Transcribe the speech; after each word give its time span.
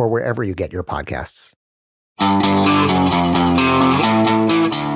or 0.00 0.08
wherever 0.08 0.42
you 0.42 0.54
get 0.54 0.72
your 0.72 0.82
podcasts. 0.82 1.52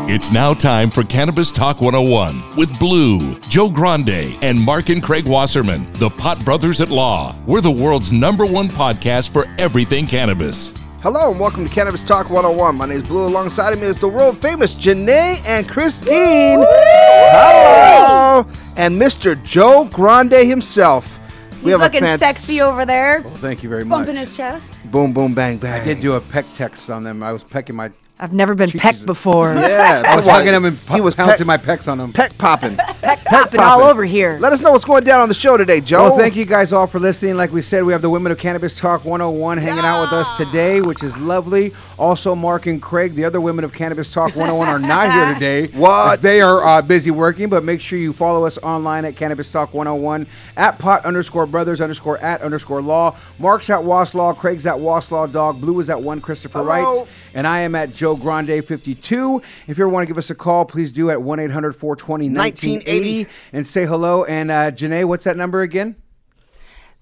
It's 0.07 0.31
now 0.31 0.55
time 0.55 0.91
for 0.91 1.03
Cannabis 1.03 1.51
Talk 1.51 1.81
101 1.81 2.57
with 2.57 2.79
Blue, 2.79 3.39
Joe 3.49 3.69
Grande, 3.69 4.37
and 4.43 4.61
Mark 4.61 4.89
and 4.89 5.03
Craig 5.03 5.27
Wasserman, 5.27 5.93
the 5.95 6.11
Pot 6.11 6.45
Brothers 6.45 6.81
at 6.81 6.91
Law. 6.91 7.35
We're 7.47 7.61
the 7.61 7.71
world's 7.71 8.13
number 8.13 8.47
one 8.47 8.69
podcast 8.69 9.31
for 9.31 9.47
everything 9.59 10.07
cannabis. 10.07 10.75
Hello 11.03 11.31
and 11.31 11.39
welcome 11.39 11.69
to 11.69 11.75
Cannabis 11.75 12.03
Talk 12.03 12.31
101. 12.31 12.77
My 12.77 12.87
name 12.87 12.97
is 12.97 13.03
Blue. 13.03 13.27
Alongside 13.27 13.75
of 13.75 13.81
me 13.81 13.87
is 13.87 13.99
the 13.99 14.09
world 14.09 14.39
famous 14.39 14.75
Janae 14.75 15.43
and 15.47 15.69
Christine. 15.69 16.65
Hello. 16.67 18.47
And 18.77 19.01
Mr. 19.01 19.43
Joe 19.43 19.89
Grande 19.93 20.47
himself. 20.47 21.19
He's 21.65 21.77
looking 21.77 22.03
fant- 22.03 22.19
sexy 22.19 22.61
over 22.61 22.85
there, 22.85 23.23
Well, 23.25 23.35
thank 23.37 23.63
you 23.63 23.69
very 23.69 23.85
much. 23.85 23.99
bumping 24.07 24.17
his 24.17 24.37
chest. 24.37 24.73
Boom, 24.91 25.13
boom, 25.13 25.35
bang, 25.35 25.57
bang. 25.59 25.81
I 25.81 25.85
did 25.85 26.01
do 26.01 26.15
a 26.15 26.21
peck 26.21 26.45
text 26.57 26.91
on 26.91 27.05
them. 27.05 27.23
I 27.23 27.33
was 27.33 27.43
pecking 27.45 27.75
my. 27.77 27.91
I've 28.21 28.33
never 28.33 28.55
been 28.55 28.69
Cheeses. 28.69 28.81
pecked 28.81 29.07
before. 29.07 29.53
Yeah, 29.59 30.03
I 30.07 30.15
was 30.15 30.25
boy. 30.25 30.31
hugging 30.33 30.53
them 30.53 30.65
and 30.67 30.79
He 30.93 31.01
was 31.01 31.17
pouncing 31.17 31.47
peck- 31.49 31.67
my 31.67 31.77
pecs 31.77 31.91
on 31.91 31.99
them. 31.99 32.13
peck 32.13 32.37
popping. 32.39 32.77
Peck 33.05 33.23
popping 33.25 33.61
all 33.61 33.79
popping. 33.81 33.87
over 33.89 34.05
here. 34.05 34.39
Let 34.41 34.53
us 34.53 34.61
know 34.61 34.71
what's 34.73 34.85
going 34.85 35.03
down 35.05 35.21
on 35.21 35.29
the 35.29 35.35
show 35.35 35.57
today, 35.59 35.81
Joe. 35.81 36.03
Well, 36.05 36.17
thank 36.19 36.37
you 36.37 36.45
guys 36.47 36.73
all 36.73 36.87
for 36.87 36.99
listening. 37.01 37.37
Like 37.37 37.53
we 37.53 37.61
said, 37.61 37.83
we 37.85 37.93
have 37.93 38.01
the 38.03 38.09
Women 38.09 38.31
of 38.33 38.39
Cannabis 38.39 38.79
Talk 38.79 39.05
101 39.05 39.59
hanging 39.59 39.85
out 39.85 40.01
with 40.03 40.13
us 40.13 40.37
today, 40.39 40.81
which 40.81 41.03
is 41.03 41.17
lovely. 41.19 41.75
Also, 41.99 42.35
Mark 42.35 42.67
and 42.67 42.81
Craig, 42.81 43.15
the 43.15 43.25
other 43.25 43.41
Women 43.41 43.65
of 43.65 43.73
Cannabis 43.73 44.11
Talk 44.11 44.37
101, 44.37 44.69
are 44.69 44.79
not 44.79 45.13
here 45.13 45.35
today. 45.35 45.67
What? 45.79 46.21
They 46.21 46.41
are 46.41 46.65
uh, 46.67 46.83
busy 46.83 47.11
working, 47.11 47.49
but 47.49 47.65
make 47.65 47.81
sure 47.81 47.99
you 47.99 48.13
follow 48.13 48.45
us 48.47 48.59
online 48.59 49.05
at 49.05 49.17
Cannabis 49.17 49.51
Talk 49.51 49.75
101, 49.75 50.27
at 50.57 50.79
pot 50.79 51.05
underscore 51.05 51.47
brothers 51.47 51.81
underscore 51.81 52.19
at 52.19 52.43
underscore 52.43 52.83
law. 52.83 53.17
Mark's 53.39 53.71
at 53.71 53.81
Waslaw, 53.81 54.37
Craig's 54.37 54.67
at 54.67 54.77
Waslaw 54.77 55.31
Dog, 55.33 55.61
Blue 55.61 55.81
is 55.81 55.91
at 55.91 56.01
one 56.01 56.21
Christopher 56.21 56.59
Hello. 56.59 57.01
Wrights, 57.01 57.11
and 57.35 57.47
I 57.47 57.61
am 57.61 57.75
at 57.75 57.93
Joe 57.95 58.17
Grande 58.17 58.65
52. 58.65 59.43
If 59.67 59.79
you 59.79 59.85
ever 59.85 59.89
want 59.89 60.05
to 60.05 60.09
give 60.09 60.19
us 60.19 60.31
a 60.31 60.35
call, 60.35 60.65
please 60.65 60.93
do 60.93 61.11
at 61.11 61.23
1 61.23 61.41
800 61.41 61.73
420 61.77 62.29
1980 62.29 63.27
and 63.53 63.67
say 63.67 63.87
hello. 63.87 64.25
And 64.25 64.51
uh, 64.51 64.71
Janae, 64.71 65.05
what's 65.05 65.25
that 65.25 65.37
number 65.37 65.63
again? 65.63 65.97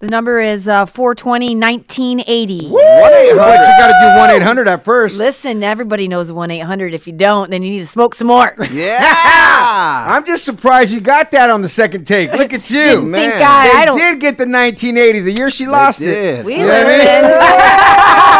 The 0.03 0.09
number 0.09 0.41
is 0.41 0.67
uh, 0.67 0.85
420 0.85 1.55
1980. 1.55 2.57
But 2.59 2.67
you 2.67 3.35
got 3.37 3.87
to 3.87 3.93
do 4.01 4.17
1 4.19 4.41
800 4.41 4.67
at 4.67 4.83
first. 4.83 5.17
Listen, 5.17 5.63
everybody 5.63 6.09
knows 6.09 6.29
1 6.29 6.51
800. 6.51 6.93
If 6.93 7.07
you 7.07 7.13
don't, 7.13 7.49
then 7.49 7.63
you 7.63 7.69
need 7.69 7.79
to 7.79 7.85
smoke 7.85 8.13
some 8.13 8.27
more. 8.27 8.53
Yeah. 8.73 10.03
I'm 10.09 10.25
just 10.25 10.43
surprised 10.43 10.91
you 10.91 10.99
got 10.99 11.31
that 11.31 11.49
on 11.49 11.61
the 11.61 11.69
second 11.69 12.03
take. 12.05 12.33
Look 12.33 12.51
at 12.53 12.69
you. 12.69 13.01
Man. 13.01 13.31
Think 13.31 13.41
I, 13.47 13.67
They 13.67 13.73
I 13.77 13.85
don't. 13.85 13.97
did 13.97 14.19
get 14.19 14.37
the 14.37 14.43
1980, 14.43 15.19
the 15.21 15.31
year 15.31 15.49
she 15.49 15.67
lost 15.67 16.01
it. 16.01 16.05
did. 16.05 16.45
We 16.45 16.55
You 16.57 16.65
know 16.65 16.67
what 16.67 16.85
I 16.85 16.89
mean? 16.89 16.99
listen. 17.23 18.09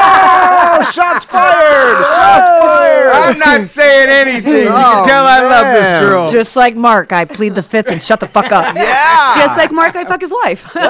Oh, 0.75 0.81
shots 0.91 1.25
fired! 1.25 1.97
Shots 2.03 2.49
fired! 2.49 3.07
I'm 3.09 3.37
not 3.59 3.67
saying 3.67 4.09
anything. 4.09 4.53
You 4.53 4.67
Oh, 4.69 4.71
can 4.73 5.07
tell 5.07 5.25
I 5.25 5.41
love 5.41 5.81
this 5.81 5.91
girl. 5.91 6.29
Just 6.31 6.55
like 6.55 6.75
Mark, 6.75 7.11
I 7.11 7.25
plead 7.25 7.55
the 7.55 7.63
fifth 7.63 7.87
and 7.87 8.01
shut 8.01 8.19
the 8.19 8.27
fuck 8.27 8.51
up. 8.51 8.75
yeah. 8.75 9.33
Just 9.35 9.57
like 9.57 9.71
Mark, 9.71 9.95
I 9.95 10.03
fuck 10.05 10.21
his 10.21 10.31
wife. 10.43 10.65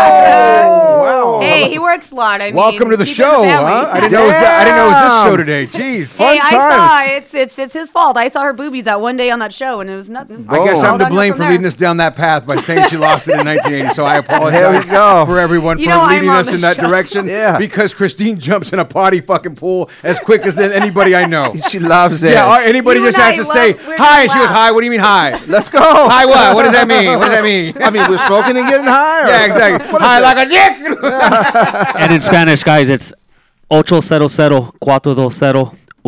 Oh, 0.00 1.38
wow. 1.40 1.40
hey, 1.40 1.68
he 1.70 1.78
works 1.78 2.10
a 2.10 2.14
lot. 2.14 2.40
I 2.40 2.46
mean, 2.46 2.54
Welcome 2.56 2.90
to 2.90 2.96
the 2.96 3.04
keep 3.04 3.18
it 3.18 3.20
in 3.20 3.24
show, 3.26 3.42
family. 3.42 3.70
huh? 3.70 3.90
I 3.92 4.00
didn't 4.00 4.12
know 4.12 4.24
it 4.24 4.26
was 4.28 4.36
I 4.36 4.64
didn't 4.64 4.76
know 4.76 4.86
it 4.86 4.88
was 4.90 5.02
this 5.02 5.22
show 5.24 5.36
today. 5.36 5.66
Jeez. 5.66 6.18
Hey, 6.18 6.38
I 6.42 6.50
times. 6.50 6.52
saw 6.52 7.16
it's 7.16 7.34
it's 7.34 7.58
it's 7.58 7.72
his 7.74 7.90
fault. 7.90 8.16
I 8.16 8.28
saw 8.28 8.42
her 8.42 8.52
boobies 8.52 8.84
that 8.84 9.00
one 9.00 9.16
day 9.16 9.30
on 9.30 9.38
that 9.38 9.52
show, 9.54 9.80
and 9.80 9.88
it 9.88 9.94
was 9.94 10.10
nothing. 10.10 10.46
I 10.48 10.64
guess. 10.64 10.82
I'm 10.82 10.98
to 10.98 11.06
blame 11.08 11.32
for 11.34 11.40
there. 11.40 11.50
leading 11.52 11.66
us 11.66 11.74
down 11.74 11.96
that 11.98 12.16
path 12.16 12.46
by 12.46 12.56
saying 12.60 12.88
she 12.88 12.96
lost 12.96 13.28
it 13.28 13.38
in 13.40 13.46
1980. 13.46 13.94
So 13.94 14.04
I 14.04 14.16
apologize 14.18 14.60
There 14.60 14.80
we 14.80 14.86
go. 14.86 15.24
for 15.26 15.38
everyone 15.38 15.78
You 15.78 15.84
for 15.86 15.90
know, 15.90 16.06
leading 16.06 16.28
us 16.28 16.52
in 16.52 16.60
that 16.62 16.76
show. 16.76 16.86
direction. 16.88 17.26
Yeah. 17.26 17.58
Because 17.58 17.94
Christine 17.94 18.38
jumps 18.38 18.72
in 18.72 18.78
a 18.78 18.84
potty 18.84 19.20
fucking 19.20 19.54
pool 19.56 19.90
as 20.02 20.18
quick 20.20 20.42
as 20.42 20.58
anybody 20.58 21.14
I 21.14 21.26
know. 21.26 21.52
She 21.68 21.77
loves 21.82 22.22
it. 22.22 22.32
Yeah, 22.32 22.60
anybody 22.62 23.00
You 23.00 23.06
just 23.06 23.18
has 23.18 23.34
I 23.34 23.36
to 23.36 23.44
say 23.44 23.72
love- 23.74 23.86
we're 23.86 23.96
hi. 23.98 24.22
She 24.22 24.28
goes 24.28 24.36
laugh. 24.36 24.50
hi. 24.50 24.70
What 24.72 24.80
do 24.80 24.84
you 24.86 24.90
mean 24.90 25.00
hi? 25.00 25.40
Let's 25.48 25.68
go. 25.68 25.80
Hi 25.80 26.24
what? 26.26 26.54
What 26.54 26.62
does 26.64 26.72
that 26.72 26.86
mean? 26.88 27.06
What 27.18 27.26
does 27.26 27.30
that 27.30 27.44
mean? 27.44 27.74
I 27.82 27.90
mean, 27.90 28.08
we're 28.10 28.18
smoking 28.26 28.56
and 28.56 28.68
getting 28.68 28.86
high. 28.86 29.24
or- 29.24 29.28
yeah, 29.28 29.44
exactly. 29.46 29.92
What 29.92 30.02
is 30.02 30.08
Hi 30.08 30.20
this? 30.20 30.24
like 30.28 30.46
a 30.46 30.48
dick. 30.48 31.94
and 32.00 32.12
in 32.12 32.20
Spanish, 32.20 32.62
guys, 32.62 32.88
it's 32.88 33.12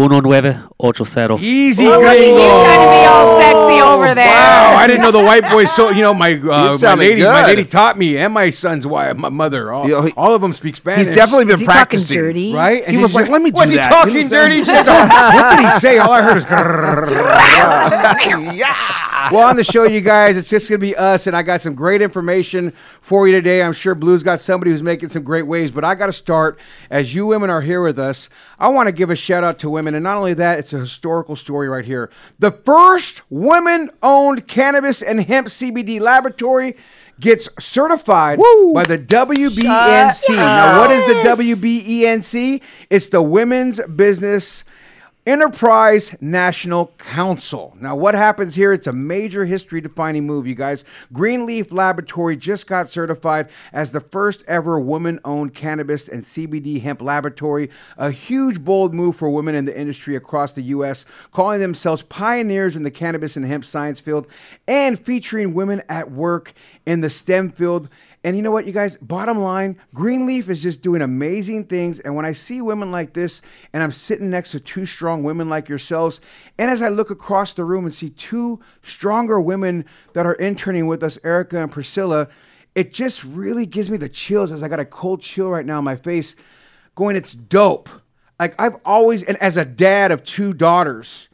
800-420-1980. 0.08 1.38
Easy, 1.40 1.82
He's 1.84 1.90
trying 1.92 2.16
to 2.16 2.90
be 2.90 3.06
all 3.06 3.40
sexy 3.40 3.80
over 3.82 4.14
there. 4.14 4.26
Wow, 4.26 4.74
I 4.76 4.86
didn't 4.86 5.02
know 5.02 5.10
the 5.10 5.22
white 5.22 5.48
boy. 5.50 5.64
So 5.66 5.90
you 5.90 6.02
know, 6.02 6.14
my 6.14 6.34
uh, 6.34 6.40
my 6.70 6.76
sounded 6.76 7.04
lady, 7.04 7.22
my 7.22 7.44
lady 7.46 7.64
taught 7.64 7.98
me, 7.98 8.16
and 8.18 8.32
my 8.32 8.50
son's 8.50 8.86
wife, 8.86 9.16
my 9.16 9.28
mother. 9.28 9.72
All, 9.72 9.88
Yo, 9.88 10.02
he- 10.02 10.12
all 10.16 10.34
of 10.34 10.40
them 10.40 10.52
speak 10.52 10.76
Spanish. 10.76 11.06
He's 11.08 11.16
definitely 11.16 11.44
been 11.46 11.54
Is 11.54 11.60
he 11.60 11.66
practicing. 11.66 12.16
dirty? 12.18 12.52
right. 12.54 12.88
He 12.88 12.96
was 12.96 13.14
like, 13.14 13.28
"Let 13.28 13.42
me 13.42 13.50
do 13.50 13.60
Was 13.60 13.70
that." 13.70 13.72
he 13.72 13.84
You 13.84 13.88
talking 13.90 14.14
know 14.14 14.22
what 14.22 14.30
dirty? 14.30 14.60
What 15.40 15.56
did 15.56 15.64
he 15.72 15.78
say? 15.80 15.98
All 15.98 16.12
I 16.12 16.22
heard 16.22 16.36
was. 16.36 16.44
yeah. 18.56 19.28
well, 19.30 19.48
on 19.48 19.56
the 19.56 19.64
show, 19.64 19.84
you 19.84 20.00
guys, 20.00 20.36
it's 20.36 20.48
just 20.48 20.68
gonna 20.68 20.78
be 20.78 20.96
us, 20.96 21.26
and 21.26 21.36
I 21.36 21.42
got 21.42 21.60
some 21.60 21.74
great 21.74 22.02
information 22.02 22.70
for 23.00 23.26
you 23.28 23.34
today. 23.34 23.62
I'm 23.62 23.72
sure 23.72 23.94
Blue's 23.94 24.22
got 24.22 24.40
somebody 24.40 24.70
who's 24.70 24.82
making 24.82 25.08
some 25.10 25.22
great 25.22 25.46
waves, 25.46 25.72
but 25.72 25.84
I 25.84 25.94
got 25.94 26.06
to 26.06 26.12
start 26.12 26.58
as 26.90 27.14
you 27.14 27.26
women 27.26 27.50
are 27.50 27.60
here 27.60 27.82
with 27.82 27.98
us. 27.98 28.28
I 28.58 28.68
want 28.68 28.86
to 28.88 28.92
give 28.92 29.10
a 29.10 29.16
shout 29.16 29.44
out 29.44 29.58
to 29.60 29.70
women, 29.70 29.89
and 29.94 30.04
not 30.04 30.16
only 30.16 30.34
that, 30.34 30.58
it's 30.58 30.72
a 30.72 30.78
historical 30.78 31.36
story 31.36 31.68
right 31.68 31.84
here. 31.84 32.10
The 32.38 32.52
first 32.52 33.22
women-owned 33.30 34.46
cannabis 34.48 35.02
and 35.02 35.20
hemp 35.20 35.48
CBD 35.48 36.00
laboratory. 36.00 36.76
Gets 37.18 37.50
certified 37.62 38.38
by 38.72 38.84
the 38.84 38.96
WBNC. 38.96 40.36
Now, 40.36 40.78
what 40.78 40.90
is 40.90 41.04
the 41.04 41.16
WBENC? 41.16 42.62
It's 42.88 43.08
the 43.10 43.20
Women's 43.20 43.78
Business 43.88 44.64
Enterprise 45.26 46.16
National 46.22 46.94
Council. 46.96 47.76
Now, 47.78 47.94
what 47.94 48.14
happens 48.14 48.54
here? 48.54 48.72
It's 48.72 48.86
a 48.86 48.92
major 48.92 49.44
history 49.44 49.82
defining 49.82 50.26
move, 50.26 50.46
you 50.46 50.54
guys. 50.54 50.82
Greenleaf 51.12 51.70
Laboratory 51.72 52.38
just 52.38 52.66
got 52.66 52.88
certified 52.88 53.50
as 53.70 53.92
the 53.92 54.00
first 54.00 54.42
ever 54.48 54.80
woman 54.80 55.20
owned 55.22 55.54
cannabis 55.54 56.08
and 56.08 56.22
CBD 56.22 56.80
hemp 56.80 57.02
laboratory. 57.02 57.68
A 57.98 58.10
huge, 58.10 58.64
bold 58.64 58.94
move 58.94 59.14
for 59.14 59.28
women 59.28 59.54
in 59.54 59.66
the 59.66 59.78
industry 59.78 60.16
across 60.16 60.54
the 60.54 60.62
U.S., 60.62 61.04
calling 61.32 61.60
themselves 61.60 62.02
pioneers 62.02 62.74
in 62.74 62.82
the 62.82 62.90
cannabis 62.90 63.36
and 63.36 63.44
hemp 63.44 63.66
science 63.66 64.00
field 64.00 64.26
and 64.66 64.98
featuring 64.98 65.52
women 65.52 65.82
at 65.90 66.10
work 66.10 66.54
in 66.86 67.02
the 67.02 67.10
STEM 67.10 67.50
field 67.50 67.90
And 68.22 68.36
you 68.36 68.42
know 68.42 68.50
what, 68.50 68.66
you 68.66 68.72
guys? 68.72 68.96
Bottom 68.98 69.38
line, 69.38 69.78
Greenleaf 69.94 70.50
is 70.50 70.62
just 70.62 70.82
doing 70.82 71.00
amazing 71.00 71.64
things. 71.64 72.00
And 72.00 72.14
when 72.14 72.26
I 72.26 72.32
see 72.32 72.60
women 72.60 72.90
like 72.90 73.14
this, 73.14 73.40
and 73.72 73.82
I'm 73.82 73.92
sitting 73.92 74.28
next 74.28 74.50
to 74.50 74.60
two 74.60 74.84
strong 74.84 75.22
women 75.22 75.48
like 75.48 75.70
yourselves, 75.70 76.20
and 76.58 76.70
as 76.70 76.82
I 76.82 76.90
look 76.90 77.10
across 77.10 77.54
the 77.54 77.64
room 77.64 77.86
and 77.86 77.94
see 77.94 78.10
two 78.10 78.60
stronger 78.82 79.40
women 79.40 79.86
that 80.12 80.26
are 80.26 80.34
interning 80.34 80.86
with 80.86 81.02
us, 81.02 81.18
Erica 81.24 81.62
and 81.62 81.72
Priscilla, 81.72 82.28
it 82.74 82.92
just 82.92 83.24
really 83.24 83.64
gives 83.64 83.88
me 83.88 83.96
the 83.96 84.08
chills 84.08 84.52
as 84.52 84.62
I 84.62 84.68
got 84.68 84.80
a 84.80 84.84
cold 84.84 85.22
chill 85.22 85.48
right 85.48 85.64
now 85.64 85.78
on 85.78 85.84
my 85.84 85.96
face, 85.96 86.36
going, 86.94 87.16
it's 87.16 87.32
dope. 87.32 87.88
Like 88.38 88.54
I've 88.60 88.76
always, 88.84 89.22
and 89.22 89.38
as 89.38 89.56
a 89.56 89.64
dad 89.64 90.12
of 90.12 90.24
two 90.24 90.52
daughters, 90.52 91.28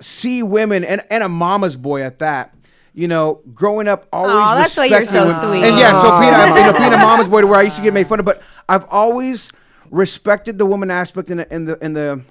see 0.00 0.42
women 0.42 0.84
and, 0.84 1.02
and 1.10 1.24
a 1.24 1.28
mama's 1.28 1.74
boy 1.74 2.02
at 2.02 2.20
that. 2.20 2.54
You 2.94 3.08
know, 3.08 3.40
growing 3.54 3.88
up, 3.88 4.06
always 4.12 4.34
Aw, 4.34 4.54
that's 4.54 4.76
why 4.76 4.84
you're 4.84 5.04
so 5.06 5.26
women. 5.26 5.40
sweet. 5.40 5.64
And 5.64 5.78
yeah, 5.78 5.98
so 6.02 6.20
being, 6.20 6.34
a- 6.34 6.48
you 6.66 6.72
know, 6.72 6.78
being 6.78 6.92
a 6.92 6.98
mama's 6.98 7.28
boy 7.28 7.40
to 7.40 7.46
where 7.46 7.58
I 7.58 7.62
used 7.62 7.76
to 7.76 7.82
get 7.82 7.94
made 7.94 8.06
fun 8.06 8.18
of, 8.18 8.26
but 8.26 8.42
I've 8.68 8.84
always 8.90 9.50
respected 9.90 10.58
the 10.58 10.66
woman 10.66 10.90
aspect 10.90 11.30
in 11.30 11.38
the 11.38 11.54
in 11.54 11.64
the 11.64 11.78
in 11.84 11.94
the 11.94 12.22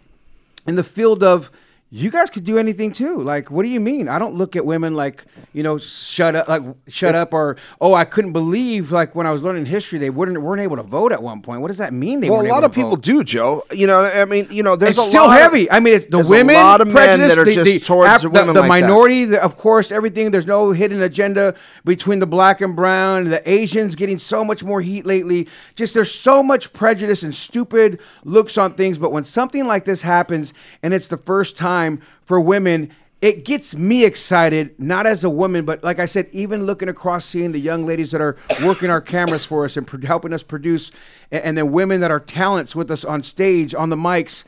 in 0.68 0.76
the 0.76 0.84
field 0.84 1.24
of 1.24 1.50
you 1.94 2.10
guys 2.10 2.30
could 2.30 2.46
do 2.46 2.58
anything 2.58 2.94
too. 2.94 3.22
Like, 3.22 3.52
what 3.52 3.64
do 3.64 3.70
you 3.70 3.82
mean? 3.82 4.08
I 4.08 4.18
don't 4.18 4.34
look 4.36 4.56
at 4.56 4.66
women 4.66 4.96
like, 4.96 5.26
you 5.52 5.62
know, 5.62 5.78
shut 5.78 6.38
up, 6.38 6.48
like 6.48 6.64
shut 6.88 7.16
up, 7.16 7.34
or 7.34 7.58
oh, 7.82 7.94
I 7.94 8.06
couldn't 8.06 8.32
believe 8.32 8.94
like 8.94 9.14
when 9.14 9.28
I 9.28 9.32
was 9.32 9.44
learning 9.44 9.66
history 9.66 10.00
they 10.00 10.10
wouldn't 10.10 10.42
weren't 10.42 10.62
able 10.62 10.78
to 10.78 10.84
vote 10.84 11.12
at 11.12 11.22
one 11.22 11.42
point. 11.42 11.60
What 11.60 11.68
does 11.68 11.80
that 11.80 11.92
mean? 11.92 12.22
They 12.22 12.30
Well, 12.30 12.46
a 12.46 12.48
lot 12.48 12.64
of 12.64 12.72
people 12.72 12.92
vote? 12.92 13.02
do, 13.02 13.26
Joe. 13.26 13.66
You 13.74 13.88
know, 13.88 14.06
I 14.06 14.24
mean, 14.24 14.48
you 14.50 14.64
know, 14.64 14.78
there's 14.78 14.98
it's 14.98 15.06
a 15.08 15.10
still 15.10 15.26
lot 15.28 15.36
of- 15.36 15.42
heavy. 15.42 15.70
I 15.70 15.82
mean, 15.82 15.96
it's 15.96 16.06
the 16.06 16.26
women, 16.26 16.56
a 16.56 16.60
lot 16.60 16.80
of 16.80 16.88
men 16.88 16.96
prejudice, 16.96 17.36
that 17.36 17.42
are 17.42 17.44
the, 17.46 17.56
just 17.56 17.86
towards 17.88 18.22
the 18.22 18.30
the, 18.30 18.40
women 18.40 18.54
the 18.54 18.62
like 18.62 18.82
that. 18.84 18.88
minority, 18.88 19.26
the, 19.26 19.44
of 19.44 19.58
course, 19.58 19.92
everything. 19.92 20.32
There's 20.32 20.48
no 20.48 20.72
hidden 20.72 21.02
agenda 21.02 21.56
between 21.84 22.20
the 22.20 22.28
black 22.28 22.62
and 22.62 22.74
brown. 22.74 23.26
The 23.26 23.50
Asians 23.52 23.96
getting 23.96 24.18
so 24.18 24.46
much 24.46 24.64
more 24.64 24.80
heat 24.80 25.06
lately. 25.06 25.50
Just 25.76 25.94
there's 25.94 26.12
so 26.12 26.42
much 26.42 26.72
prejudice 26.72 27.22
and 27.22 27.36
stupid 27.36 28.00
looks 28.24 28.58
on 28.58 28.76
things. 28.76 28.98
But 28.98 29.12
when 29.12 29.26
something 29.26 29.66
like 29.68 29.84
this 29.84 30.02
happens, 30.04 30.54
and 30.82 30.94
it's 30.94 31.10
the 31.10 31.18
first 31.18 31.58
time 31.58 31.81
for 32.24 32.40
women. 32.40 32.92
It 33.22 33.46
gets 33.46 33.76
me 33.76 34.04
excited, 34.04 34.80
not 34.80 35.06
as 35.06 35.24
a 35.24 35.30
woman, 35.30 35.64
but 35.64 35.84
like 35.84 36.00
I 36.00 36.08
said, 36.08 36.28
even 36.32 36.64
looking 36.64 36.90
across, 36.90 37.24
seeing 37.24 37.52
the 37.52 37.60
young 37.60 37.86
ladies 37.86 38.10
that 38.12 38.22
are 38.22 38.36
working 38.66 38.90
our 38.90 39.02
cameras 39.02 39.46
for 39.46 39.64
us 39.64 39.78
and 39.78 39.86
pro- 39.86 40.04
helping 40.04 40.34
us 40.34 40.42
produce, 40.42 40.92
and, 41.32 41.44
and 41.44 41.58
then 41.58 41.72
women 41.72 42.02
that 42.02 42.10
are 42.10 42.20
talents 42.20 42.76
with 42.76 42.90
us 42.90 43.06
on 43.06 43.22
stage, 43.22 43.76
on 43.76 43.90
the 43.92 43.96
mics 43.96 44.44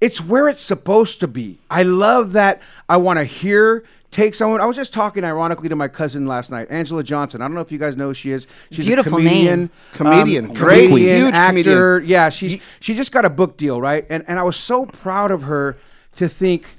it's 0.00 0.20
where 0.20 0.48
it's 0.48 0.62
supposed 0.62 1.20
to 1.20 1.28
be. 1.28 1.58
I 1.70 1.82
love 1.82 2.32
that. 2.32 2.60
I 2.88 2.98
want 2.98 3.18
to 3.18 3.24
hear 3.24 3.84
take 4.10 4.34
someone. 4.34 4.60
I 4.60 4.66
was 4.66 4.76
just 4.76 4.92
talking 4.92 5.24
ironically 5.24 5.68
to 5.68 5.76
my 5.76 5.88
cousin 5.88 6.26
last 6.26 6.50
night, 6.50 6.68
Angela 6.70 7.02
Johnson. 7.02 7.40
I 7.42 7.46
don't 7.46 7.54
know 7.54 7.60
if 7.60 7.72
you 7.72 7.78
guys 7.78 7.96
know 7.96 8.08
who 8.08 8.14
she 8.14 8.30
is. 8.30 8.46
She's 8.70 8.86
Beautiful 8.86 9.14
a 9.14 9.16
comedian, 9.16 9.58
name. 9.60 9.70
Comedian. 9.94 10.46
um, 10.46 10.54
Great, 10.54 10.88
comedian, 10.88 11.16
huge 11.18 11.34
actor. 11.34 11.52
comedian. 12.00 12.10
Yeah, 12.10 12.28
she's 12.28 12.60
she 12.80 12.94
just 12.94 13.12
got 13.12 13.24
a 13.24 13.30
book 13.30 13.56
deal, 13.56 13.80
right? 13.80 14.06
And 14.10 14.24
and 14.28 14.38
I 14.38 14.42
was 14.42 14.56
so 14.56 14.86
proud 14.86 15.30
of 15.30 15.42
her 15.44 15.78
to 16.16 16.28
think 16.28 16.74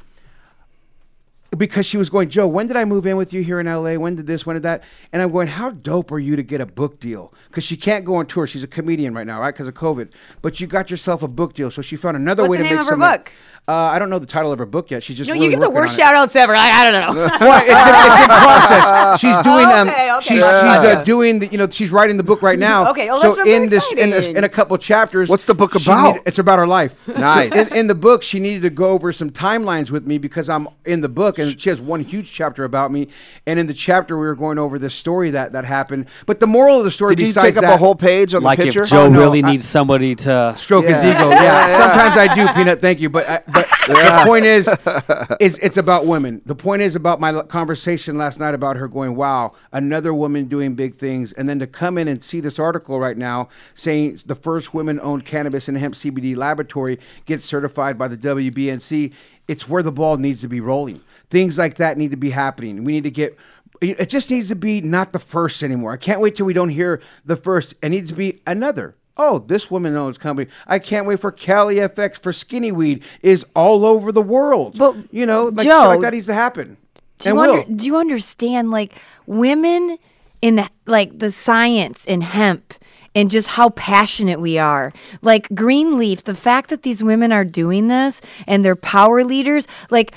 because 1.58 1.86
she 1.86 1.98
was 1.98 2.10
going, 2.10 2.30
Joe, 2.30 2.48
when 2.48 2.68
did 2.68 2.76
I 2.76 2.86
move 2.86 3.06
in 3.06 3.16
with 3.18 3.32
you 3.32 3.42
here 3.42 3.60
in 3.60 3.68
LA? 3.68 3.94
When 3.96 4.16
did 4.16 4.28
this? 4.28 4.46
When 4.46 4.56
did 4.56 4.64
that? 4.64 4.84
And 5.14 5.22
I'm 5.22 5.32
going, 5.32 5.48
how 5.48 5.70
dope 5.70 6.12
are 6.12 6.20
you 6.20 6.36
to 6.36 6.44
get 6.44 6.60
a 6.60 6.66
book 6.66 7.00
deal? 7.00 7.34
Because 7.48 7.64
she 7.64 7.78
can't 7.78 8.04
go 8.04 8.16
on 8.16 8.26
tour. 8.26 8.46
She's 8.46 8.64
a 8.64 8.68
comedian 8.68 9.14
right 9.14 9.26
now, 9.26 9.40
right? 9.40 9.54
Because 9.54 9.68
of 9.68 9.74
COVID. 9.74 10.10
But 10.42 10.60
you 10.60 10.68
got 10.68 10.92
yourself 10.92 11.24
a 11.24 11.28
book 11.28 11.54
deal. 11.54 11.72
So 11.72 11.82
she 11.82 11.96
found 11.96 12.18
another 12.18 12.44
What's 12.44 12.52
way 12.52 12.58
the 12.58 12.64
to 12.64 12.70
name 12.70 12.76
make 12.76 12.82
of 12.82 12.86
her 12.88 12.92
some 12.92 13.00
money. 13.00 13.18
book? 13.20 13.32
Uh, 13.70 13.74
I 13.74 14.00
don't 14.00 14.10
know 14.10 14.18
the 14.18 14.26
title 14.26 14.54
of 14.54 14.60
her 14.60 14.66
book 14.66 14.92
yet. 14.92 15.04
She's 15.04 15.18
just 15.18 15.28
You, 15.28 15.34
know, 15.34 15.42
really 15.42 15.46
you 15.48 15.52
give 15.52 15.60
the 15.60 15.70
worst 15.70 15.92
on 15.96 16.00
it. 16.00 16.02
shout 16.04 16.16
outs 16.16 16.36
ever. 16.38 16.56
I, 16.56 16.70
I 16.70 16.90
don't 16.90 17.02
know. 17.18 17.24
Well, 17.42 17.62
it's 17.62 17.70
in, 17.70 18.12
it's 18.12 18.22
in 18.22 18.28
process. 18.30 19.20
She's 19.20 19.36
doing 19.44 19.66
um, 19.66 19.90
Okay, 19.90 20.12
okay. 20.14 20.20
she's 20.22 20.36
she's 20.36 20.44
uh, 20.46 21.04
doing 21.06 21.40
the, 21.40 21.48
you 21.48 21.58
know 21.58 21.70
she's 21.70 21.92
writing 21.92 22.16
the 22.16 22.24
book 22.24 22.42
right 22.42 22.58
now. 22.58 22.90
Okay, 22.92 23.10
oh, 23.10 23.20
so 23.20 23.36
that's 23.36 23.48
in 23.48 23.68
this 23.70 23.92
in, 23.92 24.10
this 24.12 24.20
exciting. 24.20 24.38
in 24.38 24.44
a 24.46 24.50
couple 24.50 24.78
chapters. 24.78 25.28
What's 25.30 25.44
the 25.44 25.54
book 25.54 25.76
about? 25.76 26.14
need- 26.16 26.22
it's 26.26 26.40
about 26.40 26.60
her 26.60 26.68
life. 26.68 27.06
Nice. 27.10 27.52
So 27.54 27.60
in, 27.76 27.80
in 27.82 27.88
the 27.88 27.96
book, 27.96 28.24
she 28.24 28.40
needed 28.40 28.62
to 28.62 28.70
go 28.70 28.92
over 28.92 29.12
some 29.12 29.30
timelines 29.32 29.92
with 29.92 30.08
me 30.08 30.18
because 30.18 30.48
I'm 30.50 30.68
in 30.86 31.02
the 31.02 31.10
book, 31.10 31.38
and 31.38 31.60
she 31.60 31.70
has 31.70 31.82
one 31.82 32.00
huge 32.02 32.32
chapter 32.32 32.64
about 32.64 32.92
me. 32.92 33.10
And 33.46 33.60
in 33.60 33.68
the 33.68 33.74
chapter, 33.74 34.18
we 34.18 34.28
were 34.28 34.36
going 34.36 34.60
over 34.60 34.80
this 34.80 34.94
story 34.96 35.32
that 35.32 35.52
that 35.52 35.66
happened. 35.66 36.06
But 36.26 36.40
the 36.40 36.48
moral 36.48 36.78
of 36.80 36.86
the 36.86 36.92
story, 36.92 37.16
Did 37.16 37.24
you 37.24 37.28
besides 37.34 37.56
take 37.56 37.64
up 37.66 37.74
a 37.74 37.78
whole 37.78 37.96
page 37.96 38.34
on 38.34 38.44
Like 38.44 38.60
the 38.60 38.68
if 38.68 38.74
picture? 38.74 38.86
Joe 38.86 39.06
Oh, 39.06 39.10
no, 39.10 39.20
really 39.20 39.44
I- 39.44 39.52
needs 39.52 39.66
somebody 39.66 40.16
to 40.16 40.54
stroke 40.58 40.86
his 40.86 41.04
Yeah. 41.04 41.12
ego. 41.12 41.30
Yeah, 41.48 41.78
sometimes 41.78 42.18
I 42.18 42.34
do, 42.34 42.48
Peanut. 42.54 42.82
Thank 42.82 43.00
you, 43.02 43.10
but 43.10 43.30
I, 43.30 43.42
but 43.88 43.88
the 43.88 44.24
point 44.26 44.46
is, 44.46 44.68
is 45.40 45.58
it's 45.60 45.78
about 45.78 46.06
women. 46.06 46.42
The 46.46 46.56
point 46.56 46.82
is 46.82 46.96
about 46.96 47.20
my 47.20 47.42
conversation 47.44 48.18
last 48.18 48.40
night 48.40 48.54
about 48.54 48.76
her 48.78 48.88
going, 48.88 49.16
"Wow, 49.16 49.54
another 49.72 50.14
woman 50.14 50.46
doing 50.46 50.76
big 50.76 50.96
things," 50.96 51.34
and 51.34 51.48
then 51.48 51.60
to 51.60 51.68
come 51.68 51.98
in 51.98 52.08
and 52.08 52.24
see 52.24 52.40
this 52.40 52.60
article 52.60 53.00
right 53.00 53.18
now 53.18 53.50
saying 53.76 54.20
the 54.26 54.36
first 54.36 54.74
women-owned 54.74 55.26
cannabis 55.26 55.68
and 55.68 55.78
hemp 55.78 55.96
CBD 55.96 56.36
laboratory 56.36 57.00
gets 57.26 57.46
certified 57.46 57.98
by 57.98 58.08
the 58.08 58.18
WBNC. 58.18 59.14
It's 59.48 59.70
where 59.70 59.84
the 59.84 59.92
ball 59.92 60.18
needs 60.18 60.42
to 60.42 60.48
be 60.48 60.60
rolling. 60.60 61.02
Things 61.30 61.58
like 61.58 61.78
that 61.78 61.98
need 61.98 62.12
to 62.12 62.18
be 62.18 62.32
happening. 62.32 62.84
We 62.84 62.94
need 62.94 63.04
to 63.04 63.12
get. 63.12 63.38
It 63.80 64.10
just 64.10 64.32
needs 64.32 64.50
to 64.50 64.56
be 64.56 64.82
not 64.82 65.14
the 65.14 65.20
first 65.20 65.62
anymore. 65.62 65.94
I 65.94 65.98
can't 65.98 66.20
wait 66.20 66.36
till 66.36 66.48
we 66.48 66.54
don't 66.54 66.70
hear 66.70 67.00
the 67.26 67.36
first. 67.36 67.76
It 67.82 67.90
needs 67.90 68.10
to 68.10 68.16
be 68.16 68.42
another. 68.48 68.96
Oh, 69.18 69.40
this 69.40 69.72
woman 69.72 69.96
owns 69.96 70.18
company. 70.18 70.50
I 70.68 70.80
can't 70.80 71.06
wait 71.08 71.20
for 71.20 71.32
Cali 71.32 71.76
FX 71.76 72.20
for 72.22 72.32
Skinny 72.32 72.72
Weed 72.72 73.04
is 73.22 73.46
all 73.56 73.86
over 73.86 74.12
the 74.12 74.22
world. 74.22 74.78
But, 74.78 74.96
you 75.12 75.26
know, 75.26 75.46
like, 75.46 75.66
Joe, 75.66 75.88
like 75.88 76.02
that 76.02 76.14
needs 76.14 76.28
to 76.28 76.34
happen. 76.34 76.78
Do 77.20 77.30
you, 77.30 77.40
under, 77.40 77.64
do 77.64 77.86
you 77.86 77.98
understand, 77.98 78.70
like, 78.70 78.94
women 79.26 79.98
in, 80.42 80.70
like, 80.86 81.18
the 81.18 81.32
science 81.32 82.06
in 82.06 82.22
hemp 82.22 82.76
and 83.16 83.32
just 83.32 83.48
how 83.50 83.70
passionate 83.70 84.40
we 84.40 84.60
are? 84.60 84.94
Like, 85.24 85.50
Greenleaf, 85.56 86.24
the 86.24 86.36
fact 86.36 86.70
that 86.70 86.84
these 86.84 87.04
women 87.04 87.32
are 87.32 87.44
doing 87.44 87.88
this 87.88 88.22
and 88.46 88.64
they're 88.64 88.76
power 88.76 89.24
leaders, 89.24 89.68
like, 89.90 90.14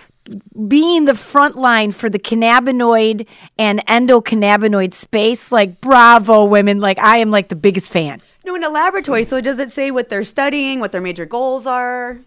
being 0.69 1.07
the 1.07 1.15
front 1.15 1.57
line 1.57 1.91
for 1.91 2.11
the 2.11 2.19
cannabinoid 2.19 3.27
and 3.59 3.85
endocannabinoid 3.87 4.93
space, 4.93 5.51
like, 5.51 5.81
bravo, 5.81 6.45
women. 6.45 6.81
Like, 6.81 6.99
I 6.99 7.17
am, 7.17 7.31
like, 7.31 7.49
the 7.49 7.57
biggest 7.57 7.91
fan. 7.91 8.21
No, 8.51 8.57
in 8.57 8.65
a 8.65 8.71
laboratory. 8.71 9.25
So 9.25 9.41
does 9.41 9.59
it 9.59 9.73
say 9.73 9.91
what 9.91 10.09
they're 10.09 10.25
studying, 10.25 10.81
what 10.81 10.93
their 10.93 11.01
major 11.01 11.27
goals 11.27 11.67
are? 11.67 12.19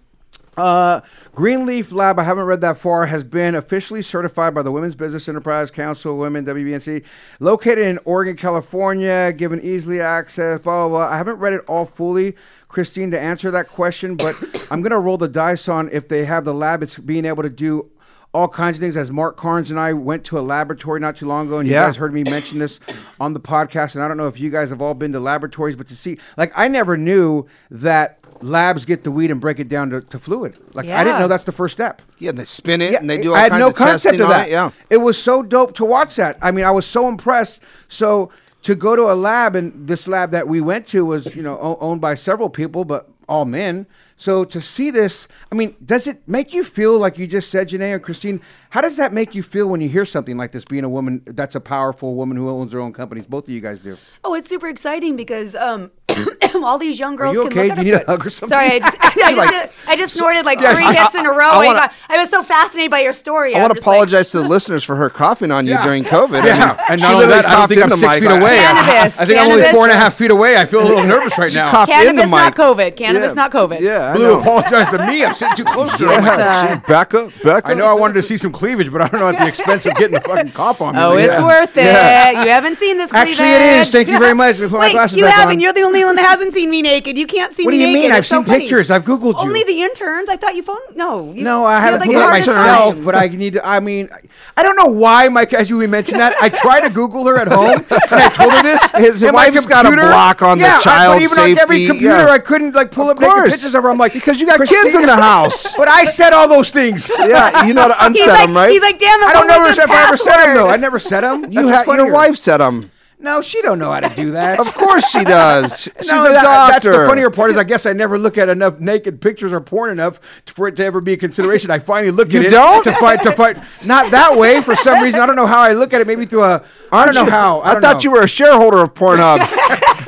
Uh, 0.56 1.02
Greenleaf 1.34 1.92
Lab, 1.92 2.20
I 2.20 2.24
haven't 2.24 2.46
read 2.46 2.62
that 2.62 2.78
far, 2.78 3.08
has 3.08 3.24
been 3.24 3.56
officially 3.56 4.04
certified 4.04 4.54
by 4.54 4.62
the 4.62 4.72
Women's 4.72 4.94
Business 4.94 5.28
Enterprise 5.28 5.72
Council, 5.72 6.18
Women, 6.18 6.46
WBNC, 6.46 7.04
located 7.40 7.88
in 7.88 8.00
Oregon, 8.06 8.38
California, 8.38 9.34
given 9.34 9.60
easily 9.62 10.00
access, 10.00 10.60
blah, 10.60 10.88
blah, 10.88 11.00
blah. 11.00 11.12
I 11.12 11.18
haven't 11.18 11.40
read 11.40 11.54
it 11.54 11.62
all 11.68 11.86
fully, 11.86 12.36
Christine, 12.68 13.10
to 13.12 13.20
answer 13.20 13.50
that 13.50 13.68
question, 13.68 14.16
but 14.16 14.36
I'm 14.72 14.82
going 14.82 14.92
to 14.92 15.00
roll 15.00 15.18
the 15.18 15.28
dice 15.28 15.68
on 15.68 15.90
if 15.92 16.08
they 16.08 16.24
have 16.26 16.46
the 16.46 16.54
lab, 16.54 16.84
it's 16.84 16.98
being 17.00 17.26
able 17.26 17.42
to 17.42 17.50
do 17.50 17.90
all 18.34 18.48
kinds 18.48 18.78
of 18.78 18.82
things. 18.82 18.98
As 18.98 19.12
Mark 19.12 19.38
Carnes 19.38 19.70
and 19.70 19.80
I 19.80 19.94
went 19.94 20.24
to 20.26 20.40
a 20.40 20.42
laboratory 20.42 21.00
not 21.00 21.16
too 21.16 21.28
long 21.28 21.48
ago, 21.48 21.60
and 21.60 21.68
Yeah. 21.70 21.82
you 21.82 21.88
guys 21.88 21.98
heard 21.98 22.14
me 22.14 22.24
mention 22.24 22.60
this 22.60 22.80
on 23.20 23.34
the 23.34 23.40
podcast, 23.40 23.96
and 23.96 24.04
I 24.04 24.08
don't 24.08 24.18
know 24.18 24.28
if 24.28 24.40
you 24.40 24.50
guys 24.50 24.70
have 24.70 24.82
all 24.82 24.94
been 24.94 25.14
to 25.14 25.20
laboratories, 25.20 25.76
but 25.76 25.88
to 25.88 25.96
see, 25.96 26.18
like, 26.38 26.52
I 26.56 26.68
never 26.68 26.98
knew 26.98 27.46
that 27.72 28.20
labs 28.42 28.86
get 28.86 29.04
the 29.04 29.12
weed 29.12 29.32
and 29.32 29.40
break 29.40 29.60
it 29.60 29.70
down 29.70 29.90
to, 29.92 30.02
to 30.02 30.20
fluid. 30.20 30.58
Like, 30.74 30.88
I 30.90 31.04
didn't 31.04 31.20
know 31.20 31.28
that's 31.28 31.44
the 31.46 31.52
first 31.52 31.74
step. 31.74 32.02
Yeah, 32.20 32.32
they 32.32 32.44
spin 32.46 32.82
it 32.82 32.96
and 32.96 33.10
they 33.10 33.18
do 33.20 33.30
all 33.30 33.36
I 33.36 33.42
had 33.44 33.52
no 33.54 33.68
of 33.70 33.76
concept 33.76 34.20
of 34.20 34.28
that. 34.30 34.48
it, 34.48 34.52
Yeah. 34.52 34.72
it 34.90 34.98
was 34.98 35.18
so 35.22 35.44
dope 35.44 35.76
to 35.76 35.86
watch 35.86 36.16
that. 36.18 36.38
I 36.42 36.52
mean, 36.52 36.66
I 36.66 36.72
was 36.72 36.86
so 36.86 37.08
impressed. 37.08 37.62
So 37.88 38.32
to 38.64 38.76
go 38.76 38.96
to 38.96 39.04
a 39.04 39.16
lab, 39.16 39.56
and 39.56 39.88
this 39.88 40.08
lab 40.08 40.32
that 40.32 40.48
we 40.48 40.60
went 40.60 40.88
to 40.88 41.06
was, 41.06 41.36
you 41.36 41.44
know, 41.44 41.58
o- 41.62 41.78
owned 41.82 42.02
by 42.02 42.16
several 42.16 42.50
people, 42.50 42.84
but 42.86 43.08
all 43.34 43.46
men. 43.46 43.88
So 44.16 44.46
to 44.46 44.62
see 44.62 44.92
this, 44.92 45.28
I 45.52 45.56
mean, 45.56 45.76
does 45.84 46.06
it 46.06 46.22
make 46.28 46.54
you 46.54 46.64
feel 46.64 47.00
like 47.00 47.18
you 47.18 47.26
just 47.26 47.50
said, 47.50 47.70
Janae 47.70 47.94
or 47.94 48.00
Christine? 48.00 48.42
How 48.70 48.80
does 48.80 48.96
that 48.98 49.12
make 49.12 49.34
you 49.34 49.42
feel 49.42 49.68
when 49.68 49.82
you 49.82 49.90
hear 49.90 50.06
something 50.06 50.38
like 50.38 50.52
this? 50.52 50.64
Being 50.64 50.84
a 50.84 50.90
woman 50.90 51.24
that's 51.26 51.56
a 51.56 51.60
powerful 51.60 52.14
woman 52.14 52.38
who 52.38 52.48
owns 52.48 52.72
her 52.74 52.80
own 52.80 52.94
companies. 52.94 53.26
Both 53.26 53.46
of 53.46 53.54
you 53.54 53.60
guys 53.60 53.82
do. 53.82 53.98
Oh, 54.24 54.36
it's 54.36 54.48
super 54.48 54.68
exciting 54.68 55.16
because 55.16 55.56
um, 55.56 55.92
all 56.64 56.78
these 56.78 56.98
young 56.98 57.16
girls 57.18 57.34
you 57.34 57.42
can 57.50 57.52
okay? 57.52 57.68
look 57.68 57.76
Do 57.76 57.82
at 57.82 57.86
you 57.88 57.94
a 57.96 57.98
need 57.98 58.04
a 58.04 58.12
hug 58.12 58.26
or 58.26 58.30
something? 58.30 58.58
Sorry, 58.58 58.72
I 58.72 58.80
just, 58.80 58.98
I, 59.02 59.10
just, 59.16 59.36
like- 59.36 59.72
I 59.88 59.96
just 59.98 60.16
snorted 60.16 60.46
like 60.46 60.62
Yeah, 60.62 60.74
three 60.76 60.86
I- 60.86 60.94
hits 60.94 61.16
in 61.16 61.26
a 61.26 61.30
row. 61.30 61.38
I 61.50 61.52
I, 61.52 61.66
wanna- 61.66 61.80
got, 61.80 61.94
I 62.10 62.18
was 62.18 62.30
so 62.30 62.42
fascinated 62.44 62.90
by 62.92 63.00
your 63.02 63.12
story. 63.14 63.54
I 63.56 63.60
want 63.60 63.72
to 63.72 63.76
just 63.76 63.86
like- 63.88 63.94
apologize 63.96 64.30
to 64.32 64.40
the 64.42 64.48
listeners 64.48 64.84
for 64.84 64.96
her 64.96 65.10
coughing 65.10 65.52
on 65.52 65.66
you 65.66 65.74
Yeah. 65.74 65.84
during 65.84 66.04
COVID. 66.06 66.46
Yeah, 66.46 66.78
I 66.88 66.94
and 66.94 67.02
not 67.02 67.14
only 67.16 67.26
that, 67.28 67.46
I 67.46 67.52
don't 67.56 67.68
think 67.68 67.84
I'm 67.84 67.90
the 67.90 67.98
six 67.98 68.14
mic. 68.16 68.24
feet 68.24 68.32
away. 68.32 68.60
I- 68.60 68.64
Cannabis, 68.64 69.20
I 69.20 69.26
think 69.26 69.40
I'm 69.40 69.52
only 69.52 69.64
four 69.72 69.84
and 69.84 69.92
a 69.92 69.96
half 69.96 70.14
feet 70.16 70.32
away. 70.32 70.58
I 70.58 70.66
feel 70.66 70.82
a 70.82 70.88
little 70.88 71.04
nervous 71.04 71.38
right 71.38 71.54
now. 71.54 71.70
coughed 71.72 71.90
in 71.92 71.96
Cannabis, 71.98 72.24
the 72.26 72.30
not 72.32 72.58
mic. 72.58 72.66
COVID. 72.66 72.96
Cannabis, 72.96 73.30
Yeah. 73.30 73.34
not 73.34 73.52
COVID. 73.52 73.80
Yeah, 73.82 74.12
I 74.12 74.16
Blue 74.16 74.28
know. 74.36 74.40
apologized 74.40 74.92
to 74.92 75.06
me. 75.06 75.26
I'm 75.26 75.36
sitting 75.36 75.58
too 75.58 75.66
close 75.66 75.96
to 75.98 76.06
her. 76.06 76.14
I'm 76.14 76.24
like, 76.24 76.38
Yeah, 76.38 76.46
uh, 76.48 76.76
she's 76.80 76.88
back 76.88 77.14
up, 77.14 77.32
back 77.44 77.66
up. 77.66 77.70
I 77.72 77.74
know 77.74 77.86
I 77.88 77.94
wanted 77.94 78.14
to 78.14 78.24
see 78.24 78.38
some 78.38 78.52
cleavage, 78.52 78.92
but 78.92 79.02
I 79.02 79.08
don't 79.10 79.20
know 79.20 79.28
at 79.30 79.38
the 79.38 79.48
expense 79.54 79.86
of 79.86 79.96
getting 79.96 80.14
the 80.16 80.22
fucking 80.22 80.52
cough 80.54 80.80
on 80.82 80.96
me. 80.96 81.02
Oh, 81.02 81.18
it's 81.18 81.42
worth 81.42 81.76
it. 81.78 81.84
You 81.84 82.50
haven't 82.52 82.78
seen 82.78 82.98
this. 82.98 83.12
Actually, 83.14 83.36
cleavage. 83.36 83.62
it 83.62 83.82
is. 83.82 83.92
Thank 83.92 84.08
you 84.08 84.20
very 84.20 84.34
much. 84.34 84.60
Let 84.60 84.66
me 84.66 84.70
put 84.70 84.80
my 84.80 84.94
Wait, 84.94 85.14
you 85.16 85.26
haven't. 85.26 85.60
You're 85.60 85.74
the 85.74 85.82
only 85.84 86.03
one 86.06 86.16
that 86.18 86.26
hasn't 86.26 86.54
seen 86.54 86.70
me 86.70 86.82
naked. 86.82 87.18
You 87.18 87.28
can't 87.28 87.54
see 87.54 87.66
What 87.66 87.72
me 87.72 87.78
do 87.78 87.82
you 87.82 87.88
naked. 87.88 88.02
mean? 88.04 88.12
I've 88.12 88.26
so 88.26 88.38
seen 88.38 88.46
funny. 88.46 88.60
pictures. 88.60 88.92
I've 88.92 89.04
Googled 89.04 89.34
you. 89.34 89.40
Only 89.40 89.64
the 89.64 89.82
interns. 89.82 90.30
I 90.30 90.38
thought 90.38 90.56
you 90.56 90.64
phoned. 90.64 90.80
No. 90.96 91.32
You, 91.34 91.44
No, 91.44 91.66
I 91.66 91.80
haven't 91.80 92.02
had, 92.02 92.08
put 92.08 92.16
it 92.16 92.20
hard 92.22 92.44
time. 92.44 92.56
myself, 92.68 93.06
but 93.06 93.16
I 93.16 93.28
need 93.28 93.54
to. 93.54 93.68
I 93.68 93.80
mean, 93.80 94.10
I 94.58 94.64
don't 94.64 94.76
know 94.76 94.86
why, 94.92 95.30
Mike. 95.30 95.54
As 95.54 95.70
you 95.70 95.86
mentioned 95.88 96.20
that, 96.20 96.36
I 96.42 96.50
tried 96.50 96.82
to 96.82 96.90
Google 96.90 97.26
her 97.28 97.38
at 97.38 97.48
home, 97.48 97.80
and 97.90 98.02
I 98.22 98.30
told 98.30 98.52
her 98.54 98.64
this. 98.64 98.82
His 98.96 99.24
and 99.24 99.34
my 99.34 99.50
wife's 99.50 99.66
got 99.66 99.86
a 99.86 99.92
block 99.92 100.42
on 100.42 100.58
the 100.58 100.64
yeah, 100.66 100.78
I- 100.78 100.82
child 100.82 101.16
but 101.16 101.22
even 101.24 101.40
on 101.40 101.60
every 101.60 101.86
computer, 101.88 102.16
yeah. 102.26 102.30
I 102.30 102.40
couldn't 102.40 102.76
like 102.76 102.92
pull 102.92 103.10
Of 103.10 103.18
up 103.18 103.22
naked 103.22 103.34
course. 103.36 103.52
pictures 103.52 103.76
of 103.76 103.84
her. 103.84 103.90
I'm 103.90 103.98
like, 103.98 104.14
Because 104.14 104.40
you 104.40 104.48
got 104.48 104.60
kids 104.68 104.96
in 104.96 105.02
the 105.06 105.16
house. 105.16 105.76
But 105.76 105.88
I 105.88 106.06
said 106.06 106.34
all 106.34 106.48
those 106.48 106.70
things. 106.70 107.10
yeah, 107.20 107.66
you 107.66 107.74
know 107.74 107.88
to 107.88 107.94
unset 108.06 108.16
He's 108.24 108.28
like, 108.28 108.46
them, 108.48 108.56
right? 108.56 108.72
he's 108.72 108.82
like, 108.82 109.00
damn 109.00 109.22
it. 109.22 109.26
I 109.28 109.34
don't 109.34 109.48
know 109.48 109.64
if 109.68 109.76
his 109.76 109.80
I 109.80 110.08
ever 110.08 110.18
said 110.18 110.38
them 110.46 110.56
though. 110.56 110.70
I 110.70 110.78
never 110.78 111.00
said 111.00 111.22
them. 111.22 111.52
you 111.52 111.70
ha- 111.70 111.84
your 111.94 112.12
wife 112.12 112.38
said 112.38 112.58
them. 112.58 112.90
No, 113.24 113.42
she 113.42 113.62
don't 113.62 113.80
know 113.80 113.90
how 113.92 114.02
to 114.02 114.14
do 114.14 114.32
that. 114.32 114.60
Of 114.60 114.74
course 114.74 115.10
she 115.10 115.24
does. 115.24 115.84
She's 116.00 116.08
No, 116.10 116.26
a 116.30 116.34
doctor. 116.34 116.92
That's 116.92 117.04
the 117.04 117.08
funnier 117.08 117.30
part 117.30 117.52
is 117.52 117.58
I 117.58 117.64
guess 117.64 117.86
I 117.86 117.94
never 117.94 118.18
look 118.20 118.38
at 118.38 118.50
enough 118.50 118.82
naked 118.82 119.22
pictures 119.22 119.54
or 119.54 119.62
porn 119.62 119.92
enough 119.92 120.20
for 120.46 120.68
it 120.68 120.76
to 120.76 120.84
ever 120.84 121.00
be 121.00 121.14
a 121.14 121.18
consideration. 121.18 121.72
I 121.72 121.80
finally 121.80 122.12
look 122.12 122.34
You 122.34 122.42
at 122.42 122.46
it 122.48 122.50
don't? 122.50 122.84
to 122.84 122.94
fight 122.96 123.24
to 123.24 123.32
fight. 123.32 123.58
Not 123.86 124.12
that 124.12 124.38
way 124.38 124.62
for 124.62 124.76
some 124.76 125.02
reason. 125.02 125.22
I 125.22 125.26
don't 125.26 125.38
know 125.38 125.48
how 125.48 125.62
I 125.62 125.72
look 125.72 125.94
at 125.94 126.02
it. 126.02 126.08
Maybe 126.08 126.26
through 126.26 126.44
a. 126.44 126.66
I 126.92 127.06
don't 127.06 127.16
know 127.16 127.24
you? 127.24 127.30
how. 127.32 127.60
I, 127.62 127.72
I, 127.78 127.80
thought 127.80 127.96
know. 127.96 128.00
you 128.02 128.12
were 128.12 128.24
a 128.24 128.28
shareholder 128.28 128.80
of 128.80 128.94
Pornhub. 128.94 129.40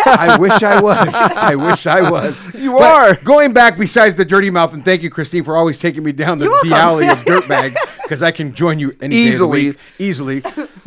I 0.08 0.38
wish 0.38 0.62
I 0.62 0.82
was. 0.82 1.14
I 1.16 1.56
wish 1.56 1.88
I 1.88 2.12
was. 2.12 2.54
You 2.66 2.74
But 2.74 2.82
are. 2.84 3.16
Going 3.24 3.54
back 3.54 3.78
besides 3.78 4.16
the 4.16 4.26
dirty 4.26 4.50
mouth, 4.50 4.74
and 4.74 4.84
thank 4.84 5.02
you, 5.04 5.10
Christine, 5.10 5.44
for 5.44 5.56
always 5.56 5.80
taking 5.80 6.04
me 6.04 6.12
down 6.12 6.38
the, 6.38 6.46
the 6.64 6.76
alley 6.76 7.08
of 7.08 7.20
dirtbag 7.20 7.76
because 8.04 8.22
I 8.22 8.32
can 8.32 8.54
join 8.54 8.78
you 8.80 8.92
any 9.02 9.16
day 9.16 9.34
of 9.34 9.40
the 9.40 9.56
Easily. 9.56 9.70
week. 9.70 9.78
easily. 10.00 10.44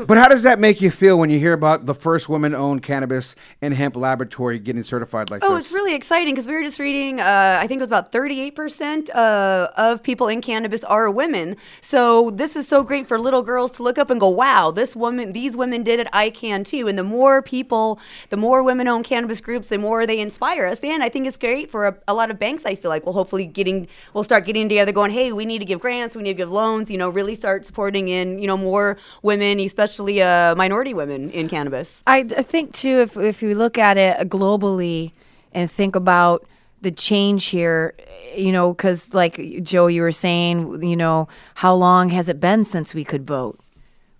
But 0.06 0.16
how 0.16 0.28
does 0.28 0.44
that 0.44 0.60
make 0.60 0.80
you 0.80 0.92
feel 0.92 1.18
when 1.18 1.28
you 1.28 1.40
hear 1.40 1.52
about 1.52 1.86
the 1.86 1.94
first 1.94 2.28
woman-owned 2.28 2.84
cannabis 2.84 3.34
and 3.60 3.74
hemp 3.74 3.96
laboratory 3.96 4.60
getting 4.60 4.84
certified 4.84 5.28
like 5.28 5.40
this? 5.40 5.50
Oh, 5.50 5.56
this? 5.56 5.66
it's 5.66 5.72
really 5.72 5.94
exciting 5.94 6.34
because 6.34 6.46
we 6.46 6.54
were 6.54 6.62
just 6.62 6.78
reading. 6.78 7.20
Uh, 7.20 7.58
I 7.60 7.66
think 7.66 7.80
it 7.80 7.82
was 7.82 7.90
about 7.90 8.12
38% 8.12 9.10
uh, 9.12 9.70
of 9.76 10.00
people 10.02 10.28
in 10.28 10.40
cannabis 10.40 10.84
are 10.84 11.10
women. 11.10 11.56
So 11.80 12.30
this 12.30 12.54
is 12.54 12.68
so 12.68 12.84
great 12.84 13.08
for 13.08 13.18
little 13.18 13.42
girls 13.42 13.72
to 13.72 13.82
look 13.82 13.98
up 13.98 14.10
and 14.10 14.20
go, 14.20 14.28
"Wow, 14.28 14.70
this 14.70 14.94
woman, 14.94 15.32
these 15.32 15.56
women 15.56 15.82
did 15.82 15.98
it. 15.98 16.06
I 16.12 16.30
can 16.30 16.62
too." 16.62 16.86
And 16.86 16.96
the 16.96 17.02
more 17.02 17.42
people, 17.42 17.98
the 18.28 18.36
more 18.36 18.62
women-owned 18.62 19.04
cannabis 19.04 19.40
groups, 19.40 19.68
the 19.68 19.78
more 19.78 20.06
they 20.06 20.20
inspire 20.20 20.66
us. 20.66 20.78
And 20.80 21.02
I 21.02 21.08
think 21.08 21.26
it's 21.26 21.38
great 21.38 21.72
for 21.72 21.88
a, 21.88 21.96
a 22.06 22.14
lot 22.14 22.30
of 22.30 22.38
banks. 22.38 22.64
I 22.64 22.76
feel 22.76 22.90
like 22.90 23.04
will 23.04 23.12
hopefully 23.12 23.46
getting, 23.46 23.88
we'll 24.14 24.24
start 24.24 24.44
getting 24.44 24.68
together, 24.68 24.92
going, 24.92 25.10
"Hey, 25.10 25.32
we 25.32 25.44
need 25.44 25.58
to 25.58 25.64
give 25.64 25.80
grants. 25.80 26.14
We 26.14 26.22
need 26.22 26.34
to 26.34 26.38
give 26.38 26.52
loans. 26.52 26.88
You 26.88 26.98
know, 26.98 27.10
really 27.10 27.34
start 27.34 27.66
supporting 27.66 28.08
in, 28.08 28.38
you 28.38 28.46
know, 28.46 28.56
more 28.56 28.96
women, 29.22 29.58
especially 29.58 29.87
uh, 30.22 30.54
minority 30.56 30.94
women 30.94 31.30
in 31.30 31.48
cannabis." 31.48 32.02
I, 32.06 32.18
I 32.18 32.42
think 32.42 32.74
too, 32.74 33.00
if 33.00 33.16
if 33.16 33.42
we 33.42 33.54
look 33.54 33.78
at 33.78 33.96
it 33.96 34.28
globally 34.28 35.12
and 35.52 35.70
think 35.70 35.96
about 35.96 36.46
the 36.80 36.90
change 36.90 37.46
here, 37.46 37.94
you 38.36 38.52
know, 38.52 38.72
because 38.72 39.14
like 39.14 39.62
Joe, 39.62 39.86
you 39.86 40.02
were 40.02 40.12
saying, 40.12 40.82
you 40.82 40.96
know, 40.96 41.28
how 41.56 41.74
long 41.74 42.10
has 42.10 42.28
it 42.28 42.40
been 42.40 42.64
since 42.64 42.94
we 42.94 43.04
could 43.04 43.26
vote? 43.26 43.58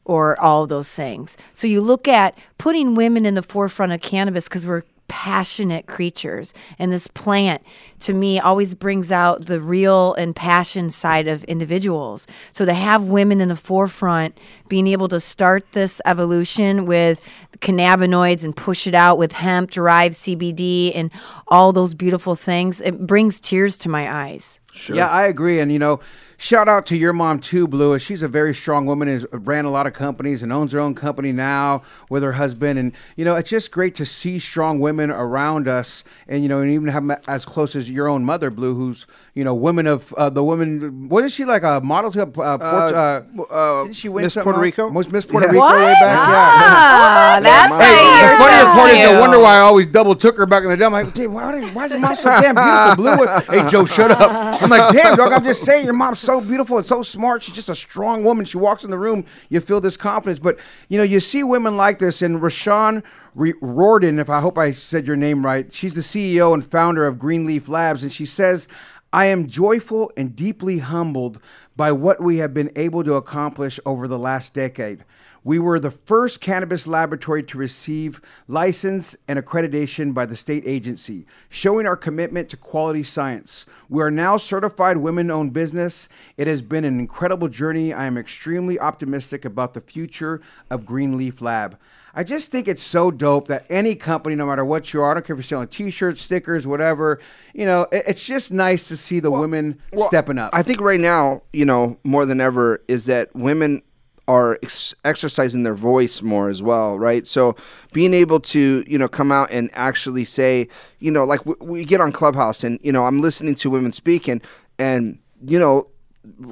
Or 0.04 0.40
all 0.40 0.66
those 0.66 0.90
things. 0.90 1.36
So 1.52 1.66
you 1.66 1.82
look 1.82 2.08
at 2.08 2.36
putting 2.56 2.94
women 2.94 3.26
in 3.26 3.34
the 3.34 3.42
forefront 3.42 3.92
of 3.92 4.00
cannabis 4.00 4.48
because 4.48 4.64
we're 4.64 4.84
passionate 5.08 5.86
creatures. 5.86 6.54
And 6.78 6.92
this 6.92 7.08
plant, 7.08 7.62
to 8.00 8.12
me, 8.14 8.38
always 8.38 8.74
brings 8.74 9.10
out 9.10 9.46
the 9.46 9.60
real 9.60 10.14
and 10.14 10.36
passion 10.36 10.90
side 10.90 11.26
of 11.26 11.44
individuals. 11.44 12.26
So 12.52 12.64
to 12.64 12.74
have 12.74 13.04
women 13.04 13.40
in 13.40 13.48
the 13.48 13.56
forefront, 13.56 14.38
being 14.68 14.86
able 14.86 15.08
to 15.08 15.18
start 15.18 15.72
this 15.72 16.00
evolution 16.04 16.86
with 16.86 17.20
cannabinoids 17.58 18.44
and 18.44 18.54
push 18.54 18.86
it 18.86 18.94
out 18.94 19.18
with 19.18 19.32
hemp 19.32 19.70
derived 19.70 20.14
CBD 20.14 20.92
and 20.94 21.10
all 21.48 21.72
those 21.72 21.94
beautiful 21.94 22.34
things, 22.34 22.80
it 22.80 23.06
brings 23.06 23.40
tears 23.40 23.78
to 23.78 23.88
my 23.88 24.28
eyes. 24.28 24.60
Yeah, 24.88 25.08
I 25.08 25.26
agree. 25.26 25.58
And 25.58 25.72
you 25.72 25.78
know, 25.78 26.00
shout 26.40 26.68
out 26.68 26.86
to 26.86 26.96
your 26.96 27.12
mom 27.12 27.40
too, 27.40 27.66
Blue. 27.66 27.98
She's 27.98 28.22
a 28.22 28.28
very 28.28 28.54
strong 28.54 28.86
woman. 28.86 29.08
Has 29.08 29.26
ran 29.32 29.64
a 29.66 29.70
lot 29.70 29.86
of 29.86 29.92
companies 29.92 30.42
and 30.42 30.52
owns 30.52 30.72
her 30.72 30.80
own 30.80 30.94
company 30.94 31.32
now 31.32 31.82
with 32.08 32.22
her 32.22 32.32
husband. 32.32 32.78
And 32.78 32.92
you 33.16 33.24
know, 33.24 33.34
it's 33.34 33.50
just 33.50 33.70
great 33.70 33.94
to 33.96 34.06
see 34.06 34.38
strong 34.38 34.78
women 34.80 35.10
around 35.10 35.68
us. 35.68 36.04
And 36.28 36.42
you 36.42 36.48
know, 36.48 36.60
and 36.60 36.70
even 36.70 36.88
have 36.88 37.02
'em 37.02 37.16
as 37.26 37.44
close 37.44 37.74
as 37.76 37.90
your 37.90 38.08
own 38.08 38.24
mother, 38.24 38.48
Blue, 38.50 38.74
who's 38.74 39.06
you 39.34 39.44
know, 39.44 39.54
women 39.54 39.86
of 39.86 40.12
uh, 40.14 40.30
the 40.30 40.42
woman. 40.42 41.08
What 41.08 41.24
is 41.24 41.32
she 41.32 41.44
like 41.44 41.62
a 41.62 41.80
model 41.80 42.10
to? 42.12 42.22
Uh, 42.22 42.26
Port, 42.28 42.62
uh, 42.62 43.22
uh, 43.50 43.82
didn't 43.84 43.96
she 43.96 44.08
win 44.08 44.24
Miss 44.24 44.34
Puerto? 44.34 44.58
Rico? 44.58 44.90
Most 44.90 45.12
Miss 45.12 45.24
Puerto 45.24 45.46
Yeah. 45.46 45.52
Rico 45.52 45.76
way 45.78 45.92
back. 45.92 46.00
Yeah. 46.02 46.28
Ah, 46.30 47.40
that's 47.42 47.70
my 47.70 47.84
Hey, 47.84 48.32
the 48.32 48.36
funnier 48.36 48.64
part 48.72 48.90
is 48.90 48.98
no 49.10 49.20
wonder 49.20 49.38
why 49.38 49.56
I 49.56 49.60
always 49.60 49.86
double 49.86 50.14
took 50.16 50.36
her 50.38 50.46
back 50.46 50.62
in 50.64 50.70
the 50.70 50.76
day. 50.76 50.84
I'm 50.84 50.92
like, 50.92 51.14
dude, 51.14 51.30
why, 51.32 51.52
did- 51.52 51.72
why 51.74 51.84
is 51.86 51.90
your 51.92 52.00
mom 52.00 52.16
so 52.16 52.24
damn 52.24 52.54
beautiful? 52.54 52.96
Blue. 52.96 53.26
Hey, 53.62 53.68
Joe, 53.70 53.84
shut 53.84 54.10
up. 54.10 54.62
I'm 54.62 54.68
like, 54.70 54.92
damn, 54.94 55.16
dog. 55.16 55.32
I'm 55.32 55.44
just 55.44 55.62
saying, 55.64 55.84
your 55.84 55.94
mom's 55.94 56.18
so 56.28 56.42
beautiful 56.42 56.76
and 56.76 56.86
so 56.86 57.02
smart. 57.02 57.42
She's 57.42 57.54
just 57.54 57.70
a 57.70 57.74
strong 57.74 58.22
woman. 58.22 58.44
She 58.44 58.58
walks 58.58 58.84
in 58.84 58.90
the 58.90 58.98
room, 58.98 59.24
you 59.48 59.60
feel 59.60 59.80
this 59.80 59.96
confidence. 59.96 60.38
But 60.38 60.58
you 60.90 60.98
know, 60.98 61.04
you 61.04 61.20
see 61.20 61.42
women 61.42 61.78
like 61.78 62.00
this, 62.00 62.20
and 62.20 62.38
Rashawn 62.38 63.02
Re- 63.34 63.54
Reordan, 63.54 64.20
if 64.20 64.28
I 64.28 64.40
hope 64.40 64.58
I 64.58 64.72
said 64.72 65.06
your 65.06 65.16
name 65.16 65.42
right, 65.42 65.72
she's 65.72 65.94
the 65.94 66.02
CEO 66.02 66.52
and 66.52 66.70
founder 66.70 67.06
of 67.06 67.18
Greenleaf 67.18 67.68
Labs, 67.68 68.02
and 68.02 68.12
she 68.12 68.26
says. 68.26 68.68
I 69.10 69.24
am 69.24 69.46
joyful 69.46 70.12
and 70.18 70.36
deeply 70.36 70.80
humbled 70.80 71.40
by 71.74 71.92
what 71.92 72.22
we 72.22 72.36
have 72.36 72.52
been 72.52 72.70
able 72.76 73.02
to 73.04 73.14
accomplish 73.14 73.80
over 73.86 74.06
the 74.06 74.18
last 74.18 74.52
decade. 74.52 75.02
We 75.44 75.58
were 75.58 75.78
the 75.78 75.90
first 75.90 76.40
cannabis 76.40 76.86
laboratory 76.86 77.42
to 77.44 77.58
receive 77.58 78.20
license 78.46 79.16
and 79.26 79.38
accreditation 79.38 80.12
by 80.12 80.26
the 80.26 80.36
state 80.36 80.64
agency, 80.66 81.26
showing 81.48 81.86
our 81.86 81.96
commitment 81.96 82.48
to 82.50 82.56
quality 82.56 83.02
science. 83.02 83.64
We 83.88 84.02
are 84.02 84.10
now 84.10 84.36
certified 84.36 84.98
women 84.98 85.30
owned 85.30 85.52
business. 85.52 86.08
It 86.36 86.46
has 86.46 86.62
been 86.62 86.84
an 86.84 86.98
incredible 86.98 87.48
journey. 87.48 87.92
I 87.92 88.06
am 88.06 88.18
extremely 88.18 88.78
optimistic 88.78 89.44
about 89.44 89.74
the 89.74 89.80
future 89.80 90.40
of 90.70 90.84
Greenleaf 90.84 91.40
Lab. 91.40 91.78
I 92.14 92.24
just 92.24 92.50
think 92.50 92.66
it's 92.66 92.82
so 92.82 93.12
dope 93.12 93.46
that 93.46 93.64
any 93.70 93.94
company, 93.94 94.34
no 94.34 94.46
matter 94.46 94.64
what 94.64 94.92
you 94.92 95.02
are, 95.02 95.12
I 95.12 95.14
don't 95.14 95.26
care 95.26 95.34
if 95.34 95.38
you're 95.38 95.44
selling 95.44 95.68
T-shirts, 95.68 96.20
stickers, 96.20 96.66
whatever, 96.66 97.20
you 97.54 97.64
know, 97.64 97.86
it's 97.92 98.24
just 98.24 98.50
nice 98.50 98.88
to 98.88 98.96
see 98.96 99.20
the 99.20 99.30
women 99.30 99.80
Well, 99.92 100.08
stepping 100.08 100.36
up. 100.36 100.50
I 100.52 100.64
think 100.64 100.80
right 100.80 100.98
now, 100.98 101.42
you 101.52 101.64
know, 101.64 101.98
more 102.02 102.26
than 102.26 102.40
ever, 102.40 102.82
is 102.88 103.04
that 103.06 103.34
women 103.36 103.82
are 104.28 104.58
ex- 104.62 104.94
exercising 105.04 105.64
their 105.64 105.74
voice 105.74 106.22
more 106.22 106.50
as 106.50 106.62
well, 106.62 106.98
right? 106.98 107.26
So 107.26 107.56
being 107.94 108.14
able 108.14 108.40
to, 108.40 108.84
you 108.86 108.98
know, 108.98 109.08
come 109.08 109.32
out 109.32 109.50
and 109.50 109.70
actually 109.72 110.26
say, 110.26 110.68
you 111.00 111.10
know, 111.10 111.24
like 111.24 111.44
w- 111.44 111.58
we 111.60 111.84
get 111.86 112.00
on 112.02 112.12
Clubhouse 112.12 112.62
and, 112.62 112.78
you 112.84 112.92
know, 112.92 113.06
I'm 113.06 113.22
listening 113.22 113.56
to 113.56 113.70
women 113.70 113.92
speak 113.92 114.28
and, 114.28 114.42
and, 114.78 115.18
you 115.44 115.58
know, 115.58 115.88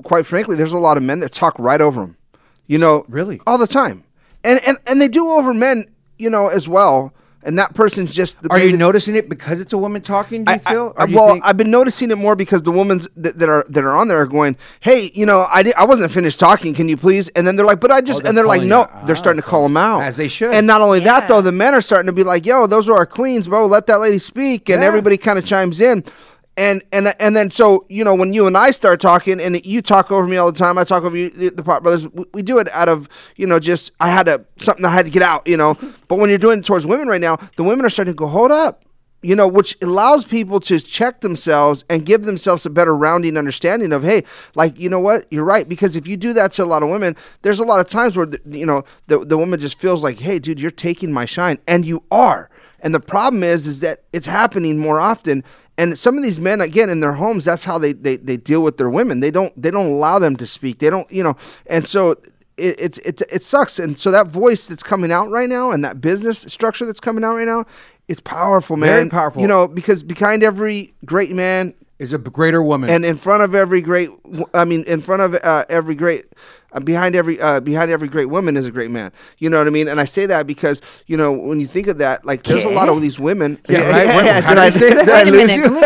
quite 0.04 0.26
frankly, 0.26 0.56
there's 0.56 0.72
a 0.72 0.78
lot 0.78 0.96
of 0.96 1.04
men 1.04 1.20
that 1.20 1.32
talk 1.32 1.58
right 1.58 1.80
over 1.82 2.00
them, 2.00 2.16
you 2.66 2.78
know, 2.78 3.04
Really? 3.08 3.40
all 3.46 3.58
the 3.58 3.66
time. 3.68 4.04
And, 4.42 4.60
and, 4.66 4.78
and 4.88 5.00
they 5.02 5.08
do 5.08 5.28
over 5.28 5.52
men, 5.54 5.86
you 6.18 6.30
know, 6.30 6.48
as 6.48 6.66
well. 6.68 7.12
And 7.42 7.58
that 7.60 7.74
person's 7.74 8.12
just. 8.12 8.36
are 8.50 8.58
you 8.58 8.66
maybe- 8.66 8.78
noticing 8.78 9.14
it 9.14 9.28
because 9.28 9.60
it's 9.60 9.72
a 9.72 9.78
woman 9.78 10.02
talking? 10.02 10.44
Do 10.44 10.50
you 10.52 10.56
I- 10.66 10.70
feel? 10.72 10.92
I, 10.96 11.04
you 11.04 11.14
well, 11.16 11.32
think- 11.34 11.44
I've 11.46 11.56
been 11.56 11.70
noticing 11.70 12.10
it 12.10 12.16
more 12.18 12.34
because 12.34 12.62
the 12.62 12.72
women 12.72 13.02
that, 13.16 13.38
that 13.38 13.48
are 13.48 13.64
that 13.68 13.84
are 13.84 13.92
on 13.94 14.08
there 14.08 14.20
are 14.20 14.26
going, 14.26 14.56
"Hey, 14.80 15.12
you 15.14 15.26
know, 15.26 15.46
I, 15.48 15.62
di- 15.62 15.74
I 15.74 15.84
wasn't 15.84 16.10
finished 16.10 16.40
talking. 16.40 16.74
Can 16.74 16.88
you 16.88 16.96
please?" 16.96 17.28
And 17.28 17.46
then 17.46 17.54
they're 17.54 17.64
like, 17.66 17.78
"But 17.78 17.92
I 17.92 18.00
just," 18.00 18.18
Oh, 18.18 18.22
they're 18.22 18.30
and 18.30 18.38
they're 18.38 18.46
like, 18.46 18.62
"No." 18.62 18.80
out. 18.80 19.06
they're 19.06 19.14
starting 19.14 19.40
to 19.40 19.46
call 19.46 19.62
them 19.62 19.76
out 19.76 20.00
As 20.02 20.16
they 20.16 20.26
should. 20.26 20.52
And 20.54 20.66
not 20.66 20.80
only 20.80 20.98
that, 21.00 21.28
though, 21.28 21.40
the 21.40 21.52
men 21.52 21.72
are 21.74 21.80
starting 21.80 22.06
to 22.06 22.12
be 22.12 22.24
like, 22.24 22.44
"Yo, 22.46 22.66
those 22.66 22.88
are 22.88 22.96
our 22.96 23.06
queens, 23.06 23.46
bro. 23.46 23.66
Let 23.66 23.86
that 23.86 24.00
lady 24.00 24.18
speak." 24.18 24.68
And 24.68 24.82
Yeah. 24.82 24.88
everybody 24.88 25.16
kind 25.16 25.38
of 25.38 25.44
chimes 25.44 25.80
in. 25.80 26.02
And 26.58 26.82
and 26.90 27.14
and 27.20 27.36
then 27.36 27.50
so 27.50 27.84
you 27.90 28.02
know 28.02 28.14
when 28.14 28.32
you 28.32 28.46
and 28.46 28.56
I 28.56 28.70
start 28.70 29.00
talking 29.00 29.40
and 29.40 29.64
you 29.66 29.82
talk 29.82 30.10
over 30.10 30.26
me 30.26 30.38
all 30.38 30.50
the 30.50 30.58
time, 30.58 30.78
I 30.78 30.84
talk 30.84 31.04
over 31.04 31.16
you, 31.16 31.28
the, 31.28 31.50
the 31.50 31.62
Pot 31.62 31.82
Brothers. 31.82 32.08
We, 32.08 32.24
we 32.32 32.42
do 32.42 32.58
it 32.58 32.68
out 32.70 32.88
of 32.88 33.08
you 33.36 33.46
know 33.46 33.58
just 33.58 33.92
I 34.00 34.08
had 34.08 34.26
to 34.26 34.44
something 34.58 34.84
I 34.84 34.90
had 34.90 35.04
to 35.04 35.10
get 35.10 35.22
out, 35.22 35.46
you 35.46 35.56
know. 35.56 35.78
But 36.08 36.20
when 36.20 36.30
you're 36.30 36.38
doing 36.38 36.60
it 36.60 36.64
towards 36.64 36.86
women 36.86 37.08
right 37.08 37.20
now, 37.20 37.36
the 37.56 37.64
women 37.64 37.84
are 37.84 37.90
starting 37.90 38.14
to 38.14 38.16
go, 38.16 38.28
hold 38.28 38.52
up, 38.52 38.84
you 39.26 39.34
know, 39.34 39.48
which 39.48 39.76
allows 39.82 40.24
people 40.24 40.60
to 40.60 40.78
check 40.78 41.20
themselves 41.20 41.84
and 41.90 42.06
give 42.06 42.24
themselves 42.24 42.64
a 42.64 42.70
better 42.70 42.94
rounding 42.94 43.36
understanding 43.36 43.92
of, 43.92 44.04
hey, 44.04 44.22
like, 44.54 44.78
you 44.78 44.88
know 44.88 45.00
what, 45.00 45.26
you're 45.32 45.42
right. 45.44 45.68
Because 45.68 45.96
if 45.96 46.06
you 46.06 46.16
do 46.16 46.32
that 46.34 46.52
to 46.52 46.62
a 46.62 46.66
lot 46.66 46.84
of 46.84 46.90
women, 46.90 47.16
there's 47.42 47.58
a 47.58 47.64
lot 47.64 47.80
of 47.80 47.88
times 47.88 48.16
where, 48.16 48.26
the, 48.26 48.40
you 48.46 48.64
know, 48.64 48.84
the, 49.08 49.18
the 49.18 49.36
woman 49.36 49.58
just 49.58 49.80
feels 49.80 50.04
like, 50.04 50.20
hey, 50.20 50.38
dude, 50.38 50.60
you're 50.60 50.70
taking 50.70 51.12
my 51.12 51.24
shine. 51.24 51.58
And 51.66 51.84
you 51.84 52.04
are. 52.08 52.50
And 52.78 52.94
the 52.94 53.00
problem 53.00 53.42
is, 53.42 53.66
is 53.66 53.80
that 53.80 54.04
it's 54.12 54.26
happening 54.26 54.78
more 54.78 55.00
often. 55.00 55.42
And 55.78 55.98
some 55.98 56.16
of 56.16 56.22
these 56.22 56.40
men, 56.40 56.60
again, 56.60 56.88
in 56.88 57.00
their 57.00 57.14
homes, 57.14 57.44
that's 57.44 57.64
how 57.64 57.78
they, 57.78 57.92
they, 57.92 58.16
they 58.16 58.36
deal 58.36 58.62
with 58.62 58.78
their 58.78 58.88
women. 58.88 59.20
They 59.20 59.30
don't 59.30 59.52
they 59.60 59.70
don't 59.70 59.90
allow 59.90 60.18
them 60.18 60.36
to 60.36 60.46
speak. 60.46 60.78
They 60.78 60.90
don't, 60.90 61.10
you 61.10 61.22
know, 61.22 61.36
and 61.66 61.86
so 61.86 62.12
it, 62.56 62.76
it's 62.78 62.98
it, 62.98 63.22
it 63.30 63.42
sucks. 63.42 63.78
And 63.78 63.98
so 63.98 64.10
that 64.10 64.28
voice 64.28 64.66
that's 64.66 64.82
coming 64.82 65.12
out 65.12 65.30
right 65.30 65.48
now, 65.48 65.70
and 65.70 65.84
that 65.84 66.00
business 66.00 66.40
structure 66.48 66.86
that's 66.86 67.00
coming 67.00 67.24
out 67.24 67.36
right 67.36 67.46
now, 67.46 67.66
it's 68.08 68.20
powerful, 68.20 68.76
man. 68.76 68.88
Very 68.88 69.10
powerful. 69.10 69.42
You 69.42 69.48
know, 69.48 69.68
because 69.68 70.02
behind 70.02 70.42
every 70.42 70.94
great 71.04 71.32
man 71.32 71.74
is 71.98 72.12
a 72.12 72.18
greater 72.18 72.62
woman. 72.62 72.90
and 72.90 73.04
in 73.04 73.16
front 73.16 73.42
of 73.42 73.54
every 73.54 73.80
great, 73.80 74.10
I 74.52 74.64
mean, 74.64 74.84
in 74.84 75.00
front 75.00 75.22
of 75.22 75.34
uh, 75.34 75.64
every 75.68 75.94
great 75.94 76.24
uh, 76.76 76.80
behind 76.80 77.16
every 77.16 77.40
uh, 77.40 77.58
behind 77.60 77.90
every 77.90 78.08
great 78.08 78.26
woman 78.26 78.56
is 78.56 78.66
a 78.66 78.70
great 78.70 78.90
man. 78.90 79.10
You 79.38 79.50
know 79.50 79.58
what 79.58 79.66
I 79.66 79.70
mean? 79.70 79.88
And 79.88 79.98
I 80.00 80.04
say 80.04 80.26
that 80.26 80.46
because 80.46 80.82
you 81.06 81.16
know 81.16 81.32
when 81.32 81.58
you 81.58 81.66
think 81.66 81.86
of 81.88 81.98
that, 81.98 82.24
like 82.24 82.42
there's 82.42 82.64
a 82.64 82.68
lot 82.68 82.88
of 82.88 83.00
these 83.00 83.18
women. 83.18 83.58
Yeah, 83.68 83.88
right. 83.88 84.06
Wait, 84.08 84.44
how 84.44 84.54
Did 84.54 84.56
did 84.56 84.58
I 84.58 84.66
I 84.66 84.70
say 84.70 84.94
that? 84.94 85.06
Wait 85.06 85.06
Did 85.06 85.14
I 85.14 85.20
a 85.20 85.24
lose 85.24 85.36
minute. 85.46 85.56
you? 85.56 85.62
Can 85.62 85.74
we, 85.74 85.80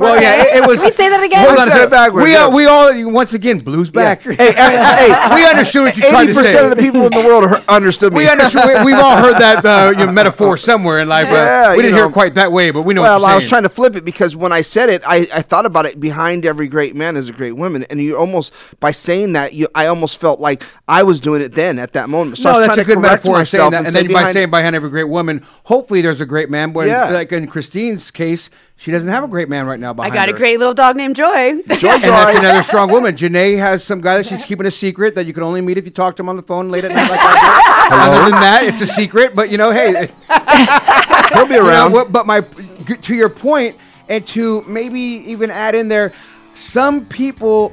Well, 0.00 0.20
yeah, 0.22 0.42
it, 0.42 0.62
it 0.62 0.66
was. 0.68 0.80
Can 0.80 0.88
we 0.88 0.92
say 0.92 1.08
that 1.08 1.22
again? 1.22 1.46
Hold 1.46 1.58
on 1.58 1.68
a 1.68 1.70
I 1.70 1.74
said 1.74 1.84
it 1.84 1.90
backwards, 1.90 2.24
We 2.24 2.32
yeah. 2.32 2.38
all, 2.42 2.52
we 2.52 2.66
all 2.66 3.12
once 3.12 3.34
again 3.34 3.58
blues 3.58 3.90
back. 3.90 4.22
Hey, 4.22 4.34
hey, 4.34 4.52
hey, 4.52 5.34
we 5.34 5.46
understood 5.46 5.82
what 5.82 5.96
you 5.96 6.02
tried 6.02 6.22
Eighty 6.24 6.32
to 6.32 6.34
say. 6.34 6.42
percent 6.42 6.64
of 6.66 6.76
the 6.76 6.82
people 6.82 7.06
in 7.06 7.12
the 7.12 7.20
world 7.20 7.44
understood 7.68 8.12
me. 8.12 8.18
we 8.18 8.28
understood. 8.28 8.64
We, 8.84 8.92
we've 8.92 8.98
all 9.02 9.16
heard 9.16 9.38
that 9.38 9.64
uh, 9.64 9.90
you 9.98 10.06
know, 10.06 10.12
metaphor 10.12 10.56
somewhere 10.56 11.00
in 11.00 11.08
life. 11.08 11.28
Yeah, 11.28 11.70
uh, 11.70 11.76
we 11.76 11.82
didn't 11.82 11.96
hear 11.96 12.06
it 12.06 12.12
quite 12.12 12.34
that 12.34 12.50
way, 12.50 12.70
but 12.70 12.82
we 12.82 12.94
know. 12.94 13.02
well, 13.02 13.20
what 13.20 13.26
you're 13.28 13.32
I 13.32 13.36
was 13.36 13.48
trying 13.48 13.62
to 13.64 13.68
flip 13.68 13.94
it 13.96 14.04
because 14.04 14.34
when 14.34 14.52
I 14.52 14.62
said 14.62 14.88
it, 14.88 15.02
I, 15.06 15.26
I 15.32 15.42
thought 15.42 15.66
about 15.66 15.86
it. 15.86 16.00
Behind 16.00 16.44
every 16.44 16.66
great 16.68 16.94
man 16.96 17.16
is 17.16 17.28
a 17.28 17.32
great 17.32 17.52
woman, 17.52 17.84
and 17.90 18.00
you 18.00 18.16
almost 18.16 18.52
by 18.80 18.90
saying 18.90 19.32
that, 19.34 19.52
you 19.54 19.68
I 19.74 19.86
almost 19.86 20.18
felt 20.24 20.40
like 20.40 20.62
I 20.88 21.02
was 21.02 21.20
doing 21.20 21.42
it 21.42 21.52
then 21.54 21.78
at 21.78 21.92
that 21.92 22.08
moment. 22.08 22.38
So 22.38 22.48
I 22.48 22.52
no, 22.52 22.58
was 22.60 22.68
that's 22.68 22.78
a 22.78 22.84
trying 22.84 22.86
to 22.86 22.94
good 22.94 23.00
correct 23.02 23.24
metaphor 23.26 23.40
of 23.42 23.48
saying 23.48 23.60
myself 23.60 23.70
that. 23.72 23.84
And, 23.84 23.92
say 23.92 24.02
then 24.04 24.06
by 24.06 24.20
behind- 24.20 24.32
saying 24.32 24.50
behind 24.50 24.74
every 24.74 24.88
great 24.88 25.04
woman, 25.10 25.44
hopefully 25.64 26.00
there's 26.00 26.22
a 26.22 26.26
great 26.26 26.48
man. 26.48 26.72
But 26.72 26.86
Yeah. 26.86 27.10
like 27.10 27.30
in 27.30 27.46
Christine's 27.46 28.10
case, 28.10 28.48
she 28.76 28.90
doesn't 28.90 29.10
have 29.10 29.22
a 29.22 29.28
great 29.28 29.50
man 29.50 29.66
right 29.66 29.78
now 29.78 29.90
I 29.90 29.92
behind 29.92 30.14
got 30.14 30.28
a 30.30 30.32
great 30.32 30.58
little 30.58 30.72
dog 30.72 30.96
named 30.96 31.14
Joy. 31.14 31.60
Joy, 31.76 31.90
and 31.90 32.02
that's 32.02 32.38
another 32.38 32.62
strong 32.62 32.90
woman. 32.90 33.14
Janae 33.14 33.58
has 33.58 33.84
some 33.84 34.00
guy 34.00 34.16
that 34.16 34.24
she's 34.24 34.44
keeping 34.50 34.64
a 34.66 34.70
secret 34.70 35.14
that 35.16 35.26
you 35.26 35.34
can 35.34 35.42
only 35.42 35.60
meet 35.60 35.76
if 35.76 35.84
you 35.84 35.90
talk 35.90 36.16
to 36.16 36.22
him 36.22 36.30
on 36.30 36.36
the 36.36 36.42
phone 36.42 36.70
late 36.70 36.84
at 36.86 36.90
night. 36.92 37.10
Like 37.10 37.20
I. 37.22 38.08
Other 38.08 38.30
than 38.30 38.40
that, 38.40 38.62
it's 38.64 38.80
a 38.80 38.86
secret. 38.86 39.34
But 39.34 39.50
you 39.50 39.58
know, 39.58 39.72
hey, 39.72 40.08
He'll 41.34 41.46
be 41.46 41.54
You 41.54 41.60
know, 41.62 41.68
around. 41.68 42.12
but 42.12 42.26
my 42.26 42.40
to 43.02 43.14
your 43.14 43.28
point, 43.28 43.76
and 44.08 44.26
to 44.28 44.62
maybe 44.62 45.00
even 45.00 45.50
add 45.50 45.74
in 45.74 45.88
there, 45.88 46.12
some 46.54 47.04
people 47.04 47.72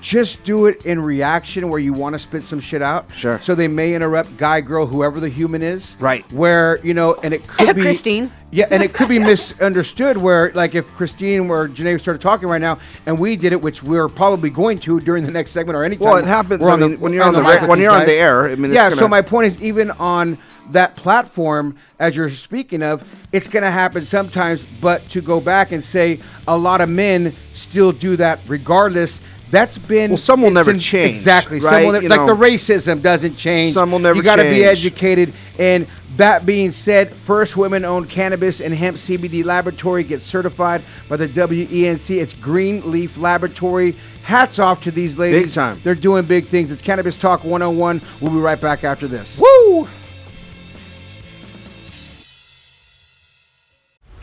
just 0.00 0.44
do 0.44 0.66
it 0.66 0.84
in 0.84 1.00
reaction 1.00 1.68
where 1.68 1.80
you 1.80 1.92
want 1.92 2.14
to 2.14 2.18
spit 2.18 2.44
some 2.44 2.60
shit 2.60 2.82
out. 2.82 3.06
Sure. 3.14 3.38
So 3.40 3.54
they 3.54 3.68
may 3.68 3.94
interrupt 3.94 4.36
guy, 4.36 4.60
girl, 4.60 4.86
whoever 4.86 5.20
the 5.20 5.28
human 5.28 5.62
is. 5.62 5.96
Right. 6.00 6.30
Where 6.32 6.78
you 6.84 6.94
know, 6.94 7.14
and 7.22 7.34
it 7.34 7.46
could 7.46 7.76
be 7.76 7.82
Christine. 7.82 8.32
Yeah, 8.50 8.66
and 8.70 8.82
it 8.82 8.92
could 8.92 9.08
be 9.08 9.18
misunderstood. 9.58 10.16
Where 10.16 10.52
like 10.54 10.74
if 10.74 10.92
Christine 10.92 11.50
or 11.50 11.68
Janae 11.68 12.00
started 12.00 12.20
talking 12.20 12.48
right 12.48 12.60
now, 12.60 12.78
and 13.06 13.18
we 13.18 13.36
did 13.36 13.52
it, 13.52 13.60
which 13.60 13.82
we're 13.82 14.08
probably 14.08 14.50
going 14.50 14.78
to 14.80 15.00
during 15.00 15.24
the 15.24 15.30
next 15.32 15.50
segment 15.52 15.76
or 15.76 15.84
anytime. 15.84 16.08
Well, 16.08 16.16
it 16.16 16.24
happens, 16.26 16.60
we're 16.60 16.70
I 16.70 16.76
mean, 16.76 17.00
when 17.00 17.12
you're 17.12 17.24
on 17.24 17.34
the 17.34 17.42
mic 17.42 17.62
ra- 17.62 17.66
when 17.66 17.80
you're 17.80 17.90
on 17.90 18.06
the 18.06 18.12
air, 18.14 18.46
I 18.48 18.56
mean, 18.56 18.72
yeah. 18.72 18.90
So 18.90 18.96
gonna- 18.96 19.08
my 19.08 19.22
point 19.22 19.46
is, 19.48 19.62
even 19.62 19.90
on 19.92 20.38
that 20.70 20.96
platform, 20.96 21.76
as 21.98 22.16
you're 22.16 22.30
speaking 22.30 22.82
of, 22.82 23.26
it's 23.32 23.48
going 23.48 23.62
to 23.62 23.70
happen 23.70 24.04
sometimes. 24.04 24.62
But 24.80 25.06
to 25.10 25.20
go 25.20 25.40
back 25.40 25.72
and 25.72 25.82
say 25.84 26.20
a 26.48 26.56
lot 26.56 26.80
of 26.80 26.88
men 26.88 27.34
still 27.52 27.92
do 27.92 28.16
that 28.16 28.40
regardless. 28.46 29.20
That's 29.50 29.78
been 29.78 30.10
Well, 30.10 30.16
some 30.16 30.42
will 30.42 30.50
never 30.50 30.72
change, 30.76 31.10
Exactly. 31.10 31.60
Some 31.60 31.70
right? 31.70 31.84
will 31.86 32.00
ne- 32.00 32.08
like 32.08 32.20
know. 32.20 32.26
the 32.26 32.34
racism 32.34 33.00
doesn't 33.00 33.36
change. 33.36 33.74
Some 33.74 33.92
will 33.92 33.98
never 33.98 34.16
You 34.16 34.22
got 34.22 34.36
to 34.36 34.42
be 34.42 34.64
educated. 34.64 35.32
And 35.58 35.86
that 36.16 36.46
being 36.46 36.70
said, 36.70 37.12
first 37.12 37.56
women-owned 37.56 38.08
cannabis 38.08 38.60
and 38.60 38.72
hemp 38.72 38.96
CBD 38.96 39.44
laboratory 39.44 40.04
gets 40.04 40.26
certified 40.26 40.82
by 41.08 41.16
the 41.16 41.26
WENC. 41.26 42.16
It's 42.20 42.34
Greenleaf 42.34 43.16
Laboratory. 43.18 43.94
Hats 44.22 44.58
off 44.58 44.82
to 44.84 44.90
these 44.90 45.18
ladies. 45.18 45.42
Big 45.44 45.52
time. 45.52 45.80
They're 45.84 45.94
doing 45.94 46.24
big 46.24 46.46
things. 46.46 46.70
It's 46.70 46.82
Cannabis 46.82 47.18
Talk 47.18 47.44
101. 47.44 48.00
We'll 48.20 48.32
be 48.32 48.38
right 48.38 48.60
back 48.60 48.84
after 48.84 49.06
this. 49.06 49.38
Woo! 49.38 49.88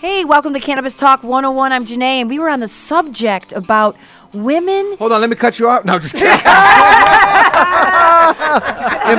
Hey, 0.00 0.24
welcome 0.24 0.54
to 0.54 0.60
Cannabis 0.60 0.96
Talk 0.96 1.22
101. 1.22 1.72
I'm 1.72 1.84
Janae, 1.84 2.20
and 2.22 2.30
we 2.30 2.38
were 2.38 2.48
on 2.48 2.60
the 2.60 2.68
subject 2.68 3.52
about 3.52 3.96
women. 4.32 4.96
Hold 4.98 5.12
on, 5.12 5.20
let 5.20 5.28
me 5.28 5.36
cut 5.36 5.58
you 5.58 5.68
out. 5.68 5.84
No, 5.84 5.98
just 5.98 6.14
kidding. 6.14 6.30
Empowering 6.30 6.40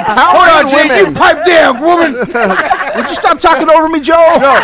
Hold 0.17 0.49
on, 0.65 0.69
Jay. 0.71 0.75
women. 0.89 1.13
You 1.13 1.19
pipe 1.19 1.45
down, 1.45 1.79
woman. 1.81 2.13
Would 2.95 3.07
you 3.09 3.13
stop 3.13 3.39
talking 3.39 3.69
over 3.69 3.89
me, 3.89 3.99
Joe? 3.99 4.15
No. 4.41 4.55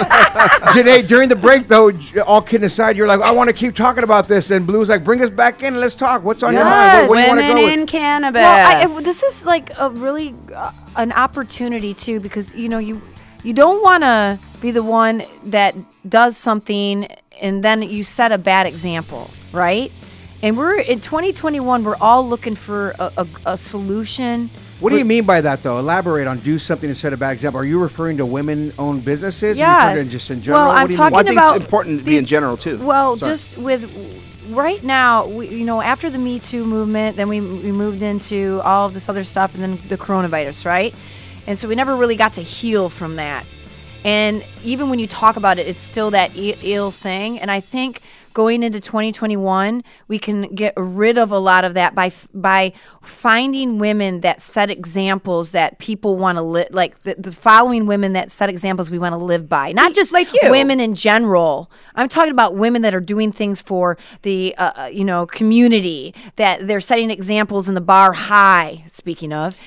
Janae, 0.73 1.05
during 1.07 1.29
the 1.29 1.35
break, 1.35 1.67
though, 1.67 1.91
j- 1.91 2.21
all 2.21 2.41
kidding 2.41 2.65
aside, 2.65 2.97
you're 2.97 3.07
like, 3.07 3.21
I 3.21 3.29
want 3.29 3.49
to 3.49 3.53
keep 3.53 3.75
talking 3.75 4.03
about 4.03 4.27
this. 4.27 4.49
And 4.49 4.65
Blue's 4.65 4.89
like, 4.89 5.03
bring 5.03 5.21
us 5.21 5.29
back 5.29 5.61
in 5.61 5.73
and 5.73 5.79
let's 5.79 5.93
talk. 5.93 6.23
What's 6.23 6.41
on 6.41 6.53
your 6.53 6.63
mind? 6.63 7.09
What, 7.09 7.09
what 7.09 7.15
do 7.17 7.21
you 7.21 7.27
want 7.27 7.39
to 7.41 7.45
Women 7.47 7.61
go 7.63 7.67
in 7.73 7.79
with? 7.81 7.89
cannabis. 7.89 8.39
Well, 8.41 8.67
I, 8.89 8.91
I- 8.91 9.01
this 9.03 9.21
is 9.21 9.45
like 9.45 9.69
a 9.77 9.91
really 9.91 10.33
uh, 10.55 10.71
an 10.95 11.11
opportunity 11.11 11.93
too, 11.93 12.19
because 12.19 12.55
you 12.55 12.69
know 12.69 12.79
you 12.79 13.03
you 13.43 13.53
don't 13.53 13.81
want 13.83 14.03
to 14.03 14.39
be 14.61 14.71
the 14.71 14.83
one 14.83 15.23
that 15.45 15.75
does 16.09 16.37
something 16.37 17.07
and 17.41 17.63
then 17.63 17.81
you 17.83 18.03
set 18.03 18.31
a 18.31 18.37
bad 18.37 18.65
example, 18.65 19.29
right? 19.51 19.91
And 20.41 20.57
we're 20.57 20.79
in 20.79 20.99
2021. 21.01 21.83
We're 21.83 21.95
all 21.97 22.27
looking 22.27 22.55
for 22.55 22.91
a, 22.99 23.11
a, 23.17 23.27
a 23.45 23.57
solution. 23.57 24.49
What 24.79 24.91
do 24.91 24.97
you 24.97 25.05
mean 25.05 25.23
by 25.25 25.41
that, 25.41 25.63
though? 25.63 25.79
Elaborate 25.79 26.27
on 26.27 26.39
do 26.39 26.59
something 26.59 26.87
and 26.89 26.97
set 26.97 27.11
a 27.13 27.17
bad 27.17 27.31
example. 27.31 27.59
Are 27.61 27.65
you 27.65 27.81
referring 27.81 28.17
to 28.17 28.25
women-owned 28.25 29.03
businesses? 29.03 29.57
Are 29.57 29.61
you 29.61 29.65
talking 29.65 29.97
Yes. 29.97 30.09
just 30.11 30.29
in 30.29 30.41
general. 30.43 30.65
Well, 30.65 30.73
What 30.73 30.77
I'm 30.81 30.87
do 30.87 30.93
you 30.93 30.97
talking 30.97 31.17
mean? 31.17 31.25
Well, 31.25 31.25
I 31.25 31.29
think 31.29 31.37
about 31.39 31.55
it's 31.55 31.65
important 31.65 31.99
to 31.99 32.05
be 32.05 32.17
in 32.17 32.25
general 32.25 32.57
too. 32.57 32.77
Well, 32.77 33.17
Sorry. 33.17 33.31
just 33.31 33.57
with 33.57 34.23
right 34.49 34.83
now, 34.83 35.25
we, 35.27 35.47
you 35.49 35.65
know, 35.65 35.81
after 35.81 36.09
the 36.11 36.19
Me 36.19 36.39
Too 36.39 36.65
movement, 36.65 37.17
then 37.17 37.27
we, 37.29 37.41
we 37.41 37.71
moved 37.71 38.03
into 38.03 38.61
all 38.63 38.85
of 38.87 38.93
this 38.93 39.09
other 39.09 39.23
stuff, 39.23 39.55
and 39.55 39.63
then 39.63 39.79
the 39.89 39.97
coronavirus, 39.97 40.65
right? 40.65 40.93
And 41.47 41.57
so 41.57 41.67
we 41.67 41.75
never 41.75 41.95
really 41.95 42.17
got 42.17 42.33
to 42.33 42.41
heal 42.43 42.89
from 42.89 43.15
that. 43.15 43.45
And 44.03 44.45
even 44.63 44.89
when 44.89 44.99
you 44.99 45.07
talk 45.07 45.37
about 45.37 45.57
it, 45.57 45.67
it's 45.67 45.81
still 45.81 46.11
that 46.11 46.31
ill 46.35 46.91
thing. 46.91 47.39
And 47.39 47.49
I 47.49 47.61
think 47.61 48.01
going 48.37 48.61
into 48.61 48.79
2021, 48.79 49.83
we 50.07 50.19
can 50.19 50.43
get 50.53 50.71
rid 50.77 51.17
of 51.17 51.31
a 51.31 51.39
lot 51.39 51.65
of 51.65 51.73
that 51.73 51.95
by 51.95 52.11
by 52.35 52.71
finding 53.01 53.79
women 53.79 54.21
that 54.21 54.43
set 54.43 54.69
examples 54.69 55.53
that 55.53 55.79
people 55.79 56.17
want 56.17 56.37
to 56.37 56.43
live, 56.43 56.67
like 56.69 57.01
the, 57.01 57.15
the 57.17 57.31
following 57.31 57.87
women 57.87 58.13
that 58.13 58.31
set 58.31 58.47
examples 58.47 58.91
we 58.91 58.99
want 58.99 59.13
to 59.13 59.17
live 59.17 59.49
by, 59.49 59.71
not 59.71 59.91
just 59.91 60.13
like 60.13 60.31
you. 60.31 60.51
women 60.51 60.79
in 60.79 60.93
general. 60.93 61.71
I'm 61.95 62.07
talking 62.07 62.31
about 62.31 62.55
women 62.55 62.83
that 62.83 62.93
are 62.93 62.99
doing 62.99 63.31
things 63.31 63.59
for 63.59 63.97
the 64.21 64.53
uh, 64.59 64.71
uh, 64.75 64.85
you 64.85 65.03
know 65.03 65.25
community 65.25 66.13
that 66.35 66.67
they're 66.67 66.79
setting 66.79 67.09
examples 67.09 67.67
in 67.67 67.73
the 67.73 67.81
bar 67.81 68.13
high. 68.13 68.83
Speaking 68.87 69.33
of, 69.33 69.57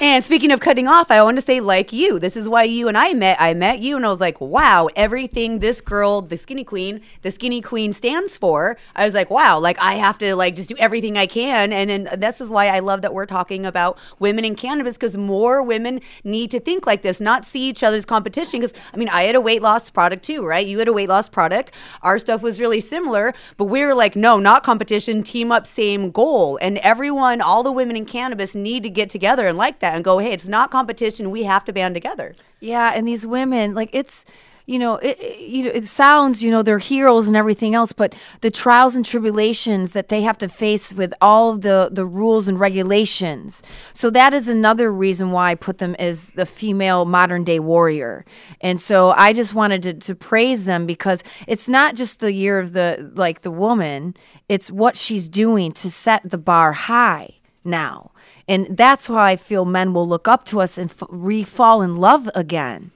and 0.00 0.24
speaking 0.24 0.50
of 0.50 0.58
cutting 0.58 0.88
off, 0.88 1.12
I 1.12 1.22
want 1.22 1.38
to 1.38 1.44
say 1.44 1.60
like 1.60 1.92
you. 1.92 2.18
This 2.18 2.36
is 2.36 2.48
why 2.48 2.64
you 2.64 2.88
and 2.88 2.98
I 2.98 3.14
met. 3.14 3.40
I 3.40 3.54
met 3.54 3.78
you 3.78 3.94
and 3.94 4.04
I 4.04 4.08
was 4.08 4.18
like, 4.18 4.40
wow, 4.40 4.88
everything 4.96 5.60
this 5.60 5.80
girl, 5.80 6.22
the 6.22 6.36
skinny 6.36 6.64
queen, 6.64 7.02
the 7.22 7.30
skinny 7.30 7.60
queen 7.60 7.92
stands 8.00 8.38
for. 8.38 8.78
I 8.96 9.04
was 9.04 9.12
like, 9.12 9.28
wow, 9.28 9.58
like 9.58 9.78
I 9.78 9.96
have 9.96 10.16
to 10.20 10.34
like 10.34 10.56
just 10.56 10.70
do 10.70 10.76
everything 10.78 11.18
I 11.18 11.26
can. 11.26 11.70
And 11.70 11.90
then 11.90 12.08
uh, 12.08 12.16
this 12.16 12.40
is 12.40 12.48
why 12.48 12.68
I 12.68 12.78
love 12.78 13.02
that 13.02 13.12
we're 13.12 13.26
talking 13.26 13.66
about 13.66 13.98
women 14.18 14.42
in 14.42 14.54
cannabis 14.54 14.94
because 14.94 15.18
more 15.18 15.62
women 15.62 16.00
need 16.24 16.50
to 16.52 16.60
think 16.60 16.86
like 16.86 17.02
this, 17.02 17.20
not 17.20 17.44
see 17.44 17.68
each 17.68 17.82
other's 17.82 18.06
competition. 18.06 18.60
Because 18.60 18.74
I 18.94 18.96
mean, 18.96 19.10
I 19.10 19.24
had 19.24 19.34
a 19.34 19.40
weight 19.40 19.60
loss 19.60 19.90
product 19.90 20.24
too, 20.24 20.46
right? 20.46 20.66
You 20.66 20.78
had 20.78 20.88
a 20.88 20.94
weight 20.94 21.10
loss 21.10 21.28
product. 21.28 21.72
Our 22.00 22.18
stuff 22.18 22.40
was 22.40 22.58
really 22.58 22.80
similar, 22.80 23.34
but 23.58 23.66
we 23.66 23.84
were 23.84 23.94
like, 23.94 24.16
no, 24.16 24.38
not 24.38 24.64
competition, 24.64 25.22
team 25.22 25.52
up, 25.52 25.66
same 25.66 26.10
goal. 26.10 26.58
And 26.62 26.78
everyone, 26.78 27.42
all 27.42 27.62
the 27.62 27.72
women 27.72 27.96
in 27.96 28.06
cannabis 28.06 28.54
need 28.54 28.82
to 28.84 28.90
get 28.90 29.10
together 29.10 29.46
and 29.46 29.58
like 29.58 29.80
that 29.80 29.94
and 29.94 30.02
go, 30.02 30.16
hey, 30.16 30.32
it's 30.32 30.48
not 30.48 30.70
competition. 30.70 31.30
We 31.30 31.42
have 31.42 31.64
to 31.66 31.72
band 31.74 31.94
together. 31.94 32.34
Yeah, 32.60 32.92
and 32.94 33.06
these 33.06 33.26
women, 33.26 33.74
like 33.74 33.90
it's, 33.92 34.24
you 34.70 34.78
know, 34.78 34.94
it, 35.08 35.18
it- 35.20 35.36
you 35.50 35.64
know, 35.64 35.70
it 35.74 35.84
sounds, 35.86 36.42
you 36.44 36.50
know, 36.50 36.62
they're 36.62 36.78
heroes 36.78 37.26
and 37.26 37.36
everything 37.36 37.74
else, 37.74 37.92
but 37.92 38.14
the 38.40 38.50
trials 38.52 38.94
and 38.96 39.04
tribulations 39.04 39.92
that 39.92 40.08
they 40.08 40.22
have 40.22 40.38
to 40.38 40.48
face 40.48 40.92
with 40.92 41.12
all 41.20 41.56
the 41.56 41.88
the 41.92 42.06
rules 42.06 42.46
and 42.48 42.58
regulations. 42.60 43.62
So 43.92 44.10
that 44.10 44.32
is 44.32 44.48
another 44.48 44.92
reason 44.92 45.32
why 45.32 45.50
I 45.50 45.54
put 45.56 45.78
them 45.78 45.94
as 45.98 46.30
the 46.32 46.46
female 46.46 47.04
modern 47.04 47.42
day 47.44 47.58
warrior. 47.58 48.24
And 48.60 48.80
so 48.80 49.10
I 49.10 49.32
just 49.32 49.54
wanted 49.54 49.82
to, 49.82 49.92
to 49.94 50.14
praise 50.14 50.64
them 50.66 50.86
because 50.86 51.24
it's 51.48 51.68
not 51.68 51.96
just 51.96 52.20
the 52.20 52.32
year 52.32 52.58
of 52.60 52.72
the 52.72 53.10
like 53.16 53.40
the 53.42 53.50
woman, 53.50 54.14
it's 54.48 54.70
what 54.70 54.96
she's 54.96 55.28
doing 55.28 55.72
to 55.72 55.90
set 55.90 56.30
the 56.30 56.38
bar 56.38 56.72
high 56.72 57.34
now. 57.64 58.12
And 58.46 58.76
that's 58.76 59.08
why 59.08 59.30
I 59.32 59.36
feel 59.36 59.64
men 59.64 59.92
will 59.94 60.08
look 60.08 60.26
up 60.28 60.44
to 60.46 60.60
us 60.60 60.78
and 60.78 60.90
f- 60.90 61.08
re 61.08 61.42
fall 61.44 61.82
in 61.82 61.96
love 61.96 62.28
again 62.34 62.90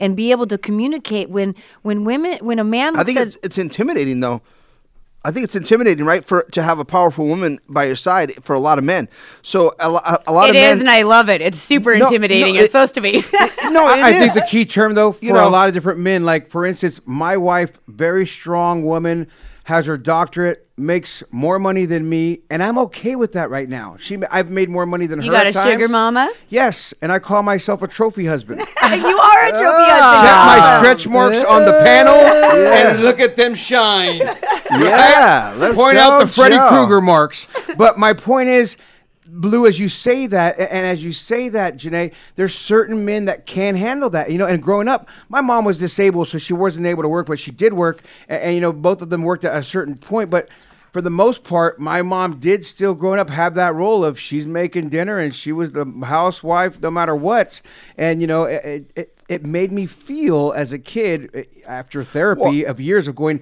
and 0.00 0.16
be 0.16 0.30
able 0.32 0.46
to 0.48 0.58
communicate 0.58 1.30
when 1.30 1.54
when 1.82 2.04
women 2.04 2.38
when 2.40 2.58
a 2.58 2.64
man 2.64 2.96
I 2.96 3.04
think 3.04 3.18
at 3.18 3.28
it's 3.28 3.38
it's 3.42 3.58
intimidating 3.58 4.20
though. 4.20 4.42
I 5.22 5.30
think 5.32 5.44
it's 5.44 5.54
intimidating, 5.54 6.06
right, 6.06 6.24
for 6.24 6.44
to 6.52 6.62
have 6.62 6.78
a 6.78 6.84
powerful 6.84 7.26
woman 7.26 7.60
by 7.68 7.84
your 7.84 7.94
side 7.94 8.42
for 8.42 8.54
a 8.54 8.58
lot 8.58 8.78
of 8.78 8.84
men. 8.84 9.06
So 9.42 9.74
a, 9.78 9.90
a, 9.90 10.18
a 10.28 10.32
lot 10.32 10.46
It 10.48 10.50
of 10.50 10.54
men. 10.54 10.72
is, 10.76 10.80
and 10.80 10.88
I 10.88 11.02
love 11.02 11.28
it. 11.28 11.42
It's 11.42 11.58
super 11.58 11.94
No, 11.98 12.06
intimidating. 12.06 12.54
no, 12.54 12.60
it's 12.60 12.68
it- 12.68 12.72
supposed 12.72 12.94
to 12.94 13.02
be. 13.02 13.12
no, 13.68 13.86
it 13.86 14.02
I, 14.02 14.06
I 14.06 14.10
is. 14.12 14.32
think 14.32 14.34
the 14.34 14.48
key 14.50 14.64
term 14.64 14.94
though 14.94 15.12
for 15.12 15.22
You 15.22 15.34
know- 15.34 15.46
a 15.46 15.50
lot 15.50 15.68
of 15.68 15.74
different 15.74 16.00
men, 16.00 16.24
like 16.24 16.48
for 16.48 16.64
instance, 16.64 17.00
my 17.04 17.36
wife, 17.36 17.78
very 17.86 18.26
strong 18.26 18.82
woman, 18.82 19.26
has 19.64 19.86
her 19.86 19.98
doctorate, 19.98 20.66
makes 20.76 21.22
more 21.30 21.58
money 21.58 21.84
than 21.84 22.08
me, 22.08 22.40
and 22.50 22.62
I'm 22.62 22.78
okay 22.78 23.14
with 23.14 23.32
that 23.32 23.50
right 23.50 23.68
now. 23.68 23.96
She, 23.98 24.18
I've 24.30 24.50
made 24.50 24.68
more 24.68 24.86
money 24.86 25.06
than 25.06 25.20
You 25.20 25.30
her. 25.30 25.36
You 25.36 25.52
got 25.52 25.56
at 25.56 25.66
a 25.66 25.70
sugar 25.70 25.88
mama? 25.88 26.32
Yes, 26.48 26.94
and 27.02 27.12
I 27.12 27.18
call 27.18 27.42
myself 27.42 27.82
a 27.82 27.88
trophy 27.88 28.26
husband. 28.26 28.60
you 28.60 28.66
are 28.66 29.46
a 29.46 29.50
trophy 29.50 29.86
Set 29.86 30.00
husband. 30.00 30.62
my 30.62 30.78
stretch 30.78 31.06
marks 31.08 31.44
on 31.44 31.64
the 31.64 31.78
panel 31.84 32.14
and 32.14 33.02
look 33.02 33.20
at 33.20 33.36
them 33.36 33.54
shine. 33.54 34.20
Yeah, 34.72 35.54
let's 35.58 35.76
Point 35.76 35.94
go, 35.94 36.00
out 36.00 36.20
the 36.20 36.28
Freddy 36.28 36.56
Krueger 36.56 37.00
marks. 37.00 37.48
But 37.76 37.98
my 37.98 38.12
point 38.12 38.48
is, 38.50 38.76
Blue, 39.32 39.66
as 39.66 39.78
you 39.78 39.88
say 39.88 40.26
that, 40.26 40.58
and 40.58 40.86
as 40.86 41.04
you 41.04 41.12
say 41.12 41.48
that, 41.50 41.76
Janae, 41.76 42.12
there's 42.34 42.54
certain 42.54 43.04
men 43.04 43.26
that 43.26 43.46
can 43.46 43.76
handle 43.76 44.10
that. 44.10 44.30
You 44.30 44.38
know, 44.38 44.46
and 44.46 44.60
growing 44.62 44.88
up, 44.88 45.08
my 45.28 45.40
mom 45.40 45.64
was 45.64 45.78
disabled, 45.78 46.28
so 46.28 46.38
she 46.38 46.52
wasn't 46.52 46.86
able 46.86 47.02
to 47.02 47.08
work, 47.08 47.26
but 47.26 47.38
she 47.38 47.50
did 47.50 47.72
work. 47.72 48.02
And, 48.28 48.42
and 48.42 48.54
you 48.54 48.60
know, 48.60 48.72
both 48.72 49.02
of 49.02 49.10
them 49.10 49.22
worked 49.22 49.44
at 49.44 49.54
a 49.54 49.62
certain 49.62 49.96
point. 49.96 50.30
But 50.30 50.48
for 50.92 51.00
the 51.00 51.10
most 51.10 51.44
part, 51.44 51.78
my 51.78 52.02
mom 52.02 52.40
did 52.40 52.64
still 52.64 52.94
growing 52.94 53.20
up 53.20 53.30
have 53.30 53.54
that 53.54 53.74
role 53.74 54.04
of 54.04 54.18
she's 54.18 54.46
making 54.46 54.88
dinner 54.88 55.18
and 55.18 55.34
she 55.34 55.52
was 55.52 55.72
the 55.72 55.86
housewife 56.04 56.80
no 56.80 56.90
matter 56.90 57.14
what. 57.14 57.62
And 57.96 58.20
you 58.20 58.26
know, 58.26 58.44
it 58.44 58.90
it, 58.96 59.16
it 59.28 59.46
made 59.46 59.70
me 59.70 59.86
feel 59.86 60.52
as 60.56 60.72
a 60.72 60.78
kid 60.78 61.30
eh, 61.32 61.44
after 61.66 62.02
therapy 62.02 62.64
of 62.66 62.80
years 62.80 63.06
of 63.06 63.14
going. 63.14 63.40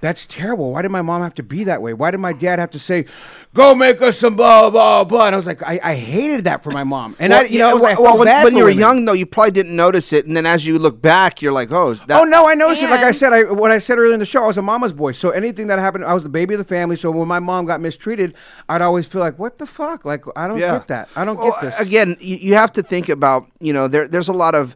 That's 0.00 0.24
terrible. 0.24 0.72
Why 0.72 0.80
did 0.82 0.90
my 0.90 1.02
mom 1.02 1.20
have 1.20 1.34
to 1.34 1.42
be 1.42 1.64
that 1.64 1.82
way? 1.82 1.92
Why 1.92 2.10
did 2.10 2.18
my 2.20 2.32
dad 2.32 2.58
have 2.58 2.70
to 2.70 2.78
say, 2.78 3.04
"Go 3.52 3.74
make 3.74 4.00
us 4.00 4.18
some 4.18 4.34
blah 4.34 4.70
blah 4.70 5.04
blah"? 5.04 5.26
And 5.26 5.34
I 5.34 5.36
was 5.36 5.46
like, 5.46 5.62
I, 5.62 5.78
I 5.82 5.94
hated 5.94 6.44
that 6.44 6.62
for 6.64 6.70
my 6.70 6.84
mom. 6.84 7.16
And 7.18 7.32
well, 7.32 7.42
I, 7.42 7.44
you 7.44 7.58
yeah, 7.58 7.68
know, 7.68 7.74
was 7.74 7.82
well, 7.82 7.90
like, 7.90 7.98
I 7.98 8.02
well, 8.02 8.18
when, 8.18 8.44
when 8.44 8.52
you 8.56 8.60
were 8.62 8.70
women. 8.70 8.78
young, 8.78 9.04
though, 9.04 9.12
you 9.12 9.26
probably 9.26 9.50
didn't 9.50 9.76
notice 9.76 10.14
it, 10.14 10.24
and 10.24 10.34
then 10.34 10.46
as 10.46 10.66
you 10.66 10.78
look 10.78 11.02
back, 11.02 11.42
you're 11.42 11.52
like, 11.52 11.70
"Oh, 11.70 11.92
that, 11.94 12.18
oh 12.18 12.24
no, 12.24 12.48
I 12.48 12.54
noticed 12.54 12.82
it. 12.82 12.88
Like 12.88 13.02
I 13.04 13.12
said, 13.12 13.34
I 13.34 13.42
what 13.52 13.70
I 13.70 13.78
said 13.78 13.98
earlier 13.98 14.14
in 14.14 14.20
the 14.20 14.24
show, 14.26 14.42
I 14.42 14.46
was 14.46 14.56
a 14.56 14.62
mama's 14.62 14.94
boy. 14.94 15.12
So 15.12 15.30
anything 15.30 15.66
that 15.66 15.78
happened, 15.78 16.06
I 16.06 16.14
was 16.14 16.22
the 16.22 16.28
baby 16.30 16.54
of 16.54 16.58
the 16.58 16.64
family. 16.64 16.96
So 16.96 17.10
when 17.10 17.28
my 17.28 17.38
mom 17.38 17.66
got 17.66 17.82
mistreated, 17.82 18.34
I'd 18.70 18.80
always 18.80 19.06
feel 19.06 19.20
like, 19.20 19.38
what 19.38 19.58
the 19.58 19.66
fuck? 19.66 20.06
Like 20.06 20.24
I 20.34 20.48
don't 20.48 20.58
Yeah. 20.58 20.78
get 20.78 20.88
that. 20.88 21.08
I 21.14 21.26
don't 21.26 21.36
Well, 21.36 21.50
get 21.50 21.60
this. 21.60 21.78
Again, 21.80 22.16
you, 22.20 22.36
you 22.36 22.54
have 22.54 22.72
to 22.72 22.82
think 22.82 23.10
about 23.10 23.46
you 23.60 23.74
know 23.74 23.86
there 23.86 24.08
there's 24.08 24.28
a 24.28 24.32
lot 24.32 24.54
of 24.54 24.74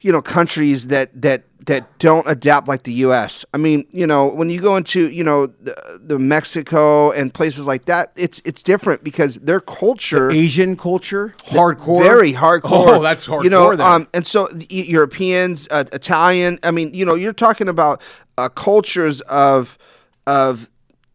you 0.00 0.10
know 0.10 0.20
countries 0.20 0.88
that 0.88 1.10
that 1.22 1.44
that 1.66 1.98
don't 1.98 2.28
adapt 2.28 2.66
like 2.66 2.82
the 2.82 2.92
U.S. 2.94 3.44
I 3.54 3.56
mean, 3.56 3.86
you 3.90 4.06
know, 4.06 4.26
when 4.26 4.50
you 4.50 4.60
go 4.60 4.76
into 4.76 5.10
you 5.10 5.22
know 5.22 5.46
the, 5.46 6.00
the 6.00 6.18
Mexico 6.18 7.10
and 7.12 7.32
places 7.32 7.66
like 7.66 7.84
that, 7.86 8.12
it's 8.16 8.40
it's 8.44 8.62
different 8.62 9.04
because 9.04 9.36
their 9.36 9.60
culture. 9.60 10.30
Asian 10.30 10.76
culture, 10.76 11.34
hardcore, 11.46 12.02
very 12.02 12.32
hardcore. 12.32 12.96
Oh, 12.96 13.02
that's 13.02 13.26
hardcore. 13.26 13.44
You 13.44 13.50
know, 13.50 13.72
um, 13.74 14.08
and 14.12 14.26
so 14.26 14.48
the 14.48 14.66
Europeans, 14.68 15.68
uh, 15.70 15.84
Italian. 15.92 16.58
I 16.62 16.70
mean, 16.70 16.94
you 16.94 17.04
know, 17.04 17.14
you're 17.14 17.32
talking 17.32 17.68
about 17.68 18.02
uh, 18.38 18.48
cultures 18.48 19.20
of 19.22 19.78
of. 20.26 20.68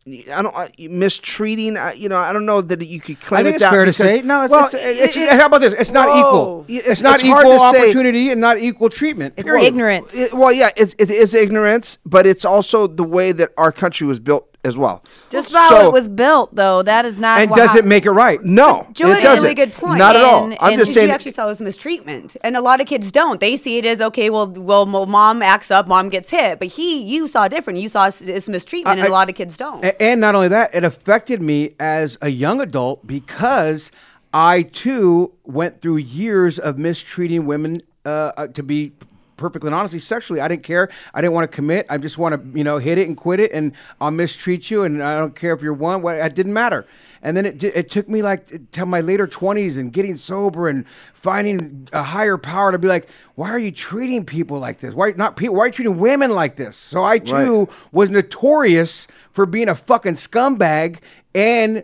I 0.07 0.41
don't 0.41 0.55
uh, 0.55 0.67
mistreating. 0.89 1.75
Uh, 1.77 1.91
you 1.95 2.07
know, 2.09 2.17
I 2.17 2.31
don't 2.31 2.45
know 2.45 2.61
that 2.61 2.81
you 2.85 2.99
could 3.01 3.19
claim 3.19 3.39
I 3.39 3.43
think 3.43 3.53
it 3.53 3.55
it's 3.57 3.63
that 3.63 3.71
fair 3.71 3.85
to 3.85 3.93
say. 3.93 4.21
No, 4.21 4.43
it's, 4.43 4.51
well, 4.51 4.65
it's, 4.65 4.73
it's, 4.75 5.17
it- 5.17 5.29
how 5.29 5.47
about 5.47 5.61
this? 5.61 5.73
It's 5.73 5.91
not 5.91 6.07
Whoa. 6.09 6.19
equal. 6.19 6.65
It's- 6.69 6.91
It's, 6.91 7.01
not 7.01 7.15
it's 7.19 7.25
equal 7.25 7.41
to 7.43 7.59
say- 7.59 7.81
opportunity 7.83 8.29
and 8.31 8.39
not 8.39 8.57
equal 8.59 8.89
treatment. 8.89 9.33
it's 9.37 9.45
period. 9.45 9.65
ignorance. 9.67 10.13
It- 10.13 10.33
well, 10.33 10.51
yeah, 10.51 10.69
it, 10.77 10.95
it 10.97 11.11
is 11.11 11.33
ignorance, 11.33 11.97
but 12.05 12.25
it's 12.25 12.45
also 12.45 12.87
the 12.87 13.03
way 13.03 13.31
that 13.33 13.51
our 13.57 13.71
country 13.71 14.07
was 14.07 14.19
built 14.19 14.56
as 14.63 14.77
well. 14.77 15.03
Just 15.29 15.49
about 15.51 15.69
So- 15.69 15.75
how 15.77 15.87
it 15.87 15.93
was 15.93 16.07
built, 16.07 16.53
though. 16.55 16.81
That 16.81 17.05
is 17.05 17.19
not. 17.19 17.39
And 17.41 17.49
does 17.51 17.71
how- 17.71 17.77
it 17.77 17.85
make 17.85 18.05
it 18.05 18.11
right? 18.11 18.43
No, 18.43 18.85
Joe 18.91 19.11
it 19.11 19.21
doesn't. 19.21 19.43
really 19.43 19.55
good 19.55 19.73
point. 19.73 19.97
Not 19.99 20.15
at 20.15 20.23
all. 20.23 20.45
And- 20.45 20.57
I'm 20.59 20.73
and 20.73 20.79
just 20.79 20.93
saying. 20.93 21.07
you 21.09 21.13
actually 21.13 21.31
saw 21.31 21.47
it 21.47 21.51
as 21.51 21.61
mistreatment, 21.61 22.35
and 22.41 22.57
a 22.57 22.61
lot 22.61 22.81
of 22.81 22.87
kids 22.87 23.11
don't. 23.11 23.39
They 23.39 23.55
see 23.55 23.77
it 23.77 23.85
as 23.85 24.01
okay. 24.01 24.29
Well, 24.29 24.47
well, 24.47 24.85
mom 24.85 25.41
acts 25.41 25.71
up, 25.71 25.87
mom 25.87 26.09
gets 26.09 26.29
hit, 26.29 26.59
but 26.59 26.69
he, 26.69 27.01
you 27.03 27.27
saw 27.27 27.47
different. 27.47 27.79
You 27.79 27.87
saw 27.89 28.07
it 28.07 28.21
as 28.21 28.49
mistreatment, 28.49 28.97
I- 28.97 29.01
and 29.03 29.07
a 29.09 29.11
lot 29.11 29.29
of 29.29 29.35
kids 29.35 29.55
don't. 29.57 29.83
And 29.99 30.19
not 30.19 30.35
only 30.35 30.47
that, 30.49 30.73
it 30.73 30.83
affected 30.83 31.41
me 31.41 31.71
as 31.79 32.17
a 32.21 32.29
young 32.29 32.59
adult 32.59 33.05
because 33.07 33.91
I 34.33 34.63
too 34.63 35.31
went 35.45 35.81
through 35.81 35.97
years 35.97 36.59
of 36.59 36.77
mistreating 36.77 37.45
women. 37.45 37.81
Uh, 38.05 38.31
uh, 38.37 38.47
to 38.47 38.63
be 38.63 38.93
perfectly 39.37 39.67
and 39.67 39.75
honestly, 39.75 39.99
sexually, 39.99 40.41
I 40.41 40.47
didn't 40.47 40.63
care. 40.63 40.89
I 41.13 41.21
didn't 41.21 41.33
want 41.33 41.49
to 41.49 41.55
commit. 41.55 41.85
I 41.89 41.97
just 41.97 42.17
want 42.17 42.35
to, 42.35 42.57
you 42.57 42.63
know, 42.63 42.77
hit 42.77 42.97
it 42.97 43.07
and 43.07 43.15
quit 43.15 43.39
it, 43.39 43.51
and 43.51 43.71
I'll 44.01 44.11
mistreat 44.11 44.69
you, 44.69 44.83
and 44.83 45.01
I 45.01 45.17
don't 45.19 45.35
care 45.35 45.53
if 45.53 45.61
you're 45.61 45.73
one. 45.73 46.01
What 46.01 46.15
it 46.15 46.35
didn't 46.35 46.53
matter. 46.53 46.85
And 47.21 47.35
then 47.35 47.45
it, 47.45 47.63
it 47.63 47.89
took 47.89 48.07
me 48.07 48.21
like 48.21 48.71
to 48.71 48.85
my 48.85 49.01
later 49.01 49.27
20s 49.27 49.77
and 49.77 49.91
getting 49.91 50.17
sober 50.17 50.67
and 50.67 50.85
finding 51.13 51.87
a 51.91 52.03
higher 52.03 52.37
power 52.37 52.71
to 52.71 52.77
be 52.77 52.87
like, 52.87 53.09
why 53.35 53.49
are 53.49 53.59
you 53.59 53.71
treating 53.71 54.23
people 54.25 54.59
like 54.59 54.79
this? 54.79 54.93
Why 54.93 55.11
not 55.11 55.35
people? 55.35 55.55
Why 55.55 55.63
are 55.63 55.67
you 55.67 55.73
treating 55.73 55.97
women 55.97 56.31
like 56.31 56.55
this? 56.55 56.77
So 56.77 57.03
I 57.03 57.19
too 57.19 57.69
was 57.91 58.09
notorious 58.09 59.07
for 59.31 59.45
being 59.45 59.69
a 59.69 59.75
fucking 59.75 60.13
scumbag 60.13 60.99
and 61.33 61.83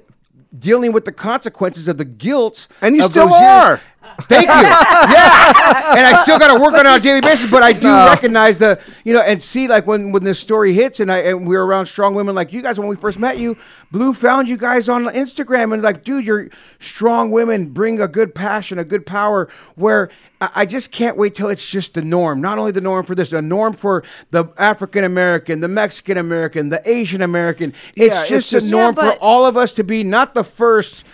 dealing 0.58 0.92
with 0.92 1.06
the 1.06 1.12
consequences 1.12 1.88
of 1.88 1.98
the 1.98 2.06
guilt. 2.06 2.68
And 2.82 2.96
you 2.96 3.02
still 3.04 3.28
those 3.28 3.40
years. 3.42 3.80
Are. 4.20 4.24
Thank 4.28 4.48
you. 4.48 4.54
Yeah, 4.54 5.96
and 5.98 6.08
I 6.08 6.22
still 6.24 6.40
got 6.40 6.56
to 6.56 6.62
work 6.62 6.74
on 6.74 6.82
it 6.82 6.88
on 6.88 7.00
a 7.00 7.02
daily 7.02 7.22
basis, 7.22 7.50
but 7.50 7.64
I 7.64 7.74
do 7.74 7.88
No. 7.88 8.06
recognize 8.08 8.58
the, 8.58 8.80
you 9.04 9.14
know, 9.14 9.22
and 9.22 9.42
see 9.42 9.68
like 9.68 9.86
when 9.88 10.12
when 10.12 10.24
this 10.24 10.40
story 10.40 10.74
hits, 10.74 11.00
and 11.00 11.12
I 11.12 11.20
and 11.20 11.48
we 11.48 11.56
are 11.56 11.66
around 11.66 11.86
strong 11.88 12.16
women 12.16 12.36
like 12.36 12.54
you 12.54 12.62
guys 12.62 12.78
when 12.80 12.88
we 12.88 12.96
first 12.96 13.20
met 13.20 13.38
you. 13.38 13.58
Blue 13.92 14.14
found 14.14 14.48
you 14.50 14.58
guys 14.58 14.90
on 14.90 15.04
Instagram 15.06 15.72
and 15.74 15.84
like, 15.84 16.04
dude, 16.04 16.26
you're 16.26 16.50
strong 16.80 17.30
women 17.32 17.68
bring 17.70 18.02
a 18.02 18.08
good 18.08 18.34
passion, 18.34 18.80
a 18.80 18.84
good 18.84 19.06
power. 19.06 19.50
Where 19.76 20.10
I 20.42 20.50
I 20.56 20.66
just 20.66 20.92
can't 20.92 21.18
wait 21.18 21.36
till 21.36 21.50
it's 21.50 21.66
just 21.66 21.94
the 21.94 22.02
norm. 22.02 22.42
Not 22.42 22.58
only 22.58 22.72
the 22.72 22.82
norm 22.82 23.06
for 23.06 23.16
this, 23.16 23.30
the 23.30 23.42
norm 23.42 23.74
for 23.74 24.04
the 24.32 24.46
African 24.58 25.04
American, 25.04 25.60
the 25.60 25.68
Mexican 25.68 26.18
American, 26.18 26.70
the 26.70 26.82
Asian 26.90 27.22
American. 27.22 27.74
It's 27.96 28.14
Yeah, 28.14 28.20
it's 28.22 28.30
just 28.30 28.50
just- 28.50 28.66
the 28.66 28.72
norm 28.72 28.96
Yeah, 28.98 29.12
for 29.12 29.18
all 29.20 29.46
of 29.46 29.56
us 29.58 29.74
to 29.76 29.84
be 29.84 30.04
not 30.04 30.34
the 30.34 30.44
first 30.44 31.06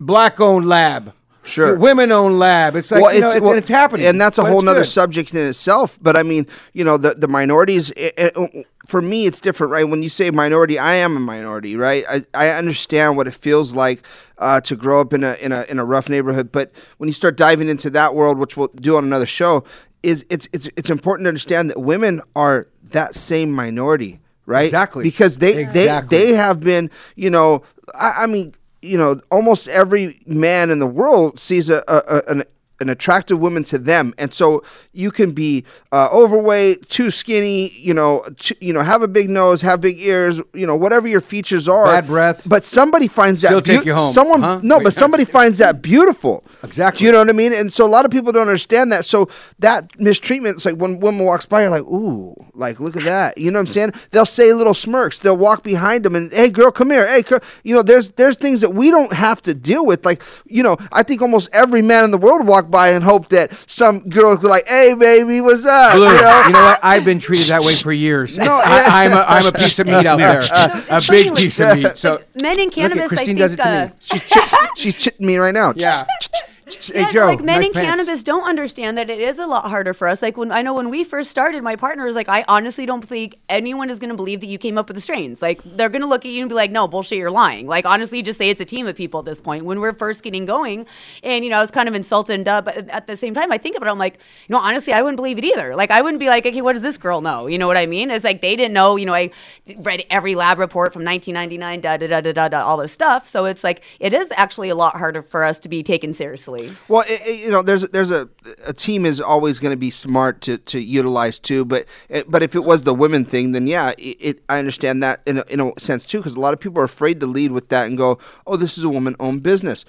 black-owned 0.00 0.66
lab. 0.68 1.12
Sure. 1.48 1.76
women 1.76 2.12
own 2.12 2.38
lab. 2.38 2.76
It's 2.76 2.90
like 2.90 3.14
you 3.14 3.20
know, 3.20 3.30
it's, 3.30 3.40
well, 3.40 3.52
it's 3.52 3.68
happening, 3.68 4.06
and 4.06 4.20
that's 4.20 4.38
a 4.38 4.44
whole 4.44 4.56
it's 4.58 4.64
nother 4.64 4.84
subject 4.84 5.32
in 5.34 5.46
itself. 5.46 5.98
But 6.00 6.16
I 6.16 6.22
mean, 6.22 6.46
you 6.72 6.84
know, 6.84 6.96
the 6.96 7.14
the 7.14 7.28
minorities. 7.28 7.90
It, 7.90 8.14
it, 8.16 8.66
for 8.86 9.02
me, 9.02 9.26
it's 9.26 9.40
different, 9.40 9.70
right? 9.70 9.84
When 9.84 10.02
you 10.02 10.08
say 10.08 10.30
minority, 10.30 10.78
I 10.78 10.94
am 10.94 11.16
a 11.16 11.20
minority, 11.20 11.76
right? 11.76 12.04
I, 12.08 12.24
I 12.32 12.48
understand 12.50 13.16
what 13.16 13.26
it 13.26 13.34
feels 13.34 13.74
like 13.74 14.02
uh, 14.38 14.60
to 14.62 14.76
grow 14.76 15.00
up 15.00 15.12
in 15.12 15.24
a 15.24 15.34
in 15.34 15.52
a 15.52 15.62
in 15.68 15.78
a 15.78 15.84
rough 15.84 16.08
neighborhood. 16.08 16.50
But 16.52 16.72
when 16.98 17.08
you 17.08 17.12
start 17.12 17.36
diving 17.36 17.68
into 17.68 17.90
that 17.90 18.14
world, 18.14 18.38
which 18.38 18.56
we'll 18.56 18.68
do 18.68 18.96
on 18.96 19.04
another 19.04 19.26
show, 19.26 19.64
is 20.02 20.24
it's 20.30 20.48
it's 20.52 20.68
it's 20.76 20.90
important 20.90 21.24
to 21.26 21.28
understand 21.28 21.70
that 21.70 21.80
women 21.80 22.22
are 22.34 22.68
that 22.90 23.14
same 23.14 23.52
minority, 23.52 24.20
right? 24.46 24.64
Exactly. 24.64 25.04
Because 25.04 25.38
they 25.38 25.62
Exactly. 25.62 26.18
they 26.18 26.26
they 26.26 26.32
have 26.34 26.60
been, 26.60 26.90
you 27.16 27.30
know, 27.30 27.62
I, 27.94 28.24
I 28.24 28.26
mean, 28.26 28.54
you 28.82 28.96
know, 28.98 29.20
almost 29.30 29.68
every 29.68 30.20
man 30.26 30.70
in 30.70 30.78
the 30.78 30.86
world 30.86 31.38
sees 31.40 31.68
a, 31.70 31.82
a, 31.88 32.02
a 32.06 32.22
an 32.30 32.44
an 32.80 32.88
attractive 32.88 33.40
woman 33.40 33.64
to 33.64 33.78
them, 33.78 34.14
and 34.18 34.32
so 34.32 34.62
you 34.92 35.10
can 35.10 35.32
be 35.32 35.64
uh, 35.92 36.08
overweight, 36.12 36.88
too 36.88 37.10
skinny, 37.10 37.70
you 37.70 37.92
know, 37.94 38.24
t- 38.38 38.56
you 38.60 38.72
know, 38.72 38.82
have 38.82 39.02
a 39.02 39.08
big 39.08 39.28
nose, 39.28 39.62
have 39.62 39.80
big 39.80 39.98
ears, 39.98 40.40
you 40.54 40.66
know, 40.66 40.76
whatever 40.76 41.08
your 41.08 41.20
features 41.20 41.68
are. 41.68 41.86
Bad 41.86 42.06
breath. 42.06 42.48
but 42.48 42.64
somebody 42.64 43.08
finds 43.08 43.40
Still 43.40 43.60
that 43.60 43.64
take 43.64 43.84
you 43.84 43.94
home, 43.94 44.12
Someone, 44.12 44.40
huh? 44.42 44.60
no, 44.62 44.78
Wait, 44.78 44.84
but 44.84 44.92
somebody 44.94 45.24
finds 45.24 45.58
that 45.58 45.82
beautiful. 45.82 46.44
Exactly. 46.62 46.98
Do 47.00 47.04
you 47.06 47.12
know 47.12 47.18
what 47.18 47.28
I 47.28 47.32
mean? 47.32 47.52
And 47.52 47.72
so 47.72 47.84
a 47.84 47.88
lot 47.88 48.04
of 48.04 48.10
people 48.10 48.32
don't 48.32 48.46
understand 48.48 48.92
that. 48.92 49.04
So 49.04 49.28
that 49.58 49.98
mistreatment, 49.98 50.56
it's 50.56 50.64
like 50.64 50.76
when 50.76 50.94
a 50.94 50.98
woman 50.98 51.24
walks 51.24 51.46
by, 51.46 51.62
you're 51.62 51.70
like, 51.70 51.82
ooh, 51.84 52.34
like 52.54 52.80
look 52.80 52.96
at 52.96 53.04
that. 53.04 53.38
You 53.38 53.50
know 53.50 53.58
what 53.58 53.68
I'm 53.68 53.72
saying? 53.72 53.92
They'll 54.10 54.26
say 54.26 54.52
little 54.52 54.74
smirks. 54.74 55.18
They'll 55.20 55.36
walk 55.36 55.62
behind 55.62 56.04
them 56.04 56.14
and, 56.16 56.32
hey, 56.32 56.50
girl, 56.50 56.70
come 56.70 56.90
here. 56.90 57.06
Hey, 57.06 57.22
girl. 57.22 57.40
you 57.64 57.74
know, 57.74 57.82
there's 57.82 58.10
there's 58.10 58.36
things 58.36 58.60
that 58.60 58.70
we 58.70 58.90
don't 58.90 59.12
have 59.12 59.42
to 59.42 59.54
deal 59.54 59.84
with. 59.86 60.04
Like, 60.04 60.22
you 60.46 60.62
know, 60.62 60.76
I 60.92 61.02
think 61.02 61.22
almost 61.22 61.48
every 61.52 61.82
man 61.82 62.04
in 62.04 62.10
the 62.10 62.18
world 62.18 62.46
walk 62.46 62.67
by 62.70 62.90
and 62.90 63.04
hope 63.04 63.28
that 63.30 63.52
some 63.68 64.08
girls 64.08 64.36
would 64.36 64.42
be 64.42 64.48
like, 64.48 64.66
hey, 64.66 64.94
baby, 64.94 65.40
what's 65.40 65.64
up? 65.66 65.94
Blue, 65.94 66.04
You 66.06 66.20
know? 66.20 66.42
you 66.46 66.52
know 66.52 66.64
what? 66.64 66.80
I've 66.82 67.04
been 67.04 67.18
treated 67.20 67.46
that 67.48 67.62
way 67.62 67.74
for 67.74 67.92
years. 67.92 68.38
No, 68.38 68.60
I, 68.64 69.04
I'm, 69.04 69.12
a, 69.12 69.24
I'm 69.28 69.46
a 69.46 69.52
piece 69.52 69.78
of 69.78 69.86
meat 69.86 70.06
out 70.06 70.18
there, 70.18 70.40
a 70.90 71.02
big 71.08 71.34
piece 71.36 71.58
of 71.60 71.76
meat. 71.76 71.96
So 71.96 72.22
Men 72.42 72.58
in 72.58 72.66
look 72.66 72.74
cannabis, 72.74 73.02
at 73.04 73.08
Christine 73.08 73.36
I 73.36 73.38
does 73.40 73.52
it 73.54 73.56
to 73.56 73.68
uh, 73.68 73.86
me. 73.86 73.92
She's, 74.00 74.22
chit- 74.22 74.44
she's 74.76 74.94
chitting 74.94 75.26
me 75.26 75.36
right 75.36 75.54
now. 75.54 75.72
Yeah. 75.76 76.04
Yeah, 76.68 77.06
hey 77.06 77.12
Joe, 77.12 77.26
like 77.26 77.40
men 77.40 77.60
nice 77.60 77.66
in 77.66 77.72
pants. 77.72 78.04
cannabis 78.04 78.22
don't 78.22 78.48
understand 78.48 78.98
that 78.98 79.10
it 79.10 79.20
is 79.20 79.38
a 79.38 79.46
lot 79.46 79.68
harder 79.68 79.94
for 79.94 80.08
us. 80.08 80.22
Like 80.22 80.36
when 80.36 80.52
I 80.52 80.62
know 80.62 80.74
when 80.74 80.90
we 80.90 81.04
first 81.04 81.30
started, 81.30 81.62
my 81.62 81.76
partner 81.76 82.04
was 82.04 82.14
like, 82.14 82.28
I 82.28 82.44
honestly 82.48 82.86
don't 82.86 83.06
think 83.06 83.36
anyone 83.48 83.90
is 83.90 83.98
going 83.98 84.10
to 84.10 84.16
believe 84.16 84.40
that 84.40 84.46
you 84.46 84.58
came 84.58 84.78
up 84.78 84.88
with 84.88 84.94
the 84.96 85.00
strains. 85.00 85.40
Like 85.42 85.62
they're 85.64 85.88
going 85.88 86.02
to 86.02 86.08
look 86.08 86.24
at 86.24 86.30
you 86.30 86.42
and 86.42 86.48
be 86.48 86.54
like, 86.54 86.70
No, 86.70 86.88
bullshit, 86.88 87.18
you're 87.18 87.30
lying. 87.30 87.66
Like 87.66 87.86
honestly, 87.86 88.22
just 88.22 88.38
say 88.38 88.50
it's 88.50 88.60
a 88.60 88.64
team 88.64 88.86
of 88.86 88.96
people 88.96 89.20
at 89.20 89.26
this 89.26 89.40
point. 89.40 89.64
When 89.64 89.80
we're 89.80 89.92
first 89.92 90.22
getting 90.22 90.46
going, 90.46 90.86
and 91.22 91.44
you 91.44 91.50
know, 91.50 91.58
I 91.58 91.60
was 91.60 91.70
kind 91.70 91.88
of 91.88 91.94
insulted 91.94 92.34
and 92.34 92.44
dubbed, 92.44 92.66
but 92.66 92.88
at 92.88 93.06
the 93.06 93.16
same 93.16 93.34
time, 93.34 93.50
I 93.52 93.58
think 93.58 93.76
about 93.76 93.88
it, 93.88 93.92
I'm 93.92 93.98
like, 93.98 94.18
you 94.48 94.52
know, 94.52 94.58
honestly, 94.60 94.92
I 94.92 95.02
wouldn't 95.02 95.16
believe 95.16 95.38
it 95.38 95.44
either. 95.44 95.74
Like 95.74 95.90
I 95.90 96.02
wouldn't 96.02 96.20
be 96.20 96.28
like, 96.28 96.44
okay, 96.46 96.62
what 96.62 96.74
does 96.74 96.82
this 96.82 96.98
girl 96.98 97.20
know? 97.20 97.46
You 97.46 97.58
know 97.58 97.66
what 97.66 97.76
I 97.76 97.86
mean? 97.86 98.10
It's 98.10 98.24
like 98.24 98.42
they 98.42 98.56
didn't 98.56 98.74
know. 98.74 98.96
You 98.96 99.06
know, 99.06 99.14
I 99.14 99.30
read 99.78 100.04
every 100.10 100.34
lab 100.34 100.58
report 100.58 100.92
from 100.92 101.04
1999, 101.04 101.80
da 101.80 101.96
da 101.96 102.06
da 102.06 102.20
da 102.20 102.32
da, 102.32 102.48
da 102.48 102.62
all 102.62 102.76
this 102.76 102.92
stuff. 102.92 103.28
So 103.28 103.44
it's 103.44 103.64
like 103.64 103.82
it 104.00 104.12
is 104.12 104.28
actually 104.36 104.68
a 104.68 104.74
lot 104.74 104.96
harder 104.96 105.22
for 105.22 105.44
us 105.44 105.58
to 105.60 105.68
be 105.68 105.82
taken 105.82 106.12
seriously. 106.12 106.57
Well, 106.88 107.04
it, 107.08 107.20
it- 107.26 107.38
you 107.40 107.50
know, 107.50 107.62
there's 107.62 107.82
there's 107.90 108.10
a 108.10 108.28
a 108.66 108.72
team 108.72 109.06
is 109.06 109.20
always 109.20 109.58
going 109.60 109.72
to 109.72 109.76
be 109.76 109.90
smart 109.90 110.40
to, 110.42 110.58
to 110.58 110.80
utilize 110.80 111.38
too, 111.38 111.64
but 111.64 111.86
it, 112.08 112.30
but 112.30 112.42
if 112.42 112.54
it 112.54 112.64
was 112.64 112.82
the 112.82 112.94
women 112.94 113.24
thing, 113.24 113.52
then 113.52 113.66
yeah, 113.66 113.92
it 113.98 114.40
I 114.48 114.58
understand 114.58 115.02
that 115.02 115.20
in 115.26 115.38
a, 115.38 115.44
in 115.48 115.60
a 115.60 115.72
sense 115.78 116.04
too, 116.06 116.18
because 116.18 116.34
a 116.34 116.40
lot 116.40 116.54
of 116.54 116.60
people 116.60 116.80
are 116.80 116.84
afraid 116.84 117.20
to 117.20 117.26
lead 117.26 117.52
with 117.52 117.68
that 117.68 117.86
and 117.86 117.96
go, 117.98 118.18
oh, 118.46 118.56
this 118.56 118.78
is 118.78 118.84
a 118.84 118.88
woman 118.88 119.14
owned 119.20 119.42
business, 119.42 119.84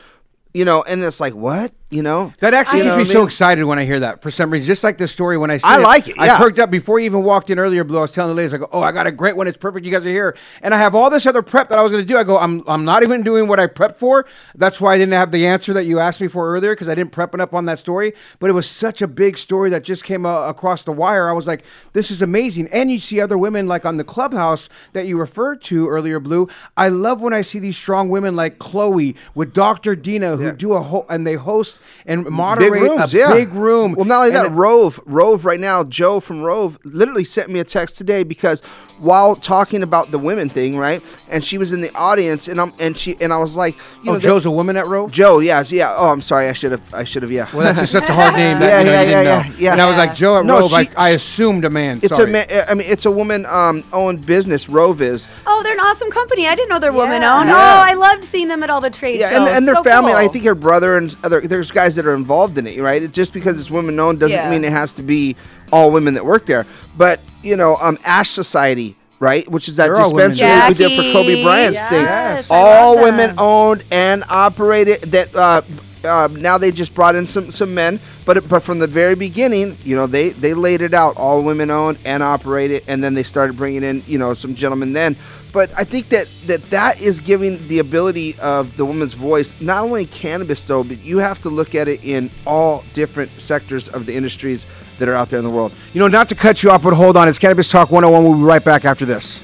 you 0.53 0.65
know, 0.65 0.84
and 0.84 1.03
it's 1.03 1.19
like 1.19 1.34
what, 1.36 1.71
you 1.91 2.04
know, 2.04 2.32
That 2.39 2.54
actually 2.54 2.80
You 2.80 2.86
know 2.86 2.97
makes 2.97 3.10
me 3.10 3.15
I 3.15 3.19
so 3.19 3.25
excited 3.25 3.63
when 3.63 3.80
I 3.80 3.86
hear 3.86 3.99
that. 4.02 4.21
For 4.21 4.30
some 4.30 4.52
reason, 4.52 4.67
just 4.67 4.84
like 4.84 4.99
this 4.99 5.12
story 5.12 5.39
when 5.39 5.49
I 5.49 5.58
see 5.58 5.63
I 5.67 5.78
like 5.78 6.08
it, 6.08 6.19
I 6.19 6.38
perked 6.38 6.60
up 6.60 6.69
before 6.69 6.99
you 6.99 7.06
even 7.06 7.23
walked 7.23 7.49
in 7.49 7.58
earlier. 7.58 7.84
Blue, 7.84 7.97
I 7.97 8.02
was 8.02 8.12
telling 8.12 8.30
the 8.30 8.36
ladies, 8.36 8.54
I 8.54 8.58
go, 8.58 8.69
"Oh, 8.71 8.82
I 8.82 8.91
got 8.91 9.08
a 9.08 9.12
great 9.12 9.36
one. 9.36 9.47
It's 9.47 9.58
perfect. 9.58 9.88
You 9.88 9.91
guys 9.91 10.06
are 10.06 10.10
here." 10.10 10.38
And 10.62 10.75
I 10.75 10.78
have 10.78 10.93
all 10.93 11.10
this 11.10 11.25
other 11.25 11.41
prep 11.41 11.69
that 11.69 11.80
I 11.80 11.82
was 11.82 11.91
going 11.91 12.04
to 12.04 12.08
do. 12.08 12.15
I 12.15 12.23
go, 12.23 12.38
"I'm 12.38 12.63
I'm 12.67 12.86
not 12.86 13.02
even 13.02 13.23
doing 13.23 13.47
what 13.47 13.60
I 13.60 13.65
prepped 13.65 13.95
for." 13.95 14.28
That's 14.54 14.80
why 14.80 14.93
I 14.93 14.97
didn't 14.99 15.13
have 15.13 15.32
the 15.32 15.47
answer 15.47 15.73
that 15.73 15.86
you 15.86 15.97
asked 15.97 16.21
me 16.21 16.28
for 16.28 16.54
earlier 16.54 16.73
because 16.73 16.88
I 16.88 16.93
didn't 16.93 17.12
prep 17.12 17.34
enough 17.34 17.56
on 17.56 17.65
that 17.65 17.80
story. 17.80 18.13
But 18.38 18.52
it 18.52 18.54
was 18.54 18.69
such 18.69 19.02
a 19.02 19.08
big 19.08 19.39
story 19.39 19.71
that 19.71 19.84
just 19.84 20.04
came 20.04 20.28
uh, 20.28 20.47
across 20.47 20.84
the 20.84 20.91
wire. 20.91 21.28
I 21.28 21.34
was 21.34 21.47
like, 21.47 21.63
"This 21.93 22.12
is 22.12 22.21
amazing." 22.21 22.67
And 22.67 22.91
you 22.91 22.99
see 22.99 23.19
other 23.19 23.38
women 23.38 23.67
like 23.67 23.84
on 23.84 23.97
the 23.97 24.04
clubhouse 24.04 24.69
that 24.93 25.08
you 25.08 25.17
referred 25.17 25.63
to 25.63 25.88
earlier, 25.89 26.19
Blue. 26.19 26.49
I 26.78 26.89
love 26.89 27.19
when 27.19 27.34
I 27.34 27.41
see 27.41 27.58
these 27.58 27.78
strong 27.78 28.10
women 28.10 28.36
like 28.36 28.60
Chloe 28.60 29.15
with 29.34 29.56
Dr. 29.56 29.95
Dina 29.95 30.38
who 30.38 30.52
do 30.52 30.73
a 30.73 30.82
whole 30.82 31.08
and 31.10 31.25
they 31.25 31.34
host 31.34 31.79
and 32.06 32.26
moderate 32.30 32.72
big 32.74 32.82
rooms, 32.82 33.13
a 33.13 33.18
yeah. 33.18 33.34
big 33.34 33.54
room. 33.54 33.94
Well, 33.94 34.06
not 34.06 34.18
only 34.20 34.30
And 34.30 34.36
that, 34.38 34.46
it- 34.48 34.56
Rove, 34.56 35.00
Rove, 35.06 35.46
right 35.46 35.60
now, 35.60 35.84
Joe 35.84 36.20
from 36.20 36.42
Rove 36.42 36.80
literally 36.84 37.24
sent 37.24 37.50
me 37.50 37.60
a 37.60 37.63
text 37.63 37.98
today 37.98 38.24
because 38.24 38.62
while 38.99 39.35
talking 39.35 39.83
about 39.83 40.12
the 40.12 40.19
women 40.19 40.49
thing, 40.49 40.77
right, 40.77 41.01
and 41.29 41.43
she 41.43 41.57
was 41.57 41.71
in 41.71 41.81
the 41.81 41.93
audience, 41.95 42.47
and 42.47 42.59
I'm 42.62 42.73
and 42.79 42.95
she 42.95 43.15
and 43.21 43.31
I 43.33 43.38
was 43.38 43.55
like, 43.57 43.75
you 44.03 44.12
oh, 44.12 44.13
know, 44.13 44.19
Joe's 44.19 44.45
a 44.45 44.51
woman 44.51 44.77
at 44.77 44.88
Rove. 44.88 45.12
Joe, 45.12 45.39
yeah, 45.39 45.63
yeah. 45.67 45.93
Oh, 45.97 46.09
I'm 46.09 46.21
sorry, 46.21 46.47
I 46.49 46.53
should 46.53 46.71
have, 46.71 46.93
I 46.93 47.03
should 47.03 47.23
have, 47.23 47.31
yeah. 47.31 47.47
Well, 47.53 47.62
that's 47.63 47.79
just 47.79 47.91
such 47.91 48.09
a 48.09 48.13
hard 48.13 48.35
name. 48.35 48.59
That, 48.59 48.69
Yeah, 48.69 48.79
you 48.79 48.85
know, 48.85 48.91
yeah, 48.91 49.01
you 49.01 49.07
didn't 49.07 49.23
yeah, 49.25 49.41
know. 49.43 49.49
yeah, 49.49 49.55
yeah. 49.59 49.71
And 49.73 49.81
I 49.81 49.88
was 49.88 49.97
like, 49.97 50.15
Joe 50.15 50.39
at 50.39 50.45
No, 50.45 50.59
Rove. 50.59 50.69
she- 50.69 50.75
I, 50.75 50.88
I 50.97 51.09
assumed 51.12 51.65
a 51.65 51.69
man. 51.69 51.99
It's 52.03 52.15
Sorry. 52.15 52.29
a 52.29 52.33
man. 52.33 52.47
I 52.67 52.73
mean, 52.73 52.88
it's 52.89 53.05
a 53.05 53.12
woman 53.12 53.45
um, 53.45 53.83
owned 53.93 54.25
business. 54.25 54.67
Rove 54.69 55.01
is. 55.01 55.29
Oh, 55.47 55.62
they're 55.63 55.73
an 55.73 55.79
awesome 55.79 56.09
company. 56.12 56.47
I 56.47 56.55
didn't 56.55 56.69
know 56.69 56.79
they're 56.79 56.91
woman-owned. 56.91 57.49
Yeah. 57.49 57.55
Oh, 57.55 57.83
I 57.85 57.93
loved 57.93 58.25
seeing 58.25 58.47
them 58.47 58.63
at 58.63 58.69
all 58.69 58.81
the 58.81 58.89
trade 58.89 59.19
Yeah, 59.19 59.29
shows. 59.29 59.39
and, 59.39 59.47
and 59.49 59.67
their 59.67 59.75
So 59.75 59.83
family. 59.83 60.13
I 60.13 60.27
think 60.27 60.43
her 60.45 60.55
brother 60.55 60.97
and 60.97 61.15
other. 61.23 61.41
There's 61.41 61.71
guys 61.71 61.95
that 61.95 62.05
are 62.05 62.15
involved 62.15 62.57
in 62.57 62.67
it, 62.67 62.79
right? 62.81 63.01
It, 63.03 63.12
just 63.13 63.33
because 63.33 63.59
it's 63.59 63.71
women 63.71 63.99
owned 63.99 64.19
doesn't 64.19 64.35
Yeah. 64.38 64.49
mean 64.49 64.63
it 64.65 64.71
has 64.71 64.91
to 64.93 65.03
be 65.03 65.35
all 65.71 65.91
women 65.91 66.13
that 66.15 66.25
work 66.25 66.45
there. 66.45 66.65
But 66.97 67.19
you 67.43 67.55
know, 67.55 67.77
um, 67.79 67.97
Ash 68.03 68.29
Society. 68.29 68.95
Right, 69.21 69.45
which 69.49 69.67
is 69.67 69.75
that 69.75 69.88
They're 69.88 69.97
all 69.97 70.13
women. 70.13 70.29
dispensary 70.32 70.69
we 70.69 70.75
did 70.75 70.95
for 70.95 71.12
Kobe 71.12 71.34
Jackie, 71.34 71.43
Bryant's 71.43 71.84
thing. 71.88 72.03
yes, 72.03 72.49
I 72.49 72.55
all 72.55 72.95
love 72.95 73.03
women 73.03 73.36
owned 73.38 73.84
and 73.91 74.23
operated. 74.29 75.01
That 75.12 75.36
uh, 75.36 75.62
uh, 76.05 76.29
now 76.32 76.58
they 76.58 76.71
just 76.71 76.95
brought 76.95 77.15
in 77.15 77.27
some 77.27 77.51
some 77.51 77.73
men, 77.73 77.99
but 78.23 78.38
it, 78.38 78.47
but 78.47 78.63
from 78.63 78.79
the 78.79 78.88
very 78.88 79.15
beginning, 79.15 79.77
you 79.84 79.97
know, 79.97 80.08
they 80.08 80.29
they 80.29 80.53
laid 80.53 80.79
it 80.79 80.93
out 80.93 81.17
all 81.17 81.43
women 81.43 81.69
owned 81.69 81.97
and 82.05 82.23
operated, 82.23 82.84
and 82.88 83.03
then 83.03 83.13
they 83.13 83.23
started 83.23 83.58
bringing 83.58 83.84
in 83.84 84.03
you 84.08 84.17
know 84.17 84.34
some 84.34 84.55
gentlemen 84.55 84.93
then. 84.93 85.17
But 85.51 85.69
I 85.77 85.84
think 85.84 86.08
that 86.10 86.29
that 86.47 86.62
that 86.69 87.01
is 87.01 87.19
giving 87.19 87.67
the 87.67 87.79
ability 87.79 88.39
of 88.39 88.77
the 88.77 88.86
woman's 88.86 89.15
voice, 89.15 89.53
not 89.60 89.84
only 89.84 90.03
in 90.03 90.08
cannabis 90.08 90.63
though, 90.63 90.86
but 90.86 90.99
you 90.99 91.17
have 91.17 91.41
to 91.41 91.49
look 91.49 91.75
at 91.75 91.89
it 91.89 92.05
in 92.05 92.32
all 92.47 92.86
different 92.93 93.32
sectors 93.41 93.89
of 93.89 94.05
the 94.05 94.15
industries 94.15 94.65
that 94.99 95.09
are 95.09 95.15
out 95.15 95.29
there 95.29 95.39
in 95.39 95.45
the 95.45 95.51
world. 95.51 95.71
You 95.93 95.99
know, 95.99 96.07
not 96.07 96.29
to 96.29 96.35
cut 96.35 96.62
you 96.62 96.71
off, 96.71 96.83
but 96.83 96.93
hold 96.93 97.17
on. 97.17 97.27
It's 97.27 97.39
Cannabis 97.39 97.69
Talk 97.69 97.91
101. 97.91 98.23
We'll 98.23 98.38
be 98.38 98.43
right 98.43 98.63
back 98.63 98.85
after 98.85 99.05
this. 99.05 99.43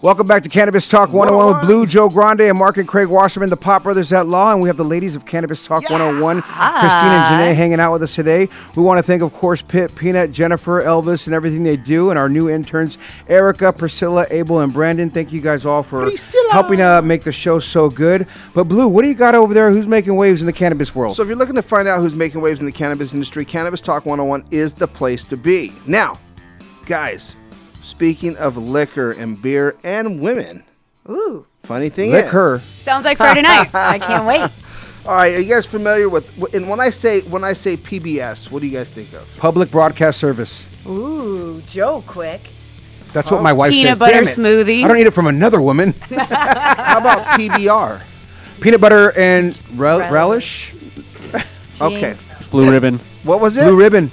Welcome 0.00 0.28
back 0.28 0.44
to 0.44 0.48
Cannabis 0.48 0.86
Talk 0.86 1.12
101 1.12 1.54
with 1.56 1.66
Blue, 1.66 1.84
Joe 1.84 2.08
Grande, 2.08 2.42
and 2.42 2.56
Mark 2.56 2.76
and 2.76 2.86
Craig 2.86 3.08
Wasserman, 3.08 3.50
the 3.50 3.56
Pot 3.56 3.82
Brothers 3.82 4.12
at 4.12 4.28
Law. 4.28 4.52
And 4.52 4.62
we 4.62 4.68
have 4.68 4.76
the 4.76 4.84
ladies 4.84 5.16
of 5.16 5.26
Cannabis 5.26 5.66
Talk 5.66 5.90
101, 5.90 6.40
Christine 6.40 6.52
and 6.54 7.24
Janae, 7.24 7.52
hanging 7.52 7.80
out 7.80 7.94
with 7.94 8.04
us 8.04 8.14
today. 8.14 8.48
We 8.76 8.82
want 8.84 8.98
to 8.98 9.02
thank, 9.02 9.22
of 9.22 9.32
course, 9.32 9.60
Pit, 9.60 9.96
Peanut, 9.96 10.30
Jennifer, 10.30 10.80
Elvis, 10.84 11.26
and 11.26 11.34
everything 11.34 11.64
they 11.64 11.76
do, 11.76 12.10
and 12.10 12.18
our 12.18 12.28
new 12.28 12.48
interns, 12.48 12.96
Erica, 13.26 13.72
Priscilla, 13.72 14.24
Abel, 14.30 14.60
and 14.60 14.72
Brandon. 14.72 15.10
Thank 15.10 15.32
you 15.32 15.40
guys 15.40 15.66
all 15.66 15.82
for 15.82 16.08
helping 16.52 16.80
uh, 16.80 17.02
make 17.02 17.24
the 17.24 17.32
show 17.32 17.58
so 17.58 17.90
good. 17.90 18.28
But, 18.54 18.68
Blue, 18.68 18.86
what 18.86 19.02
do 19.02 19.08
you 19.08 19.16
got 19.16 19.34
over 19.34 19.52
there? 19.52 19.72
Who's 19.72 19.88
making 19.88 20.14
waves 20.14 20.42
in 20.42 20.46
the 20.46 20.52
cannabis 20.52 20.94
world? 20.94 21.16
So 21.16 21.22
if 21.22 21.28
you're 21.28 21.36
looking 21.36 21.56
to 21.56 21.62
find 21.62 21.88
out 21.88 21.98
who's 21.98 22.14
making 22.14 22.40
waves 22.40 22.60
in 22.60 22.66
the 22.66 22.72
cannabis 22.72 23.14
industry, 23.14 23.44
Cannabis 23.44 23.80
Talk 23.80 24.06
101 24.06 24.44
is 24.52 24.74
the 24.74 24.86
place 24.86 25.24
to 25.24 25.36
be. 25.36 25.72
Now, 25.88 26.20
guys, 26.86 27.34
speaking 27.88 28.36
of 28.36 28.56
liquor 28.56 29.12
and 29.12 29.40
beer 29.40 29.76
and 29.82 30.20
women, 30.20 30.62
Ooh. 31.08 31.46
funny 31.62 31.88
thing 31.88 32.10
Liquor. 32.12 32.56
is, 32.56 32.62
Sounds 32.64 33.04
like 33.04 33.16
Friday 33.16 33.42
night. 33.42 33.70
I 33.74 33.98
can't 33.98 34.26
wait. 34.26 34.40
all 35.06 35.14
right, 35.14 35.34
are 35.34 35.40
you 35.40 35.54
guys 35.54 35.66
familiar 35.66 36.08
with? 36.08 36.54
And 36.54 36.68
when 36.68 36.80
I 36.80 36.90
say 36.90 37.22
when 37.22 37.44
I 37.44 37.52
say 37.54 37.76
PBS, 37.76 38.50
what 38.50 38.60
do 38.60 38.68
you 38.68 38.76
guys 38.76 38.90
think 38.90 39.12
of? 39.14 39.26
Public 39.38 39.70
Broadcast 39.70 40.18
Service. 40.18 40.66
Ooh, 40.86 41.62
Joe, 41.66 42.02
quick. 42.06 42.50
That's 43.12 43.30
what 43.30 43.42
my 43.42 43.54
wife 43.54 43.72
Peanut 43.72 43.92
says. 43.92 43.98
butter 43.98 44.12
Damn 44.12 44.28
it. 44.28 44.36
smoothie. 44.36 44.84
I 44.84 44.88
don't 44.88 44.98
eat 44.98 45.06
it 45.06 45.14
from 45.14 45.26
another 45.28 45.62
woman. 45.62 45.92
How 46.10 46.98
about 46.98 47.24
PBR? 47.38 48.02
Peanut 48.60 48.80
butter 48.82 49.12
and 49.18 49.60
rel- 49.74 50.10
relish. 50.10 50.74
Okay, 51.80 52.16
Blue 52.50 52.68
ribbon. 52.68 52.98
what 53.22 53.38
was 53.40 53.56
it? 53.56 53.62
Blue 53.62 53.78
ribbon. 53.78 54.10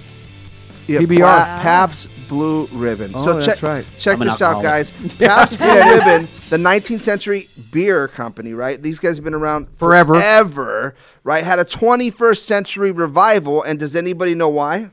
Yeah, 0.86 1.00
PBR. 1.00 1.18
Pla- 1.18 1.60
Pabst 1.62 2.08
Blue 2.28 2.66
Ribbon. 2.72 3.12
Oh, 3.16 3.24
so 3.26 3.34
that's 3.34 3.46
check, 3.46 3.62
right. 3.62 3.86
check 3.98 4.20
I'm 4.20 4.26
this 4.28 4.42
out, 4.42 4.62
guys. 4.64 4.92
Pabst 5.20 5.58
Blue 5.58 5.68
Ribbon, 5.68 6.28
the 6.50 6.58
19th 6.58 7.02
century 7.02 7.48
beer 7.72 8.08
company, 8.08 8.54
right? 8.54 8.82
These 8.82 9.00
guys 9.00 9.18
have 9.18 9.24
been 9.24 9.34
around 9.34 9.68
Forever. 9.78 10.16
forever, 10.16 10.96
right? 11.24 11.44
Had 11.44 11.60
a 11.60 11.66
21st 11.66 12.38
century 12.40 12.92
revival, 12.92 13.64
and 13.64 13.80
does 13.80 13.96
anybody 13.96 14.36
know 14.36 14.50
why? 14.50 14.90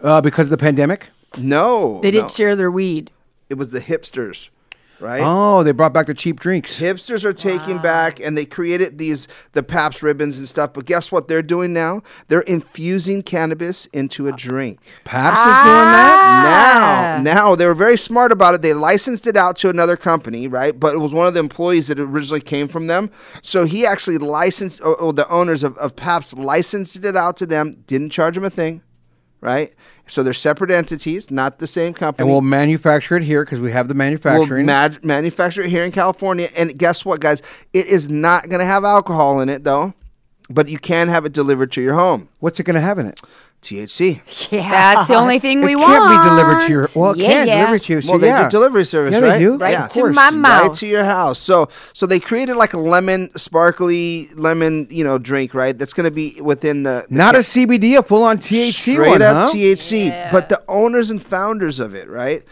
Uh, 0.00 0.20
because 0.20 0.46
of 0.46 0.50
the 0.50 0.56
pandemic. 0.58 1.08
No, 1.36 2.00
They 2.00 2.10
didn't 2.10 2.24
no. 2.24 2.34
share 2.34 2.56
their 2.56 2.70
weed. 2.70 3.10
It 3.50 3.54
was 3.54 3.70
the 3.70 3.80
hipsters, 3.80 4.48
right? 5.00 5.22
Oh, 5.24 5.62
they 5.62 5.72
brought 5.72 5.92
back 5.92 6.06
the 6.06 6.14
cheap 6.14 6.40
drinks. 6.40 6.80
Hipsters 6.80 7.24
are 7.24 7.32
taking 7.32 7.78
back, 7.78 8.20
and 8.20 8.36
they 8.36 8.44
created 8.44 8.98
these 8.98 9.28
the 9.52 9.62
Pabst 9.62 10.02
ribbons 10.02 10.38
and 10.38 10.48
stuff. 10.48 10.72
But 10.72 10.86
guess 10.86 11.12
what 11.12 11.28
they're 11.28 11.42
doing 11.42 11.72
now? 11.72 12.02
They're 12.28 12.40
infusing 12.40 13.22
cannabis 13.22 13.86
into 13.86 14.28
a 14.28 14.32
drink. 14.32 14.80
Pabst 15.04 15.40
is 15.40 15.46
ah. 15.46 15.64
doing 15.64 15.92
that. 15.92 17.22
Now, 17.22 17.48
now 17.48 17.54
they 17.54 17.66
were 17.66 17.74
very 17.74 17.96
smart 17.96 18.32
about 18.32 18.54
it. 18.54 18.62
They 18.62 18.74
licensed 18.74 19.26
it 19.26 19.36
out 19.36 19.56
to 19.58 19.68
another 19.68 19.96
company, 19.96 20.48
right? 20.48 20.78
But 20.78 20.94
it 20.94 20.98
was 20.98 21.14
one 21.14 21.26
of 21.26 21.34
the 21.34 21.40
employees 21.40 21.88
that 21.88 21.98
originally 21.98 22.40
came 22.40 22.68
from 22.68 22.86
them. 22.86 23.10
So 23.42 23.64
he 23.64 23.86
actually 23.86 24.18
licensed, 24.18 24.80
or, 24.80 24.96
or 24.96 25.12
the 25.12 25.28
owners 25.28 25.62
of, 25.62 25.76
of 25.78 25.96
Pabst 25.96 26.36
licensed 26.36 27.04
it 27.04 27.16
out 27.16 27.36
to 27.38 27.46
them. 27.46 27.84
Didn't 27.86 28.10
charge 28.10 28.34
them 28.34 28.44
a 28.44 28.50
thing, 28.50 28.82
right? 29.40 29.72
So 30.08 30.22
they're 30.22 30.34
separate 30.34 30.70
entities, 30.70 31.30
not 31.30 31.58
the 31.58 31.66
same 31.66 31.94
company. 31.94 32.24
And 32.26 32.32
we'll 32.32 32.40
manufacture 32.42 33.16
it 33.16 33.22
here 33.22 33.44
because 33.44 33.60
we 33.60 33.70
have 33.72 33.88
the 33.88 33.94
manufacturing. 33.94 34.66
We'll 34.66 34.74
mag- 34.74 35.04
manufacture 35.04 35.62
it 35.62 35.70
here 35.70 35.84
in 35.84 35.92
California. 35.92 36.48
And 36.56 36.76
guess 36.78 37.04
what, 37.04 37.20
guys? 37.20 37.42
It 37.72 37.86
is 37.86 38.08
not 38.08 38.48
going 38.48 38.60
to 38.60 38.66
have 38.66 38.84
alcohol 38.84 39.40
in 39.40 39.48
it, 39.48 39.64
though. 39.64 39.94
But 40.50 40.68
you 40.68 40.78
can 40.78 41.08
have 41.08 41.26
it 41.26 41.34
delivered 41.34 41.70
to 41.72 41.82
your 41.82 41.94
home. 41.94 42.30
What's 42.38 42.58
it 42.58 42.62
going 42.64 42.74
to 42.74 42.80
have 42.80 42.98
in 42.98 43.06
it? 43.06 43.20
THC. 43.62 44.20
Yeah. 44.52 44.94
That's 44.94 45.08
the 45.08 45.14
only 45.14 45.38
thing 45.38 45.62
we 45.62 45.72
it 45.72 45.76
want. 45.76 45.92
can't 45.92 46.08
be 46.24 46.28
delivered 46.28 46.66
to 46.66 46.72
your. 46.72 46.88
Well, 46.94 47.10
it 47.12 47.18
Yeah, 47.18 47.28
can 47.28 47.46
yeah. 47.48 47.56
deliver 47.66 47.78
to 47.84 47.92
you. 47.92 48.00
So 48.00 48.10
well, 48.10 48.18
they 48.18 48.26
yeah. 48.28 48.44
do 48.44 48.50
delivery 48.50 48.84
service, 48.84 49.12
Yeah, 49.12 49.20
right? 49.20 49.38
they 49.38 49.44
do. 49.44 49.56
Right 49.58 49.72
Yeah. 49.72 49.86
to 49.88 50.06
my 50.12 50.26
Right 50.28 50.34
mouth. 50.34 50.78
to 50.78 50.86
your 50.86 51.04
house. 51.04 51.38
So, 51.40 51.68
so 51.92 52.06
they 52.06 52.20
created 52.20 52.54
like 52.56 52.72
a 52.72 52.78
lemon, 52.78 53.30
sparkly 53.36 54.28
lemon, 54.36 54.86
you 54.90 55.02
know, 55.04 55.18
drink, 55.18 55.54
right? 55.54 55.76
That's 55.76 55.92
going 55.92 56.04
to 56.04 56.10
be 56.10 56.40
within 56.40 56.84
the, 56.84 57.04
the 57.08 57.14
Not 57.14 57.34
a 57.34 57.40
CBD, 57.40 57.98
a 57.98 58.02
full 58.02 58.22
on 58.22 58.38
THC 58.38 58.92
straight 58.92 59.10
one, 59.10 59.22
up 59.22 59.48
huh? 59.48 59.52
THC. 59.54 60.30
But 60.30 60.48
the 60.48 60.62
owners 60.68 61.10
and 61.10 61.22
founders 61.22 61.80
of 61.80 61.94
it, 61.94 62.08
right, 62.08 62.44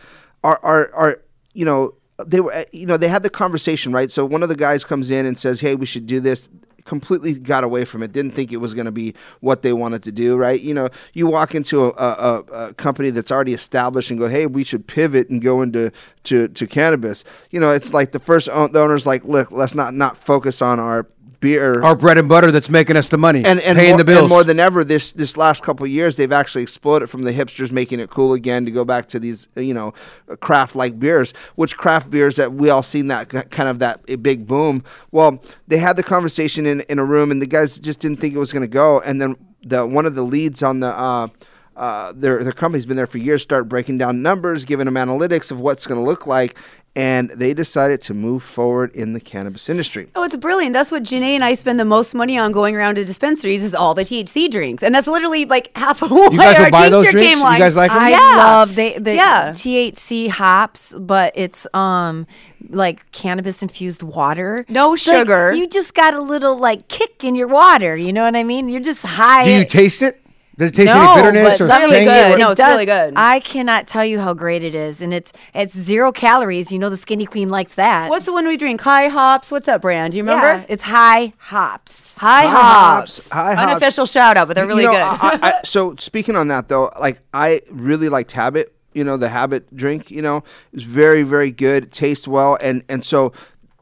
are 0.45 0.59
are 0.63 0.91
are 0.95 1.23
you 1.55 1.65
know 1.65 1.93
they 2.25 2.41
were 2.41 2.65
you 2.73 2.87
know 2.87 2.97
they 2.97 3.09
had 3.09 3.23
the 3.23 3.31
conversation, 3.31 3.93
right? 3.93 4.11
So 4.11 4.25
one 4.27 4.43
of 4.43 4.49
the 4.49 4.57
guys 4.57 4.85
comes 4.85 5.11
in 5.11 5.25
and 5.27 5.39
says, 5.39 5.61
"Hey, 5.61 5.75
we 5.75 5.87
should 5.87 6.07
do 6.07 6.19
this." 6.21 6.49
Completely 6.87 7.35
got 7.35 7.65
away 7.65 7.85
from 7.85 8.03
it. 8.03 8.13
Didn't 8.13 8.31
think 8.35 8.53
it 8.53 8.59
was 8.59 8.73
going 8.73 8.87
to 8.87 8.93
be 8.93 9.15
what 9.41 9.63
they 9.63 9.73
wanted 9.73 10.03
to 10.05 10.13
do, 10.13 10.37
right? 10.37 10.61
You 10.61 10.73
know, 10.73 10.89
you 11.13 11.27
walk 11.27 11.55
into 11.55 11.87
a, 11.87 11.91
a, 11.91 12.39
a- 12.53 12.75
company 12.75 13.11
that's 13.11 13.31
already 13.31 13.53
established 13.53 14.11
and 14.11 14.19
go, 14.19 14.29
"Hey, 14.29 14.47
we 14.47 14.65
should 14.65 14.87
pivot 14.87 15.29
and 15.29 15.43
go 15.43 15.63
into 15.63 15.91
to, 16.25 16.49
to 16.49 16.67
cannabis." 16.67 17.25
You 17.51 17.61
know, 17.61 17.71
it's 17.71 17.93
like 17.93 18.13
the 18.13 18.19
first 18.21 18.47
the 18.47 18.81
owner's 18.81 19.05
like, 19.07 19.25
"Look, 19.25 19.51
let's 19.51 19.75
not 19.75 19.95
not 19.95 20.17
focus 20.17 20.63
on 20.63 20.79
our 20.81 21.07
beer 21.41 21.83
Our 21.83 21.95
bread 21.95 22.19
and 22.19 22.29
butter 22.29 22.51
that's 22.51 22.69
making 22.71 22.97
us 22.97 23.09
the 23.09 23.19
money 23.19 23.45
and 23.45 23.61
and 23.61 23.79
paying 23.79 23.93
more, 23.93 23.99
the 23.99 24.05
bills. 24.05 24.21
and 24.23 24.29
more 24.29 24.45
than 24.45 24.61
ever 24.61 24.85
this 24.85 25.13
this 25.13 25.37
last 25.37 25.63
couple 25.63 25.85
of 25.85 25.91
years 25.91 26.17
they've 26.17 26.33
actually 26.33 26.63
exploded 26.63 27.11
from 27.11 27.25
the 27.25 27.33
hipsters 27.33 27.71
making 27.73 28.01
it 28.01 28.11
cool 28.11 28.33
again 28.33 28.65
to 28.65 28.71
go 28.71 28.85
back 28.85 29.09
to 29.09 29.19
these 29.19 29.49
you 29.57 29.75
know 29.75 29.93
craft 30.41 30.77
like 30.77 30.99
beers 30.99 31.33
which 31.55 31.77
craft 31.77 32.11
beers 32.11 32.37
that 32.37 32.53
we 32.53 32.71
all 32.71 32.83
seen 32.83 33.09
that 33.09 33.29
kind 33.51 33.69
of 33.69 33.79
that 33.79 34.01
a 34.09 34.17
big 34.17 34.47
boom 34.47 34.83
well 35.11 35.43
they 35.69 35.79
had 35.79 35.97
the 35.97 36.03
conversation 36.03 36.67
in 36.67 36.81
in 36.83 36.99
a 36.99 37.05
room 37.05 37.31
and 37.31 37.41
the 37.41 37.47
guys 37.47 37.79
just 37.79 38.01
didn't 38.01 38.21
think 38.21 38.35
it 38.35 38.39
was 38.39 38.53
going 38.53 38.63
to 38.63 38.69
go 38.69 39.01
and 39.01 39.21
then 39.21 39.37
the 39.63 39.87
one 39.87 40.07
of 40.07 40.15
the 40.15 40.23
leads 40.23 40.63
on 40.63 40.81
the 40.81 40.89
uh 40.89 41.29
uh, 41.77 42.13
their 42.17 42.43
their 42.43 42.53
company's 42.53 42.87
been 42.87 42.97
there 42.97 43.07
for 43.07 43.19
years. 43.19 43.43
Start 43.43 43.69
breaking 43.69 43.99
down 43.99 44.23
numbers, 44.23 44.65
giving 44.65 44.87
them 44.87 44.95
analytics 44.95 45.51
of 45.51 45.61
what's 45.61 45.87
going 45.87 46.01
to 46.01 46.05
look 46.05 46.27
like, 46.27 46.57
and 46.97 47.29
they 47.31 47.53
decided 47.55 48.01
to 48.01 48.15
move 48.15 48.43
forward 48.43 48.91
in 48.95 49.13
the 49.13 49.21
cannabis 49.21 49.69
industry. 49.69 50.09
Oh, 50.17 50.25
it's 50.25 50.35
brilliant. 50.37 50.73
That's 50.73 50.91
what 50.91 51.03
Janae 51.03 51.35
and 51.35 51.45
I 51.45 51.55
spend 51.55 51.79
the 51.79 51.85
most 51.85 52.15
money 52.15 52.39
on 52.39 52.51
going 52.53 52.75
around 52.75 52.95
to 52.97 53.05
dispensaries 53.05 53.63
is 53.63 53.75
all 53.75 53.93
the 53.95 54.03
THC 54.03 54.51
drinks. 54.51 54.83
And 54.83 54.95
that's 54.95 55.07
literally 55.07 55.45
like 55.45 55.71
half 55.77 56.03
of 56.03 56.11
what 56.11 56.33
you 56.33 56.39
guys 56.39 56.57
will 56.59 56.65
our 56.65 56.71
buy 56.71 56.89
those 56.89 57.05
tincture 57.05 57.19
drinks? 57.19 57.31
game 57.31 57.39
You 57.39 57.45
line. 57.45 57.61
guys 57.61 57.77
like 57.77 57.91
'em? 57.93 57.99
I 57.99 58.11
yeah. 58.11 58.37
love 58.39 58.75
they 58.75 58.99
the 58.99 59.15
Yeah. 59.15 59.51
THC 59.53 60.29
hops, 60.29 60.95
but 60.99 61.33
it's 61.37 61.67
um 61.75 62.27
like 62.71 63.11
cannabis 63.13 63.63
infused 63.63 64.03
water. 64.03 64.65
No 64.69 64.91
Like, 64.91 64.99
sugar. 64.99 65.53
you 65.53 65.69
just 65.69 65.95
got 65.95 66.15
a 66.15 66.21
little 66.21 66.57
like 66.57 66.89
kick 66.89 67.23
in 67.23 67.35
your 67.35 67.49
water. 67.49 67.95
You 67.97 68.13
know 68.13 68.25
what 68.25 68.35
I 68.35 68.43
mean? 68.43 68.69
You're 68.71 68.81
just 68.81 69.05
high. 69.05 69.45
Do 69.45 69.51
you 69.53 69.65
taste 69.67 70.01
it? 70.03 70.21
Does 70.59 70.71
it 70.71 70.75
taste 70.75 70.95
no, 70.95 71.13
any 71.13 71.23
bitterness 71.23 71.61
or 71.61 71.67
really 71.67 71.91
tangy? 71.91 72.05
good. 72.07 72.35
or- 72.35 72.39
No, 72.39 72.49
it 72.49 72.53
it's 72.53 72.61
really 72.61 72.87
good. 72.87 73.13
I 73.17 73.41
cannot 73.41 73.87
tell 73.87 74.05
you 74.07 74.21
how 74.21 74.33
great 74.33 74.65
it 74.65 74.75
is, 74.75 75.03
and 75.03 75.13
it's 75.13 75.33
it's 75.55 75.77
zero 75.77 76.13
calories. 76.13 76.73
You 76.73 76.79
know 76.79 76.89
the 76.89 76.97
skinny 76.97 77.27
queen 77.27 77.49
likes 77.51 77.75
that. 77.75 78.09
What's 78.09 78.25
the 78.27 78.33
one 78.33 78.47
we 78.49 78.57
drink? 78.57 78.81
High 78.81 79.09
hops. 79.09 79.51
What's 79.51 79.67
that 79.67 79.83
brand? 79.83 80.13
Do 80.13 80.19
you 80.19 80.23
remember? 80.25 80.47
Yeah, 80.47 80.65
it's 80.69 80.83
high 80.85 81.35
hops. 81.39 82.17
High, 82.17 82.43
High 82.43 82.49
hops. 82.49 83.19
hops. 83.19 83.29
High 83.29 83.55
hops. 83.55 83.71
Unofficial 83.71 84.07
shout 84.07 84.37
out, 84.39 84.49
but 84.49 84.55
they're 84.55 84.65
You 84.65 84.71
really 84.71 84.85
know, 84.85 84.93
good. 84.93 85.01
I, 85.03 85.39
I, 85.43 85.53
so 85.65 85.95
speaking 85.97 86.37
on 86.37 86.49
that 86.49 86.69
though, 86.69 86.91
like 86.99 87.21
I 87.35 87.61
really 87.71 88.09
liked 88.09 88.33
Habit. 88.33 88.73
You 88.95 89.05
know, 89.05 89.19
the 89.19 89.29
Habit 89.29 89.77
drink. 89.77 90.11
You 90.11 90.23
know, 90.23 90.43
it's 90.73 90.85
very 90.85 91.23
very 91.23 91.51
good. 91.51 91.85
It 91.85 91.93
tastes 91.93 92.27
well, 92.27 92.57
and 92.63 92.83
and 92.89 93.05
so 93.05 93.35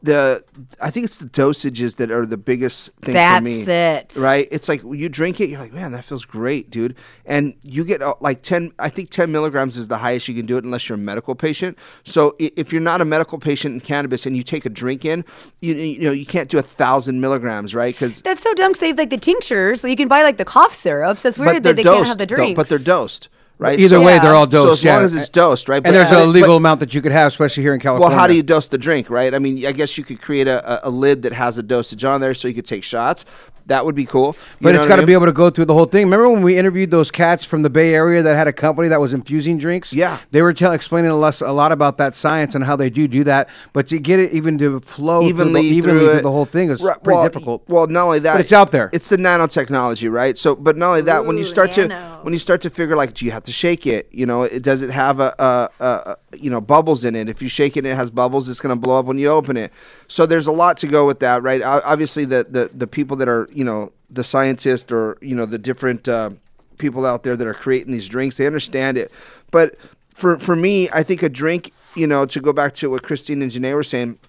the 0.05 0.43
I 0.79 0.89
think 0.91 1.05
it's 1.05 1.17
the 1.17 1.25
dosages 1.25 1.97
that 1.97 2.11
are 2.11 2.25
the 2.25 2.37
biggest 2.37 2.91
thing 3.01 3.13
That's 3.13 3.39
for 3.39 3.43
me. 3.43 3.63
That's 3.63 4.15
it. 4.15 4.21
Right? 4.21 4.47
It's 4.51 4.69
like 4.69 4.81
you 4.83 5.09
drink 5.09 5.41
it, 5.41 5.49
you're 5.49 5.59
like, 5.59 5.73
man, 5.73 5.91
that 5.91 6.05
feels 6.05 6.25
great, 6.25 6.69
dude. 6.69 6.95
And 7.25 7.55
you 7.61 7.83
get 7.83 8.01
uh, 8.01 8.15
like 8.21 8.41
ten. 8.41 8.71
I 8.79 8.89
think 8.89 9.09
ten 9.09 9.31
milligrams 9.31 9.77
is 9.77 9.87
the 9.87 9.97
highest 9.97 10.27
you 10.27 10.35
can 10.35 10.45
do 10.45 10.57
it, 10.57 10.63
unless 10.63 10.87
you're 10.87 10.95
a 10.97 10.99
medical 10.99 11.35
patient. 11.35 11.77
So 12.03 12.35
if 12.39 12.71
you're 12.71 12.81
not 12.81 13.01
a 13.01 13.05
medical 13.05 13.37
patient 13.39 13.73
in 13.75 13.81
cannabis 13.81 14.25
and 14.25 14.37
you 14.37 14.43
take 14.43 14.65
a 14.65 14.69
drink 14.69 15.05
in, 15.05 15.25
you 15.61 15.73
you 15.73 16.01
know 16.01 16.11
you 16.11 16.25
can't 16.25 16.49
do 16.49 16.57
a 16.57 16.63
thousand 16.63 17.19
milligrams, 17.21 17.75
right? 17.75 17.93
Because 17.93 18.21
That's 18.21 18.41
so 18.41 18.53
dumb. 18.53 18.73
'cause 18.73 18.79
they 18.79 18.87
have 18.89 18.97
like 18.97 19.09
the 19.09 19.17
tinctures, 19.17 19.81
so 19.81 19.87
you 19.87 19.95
can 19.95 20.07
buy 20.07 20.23
like 20.23 20.37
the 20.37 20.45
cough 20.45 20.73
syrups. 20.73 21.21
That's 21.23 21.37
weird 21.39 21.63
that 21.63 21.75
they're 21.75 21.83
dosed, 21.83 21.97
can't 21.97 22.07
have 22.07 22.17
the 22.17 22.25
drink. 22.25 22.55
but 22.55 22.69
they're 22.69 22.77
dosed, 22.77 23.29
right? 23.57 23.79
Either 23.79 23.99
way, 24.01 24.19
they're 24.19 24.35
all 24.35 24.47
dosed. 24.47 24.67
So 24.67 24.71
as 24.73 24.83
yeah. 24.83 24.95
long 24.95 25.05
as 25.05 25.13
it's 25.15 25.29
dosed, 25.29 25.69
right? 25.69 25.77
And 25.77 25.83
But- 25.85 25.91
there's 25.91 26.11
a 26.11 26.15
but- 26.15 26.27
legal 26.27 26.57
amount 26.57 26.79
that 26.81 26.93
you 26.93 27.01
could 27.01 27.11
have, 27.11 27.27
especially 27.27 27.63
here 27.63 27.73
in 27.73 27.79
California. 27.79 28.09
Well, 28.09 28.19
how 28.19 28.27
do 28.27 28.33
you 28.35 28.43
dose 28.43 28.67
the 28.67 28.77
drink, 28.77 29.09
right? 29.09 29.33
I 29.33 29.39
mean, 29.39 29.65
I 29.65 29.71
guess 29.71 29.97
you 29.97 30.03
could 30.03 30.21
create 30.21 30.47
a, 30.47 30.85
a, 30.85 30.89
a 30.89 30.91
lid 30.91 31.23
that 31.23 31.33
has 31.33 31.57
a 31.57 31.63
dosage 31.63 32.03
on 32.03 32.21
there, 32.21 32.33
so 32.33 32.47
you 32.47 32.53
could 32.53 32.65
take 32.65 32.83
shots. 32.83 33.25
That 33.67 33.85
would 33.85 33.95
be 33.95 34.05
cool. 34.05 34.35
You 34.59 34.65
But 34.65 34.75
it's 34.75 34.83
what 34.83 34.89
got 34.89 34.93
I 34.93 34.95
to 34.97 35.01
mean? 35.01 35.07
be 35.07 35.13
able 35.13 35.25
to 35.25 35.31
go 35.31 35.49
through 35.49 35.65
the 35.65 35.73
whole 35.73 35.85
thing. 35.85 36.05
Remember 36.05 36.29
when 36.29 36.43
we 36.43 36.57
interviewed 36.57 36.91
those 36.91 37.09
cats 37.09 37.43
from 37.43 37.63
the 37.63 37.69
Bay 37.69 37.93
Area 37.95 38.21
that 38.21 38.35
had 38.35 38.47
a 38.47 38.53
company 38.53 38.87
that 38.89 39.01
was 39.01 39.11
infusing 39.13 39.57
drinks? 39.57 39.91
Yeah. 39.91 40.19
they 40.31 40.41
were 40.43 40.53
tell, 40.53 40.71
explaining 40.71 41.09
to 41.09 41.17
us 41.23 41.41
a 41.41 41.51
lot 41.51 41.71
about 41.71 41.97
that 41.97 42.13
science 42.13 42.53
and 42.53 42.63
how 42.63 42.75
they 42.75 42.89
do 42.91 43.07
do 43.07 43.23
that. 43.23 43.49
But 43.73 43.87
to 43.87 43.97
get 43.99 44.19
it 44.19 44.31
even 44.31 44.57
to 44.59 44.79
flow 44.81 45.21
through 45.21 45.33
the, 45.33 45.43
evenly, 45.43 45.61
evenly 45.67 45.99
through, 45.99 46.11
through 46.11 46.21
the 46.21 46.31
whole 46.31 46.45
thing 46.45 46.69
is 46.69 46.81
Right, 46.81 47.01
pretty 47.03 47.15
well, 47.17 47.23
difficult. 47.27 47.63
Well, 47.67 47.87
not 47.87 48.03
only 48.05 48.19
that, 48.19 48.33
But 48.33 48.41
it's 48.41 48.53
out 48.53 48.71
there. 48.71 48.89
It's 48.93 49.09
the 49.09 49.17
nanotechnology, 49.17 50.11
right? 50.11 50.37
So, 50.37 50.55
but 50.55 50.77
not 50.77 50.89
only 50.89 51.01
that, 51.01 51.25
when 51.25 51.37
you 51.37 51.43
Ooh, 51.43 51.47
start 51.47 51.71
to 51.73 51.87
when 52.21 52.33
you 52.33 52.39
start 52.39 52.61
to 52.63 52.69
figure 52.69 52.95
like, 52.95 53.13
do 53.13 53.25
you 53.25 53.31
have 53.31 53.43
to 53.43 53.51
shake 53.51 53.85
it? 53.87 54.07
You 54.11 54.25
know, 54.25 54.43
it 54.43 54.61
does 54.61 54.81
it 54.81 54.89
have 54.91 55.19
a, 55.19 55.33
a, 55.39 55.69
a, 55.83 55.85
a 56.33 56.37
you 56.37 56.49
know 56.49 56.61
bubbles 56.61 57.03
in 57.03 57.15
it? 57.15 57.29
If 57.29 57.41
you 57.41 57.49
shake 57.49 57.77
it, 57.77 57.79
and 57.79 57.87
it 57.87 57.95
has 57.95 58.11
bubbles. 58.11 58.47
It's 58.49 58.59
going 58.59 58.75
to 58.75 58.79
blow 58.79 58.99
up 58.99 59.05
when 59.05 59.17
you 59.17 59.29
open 59.29 59.57
it. 59.57 59.71
So 60.07 60.25
there's 60.25 60.47
a 60.47 60.51
lot 60.51 60.77
to 60.77 60.87
go 60.87 61.05
with 61.07 61.19
that, 61.21 61.41
right? 61.43 61.61
Obviously, 61.63 62.25
the 62.25 62.45
the 62.49 62.69
the 62.73 62.87
people 62.87 63.17
that 63.17 63.27
are 63.27 63.47
you 63.55 63.63
know 63.63 63.91
the 64.09 64.23
scientists 64.23 64.91
or 64.91 65.17
you 65.21 65.35
know 65.35 65.45
the 65.45 65.57
different 65.57 66.07
uh, 66.07 66.31
people 66.77 67.05
out 67.05 67.23
there 67.23 67.35
that 67.35 67.47
are 67.47 67.53
creating 67.53 67.91
these 67.91 68.07
drinks, 68.07 68.37
they 68.37 68.45
understand 68.47 68.97
it. 68.97 69.11
But 69.51 69.75
for 70.13 70.37
for 70.37 70.55
me, 70.55 70.89
I 70.91 71.03
think 71.03 71.23
a 71.23 71.29
drink, 71.29 71.71
you 71.95 72.07
know, 72.07 72.25
to 72.25 72.39
go 72.39 72.53
back 72.53 72.75
to 72.75 72.89
what 72.89 73.03
Christine 73.03 73.41
and 73.41 73.51
Janae 73.51 73.73
were 73.73 73.83
saying, 73.83 74.19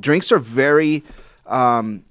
drinks 0.00 0.32
are 0.32 0.38
very 0.38 1.04
um 1.46 2.04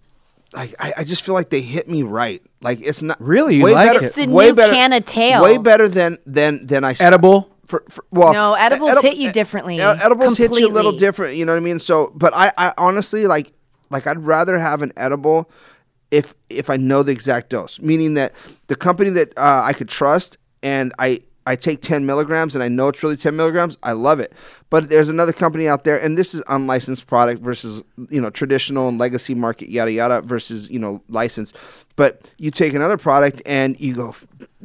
like 0.54 0.74
I, 0.80 0.94
I 0.98 1.04
just 1.04 1.24
feel 1.24 1.34
like 1.36 1.50
they 1.50 1.62
hit 1.62 1.88
me 1.90 2.04
right. 2.04 2.42
Like 2.62 2.80
it's 2.82 3.02
not 3.02 3.22
Really? 3.22 3.56
You 3.56 3.66
way 3.66 3.74
like 3.74 3.90
better, 3.90 4.00
it? 4.04 4.06
It's 4.08 4.16
the 4.16 4.28
way 4.28 4.48
new 4.48 4.56
better, 4.56 4.74
can 4.74 4.94
of 4.94 5.06
tail. 5.06 5.44
Way 5.44 5.58
better 5.58 5.88
than 5.88 6.18
than 6.26 6.66
than 6.66 6.84
I 6.84 6.96
Edible? 7.00 7.52
For, 7.66 7.84
for 7.90 8.06
well, 8.12 8.32
No, 8.32 8.54
edibles 8.54 8.92
edib- 8.92 9.02
hit 9.02 9.18
you 9.18 9.32
differently. 9.34 9.78
ed- 9.82 10.00
edibles 10.02 10.38
hit 10.38 10.58
you 10.58 10.68
a 10.68 10.72
little 10.72 10.94
different. 10.94 11.36
You 11.36 11.44
know 11.46 11.52
what 11.52 11.58
I 11.58 11.62
mean? 11.62 11.80
So, 11.80 12.14
but 12.16 12.34
I, 12.34 12.54
I 12.58 12.74
honestly 12.78 13.28
like 13.28 13.52
like 13.90 14.08
I'd 14.08 14.26
rather 14.26 14.58
have 14.58 14.82
an 14.82 14.94
edible 14.96 15.50
if 16.12 16.34
if 16.50 16.70
I 16.70 16.78
know 16.78 17.04
the 17.04 17.12
exact 17.12 17.50
dose, 17.50 17.80
meaning 17.82 18.14
that 18.16 18.34
the 18.68 18.76
company 18.76 19.10
that 19.12 19.38
uh, 19.38 19.62
I 19.64 19.74
could 19.74 19.90
trust 19.90 20.38
and 20.64 20.94
I 21.00 21.22
I 21.48 21.56
take 21.56 21.82
10 21.82 22.06
milligrams 22.06 22.56
and 22.56 22.64
I 22.64 22.68
know 22.68 22.90
it's 22.90 23.02
really 23.02 23.16
10 23.16 23.36
milligrams, 23.36 23.78
I 23.82 23.94
love 23.94 24.20
it. 24.20 24.34
But 24.70 24.90
there's 24.90 25.08
another 25.10 25.32
company 25.32 25.68
out 25.68 25.86
there, 25.86 25.98
and 25.98 26.18
this 26.18 26.34
is 26.34 26.44
unlicensed 26.48 27.08
product 27.08 27.42
versus 27.42 27.84
you 28.10 28.20
know 28.20 28.30
traditional 28.30 28.90
and 28.90 28.98
legacy 28.98 29.34
market 29.34 29.70
yada 29.70 29.92
yada 29.92 30.22
versus 30.22 30.70
you 30.70 30.80
know 30.80 31.02
licensed. 31.10 31.56
But 31.96 32.30
you 32.38 32.52
take 32.52 32.74
another 32.74 32.98
product 32.98 33.42
and 33.46 33.80
you 33.80 33.96
go 33.96 34.16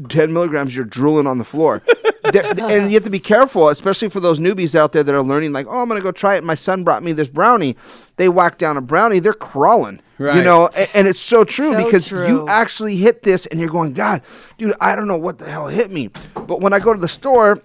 10 0.08 0.32
milligrams, 0.32 0.76
you're 0.76 0.84
drooling 0.84 1.26
on 1.26 1.38
the 1.38 1.44
floor. 1.44 1.82
And 2.24 2.88
you 2.88 2.94
have 2.94 3.02
to 3.02 3.10
be 3.10 3.18
careful, 3.18 3.68
especially 3.68 4.08
for 4.08 4.20
those 4.20 4.38
newbies 4.38 4.76
out 4.76 4.92
there 4.92 5.02
that 5.02 5.12
are 5.12 5.24
learning. 5.24 5.52
Like, 5.52 5.66
oh, 5.66 5.82
I'm 5.82 5.88
gonna 5.88 6.00
go 6.00 6.12
try 6.12 6.36
it. 6.36 6.44
My 6.44 6.54
son 6.54 6.84
brought 6.84 7.02
me 7.02 7.10
this 7.12 7.26
brownie. 7.26 7.76
They 8.16 8.28
whack 8.28 8.58
down 8.58 8.76
a 8.76 8.80
brownie, 8.80 9.18
they're 9.18 9.34
crawling. 9.34 10.00
You 10.36 10.42
know, 10.44 10.68
a- 10.76 10.96
and, 10.96 11.08
it's 11.08 11.18
so 11.18 11.42
true 11.42 11.72
So 11.72 11.84
because 11.84 12.06
true. 12.06 12.28
you 12.28 12.46
actually 12.46 12.94
hit 12.94 13.24
this 13.24 13.46
and 13.46 13.58
you're 13.58 13.68
going, 13.70 13.92
God, 13.92 14.22
dude, 14.56 14.72
I 14.80 14.94
don't 14.94 15.08
know 15.08 15.16
what 15.16 15.38
the 15.38 15.50
hell 15.50 15.66
hit 15.66 15.90
me. 15.90 16.10
But 16.34 16.60
when 16.60 16.72
I 16.72 16.78
go 16.78 16.94
to 16.94 17.00
the 17.00 17.08
store, 17.08 17.60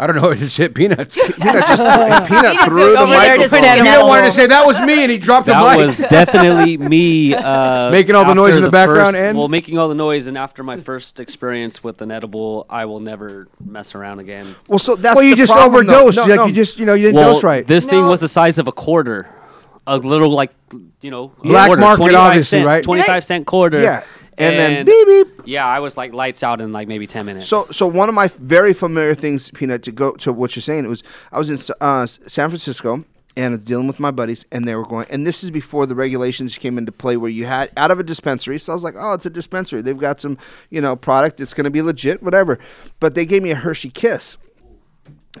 I 0.00 0.06
don't 0.06 0.16
know. 0.16 0.30
It 0.32 0.36
just 0.36 0.56
hit 0.58 0.74
peanuts. 0.74 1.16
Peanut 1.16 1.36
just 1.38 2.28
Peanut 2.28 2.64
threw 2.64 2.92
the 2.92 2.98
over 3.00 3.10
there 3.10 3.18
microphone. 3.18 3.38
just 3.40 3.48
standing 3.54 3.84
Peanut 3.84 3.94
Edible. 3.94 4.08
wanted 4.08 4.22
to 4.26 4.30
say 4.30 4.46
that 4.46 4.64
was 4.66 4.80
me, 4.80 5.02
and 5.02 5.10
he 5.10 5.18
dropped 5.18 5.46
the 5.46 5.52
That 5.52 5.76
mic. 5.76 5.86
was 5.86 5.98
definitely 5.98 6.76
me 6.76 7.34
uh, 7.34 7.90
Making 7.90 8.14
all 8.14 8.24
the 8.24 8.34
noise 8.34 8.56
in 8.56 8.62
the 8.62 8.70
background 8.70 9.12
first- 9.12 9.16
and- 9.16 9.36
well, 9.38 9.48
making 9.48 9.76
all 9.78 9.88
the 9.88 9.94
noise, 9.96 10.26
and 10.28 10.38
after 10.38 10.62
my 10.62 10.76
first 10.76 11.18
experience 11.18 11.82
with 11.82 12.00
an 12.02 12.10
edible, 12.10 12.66
I 12.70 12.84
will 12.84 13.00
never 13.00 13.48
mess 13.64 13.94
around 13.94 14.20
again. 14.20 14.54
Well, 14.68 14.78
so 14.78 14.94
that's 14.94 15.16
well, 15.16 15.24
you 15.24 15.30
the 15.34 15.42
just 15.42 15.52
problem, 15.52 15.86
overdosed. 15.88 16.16
No, 16.18 16.22
like 16.24 16.36
no. 16.36 16.46
you 16.46 16.52
just, 16.52 16.78
you 16.78 16.86
know, 16.86 16.94
you 16.94 17.06
didn't 17.06 17.16
well, 17.16 17.34
dose 17.34 17.42
right. 17.44 17.66
this 17.66 17.86
thing 17.86 18.04
was 18.06 18.20
the 18.20 18.28
size 18.28 18.58
of 18.58 18.68
a 18.68 18.72
quarter, 18.72 19.28
a 19.86 19.96
little 19.96 20.30
like 20.30 20.52
you 21.00 21.10
know, 21.10 21.28
Black 21.42 21.66
quarter, 21.68 21.80
market, 21.80 21.98
25 21.98 22.20
obviously, 22.20 22.58
cents, 22.58 22.66
right? 22.66 22.82
Twenty-five 22.82 23.24
cent 23.24 23.46
quarter. 23.46 23.80
Yeah. 23.80 24.04
And 24.38 24.58
then 24.58 24.86
beep 24.86 25.06
beep. 25.06 25.42
Yeah, 25.46 25.66
I 25.66 25.80
was 25.80 25.96
like 25.96 26.12
lights 26.12 26.42
out 26.42 26.60
in 26.60 26.72
like 26.72 26.88
maybe 26.88 27.06
ten 27.06 27.26
minutes. 27.26 27.46
So, 27.48 27.62
so 27.64 27.86
one 27.86 28.08
of 28.08 28.14
my 28.14 28.28
very 28.28 28.72
familiar 28.72 29.14
things, 29.14 29.50
Peanut, 29.50 29.82
to 29.84 29.92
go 29.92 30.12
to 30.12 30.32
what 30.32 30.54
you're 30.56 30.62
saying, 30.62 30.84
it 30.84 30.88
was 30.88 31.02
I 31.32 31.38
was 31.38 31.50
in 31.50 31.74
uh, 31.80 32.06
San 32.06 32.48
Francisco 32.48 33.04
and 33.36 33.54
I 33.54 33.56
was 33.56 33.64
dealing 33.64 33.86
with 33.86 34.00
my 34.00 34.10
buddies, 34.10 34.44
and 34.50 34.66
they 34.66 34.74
were 34.74 34.84
going, 34.84 35.06
and 35.10 35.24
this 35.26 35.44
is 35.44 35.50
before 35.50 35.86
the 35.86 35.94
regulations 35.94 36.58
came 36.58 36.76
into 36.76 36.90
play, 36.90 37.16
where 37.16 37.30
you 37.30 37.46
had 37.46 37.70
out 37.76 37.90
of 37.92 38.00
a 38.00 38.02
dispensary. 38.02 38.58
So 38.58 38.72
I 38.72 38.74
was 38.74 38.82
like, 38.82 38.94
oh, 38.96 39.12
it's 39.12 39.26
a 39.26 39.30
dispensary. 39.30 39.80
They've 39.80 39.96
got 39.96 40.20
some, 40.20 40.38
you 40.70 40.80
know, 40.80 40.96
product. 40.96 41.40
It's 41.40 41.54
going 41.54 41.64
to 41.64 41.70
be 41.70 41.80
legit, 41.80 42.20
whatever. 42.22 42.58
But 42.98 43.14
they 43.14 43.24
gave 43.24 43.42
me 43.42 43.50
a 43.50 43.56
Hershey 43.56 43.90
Kiss, 43.90 44.36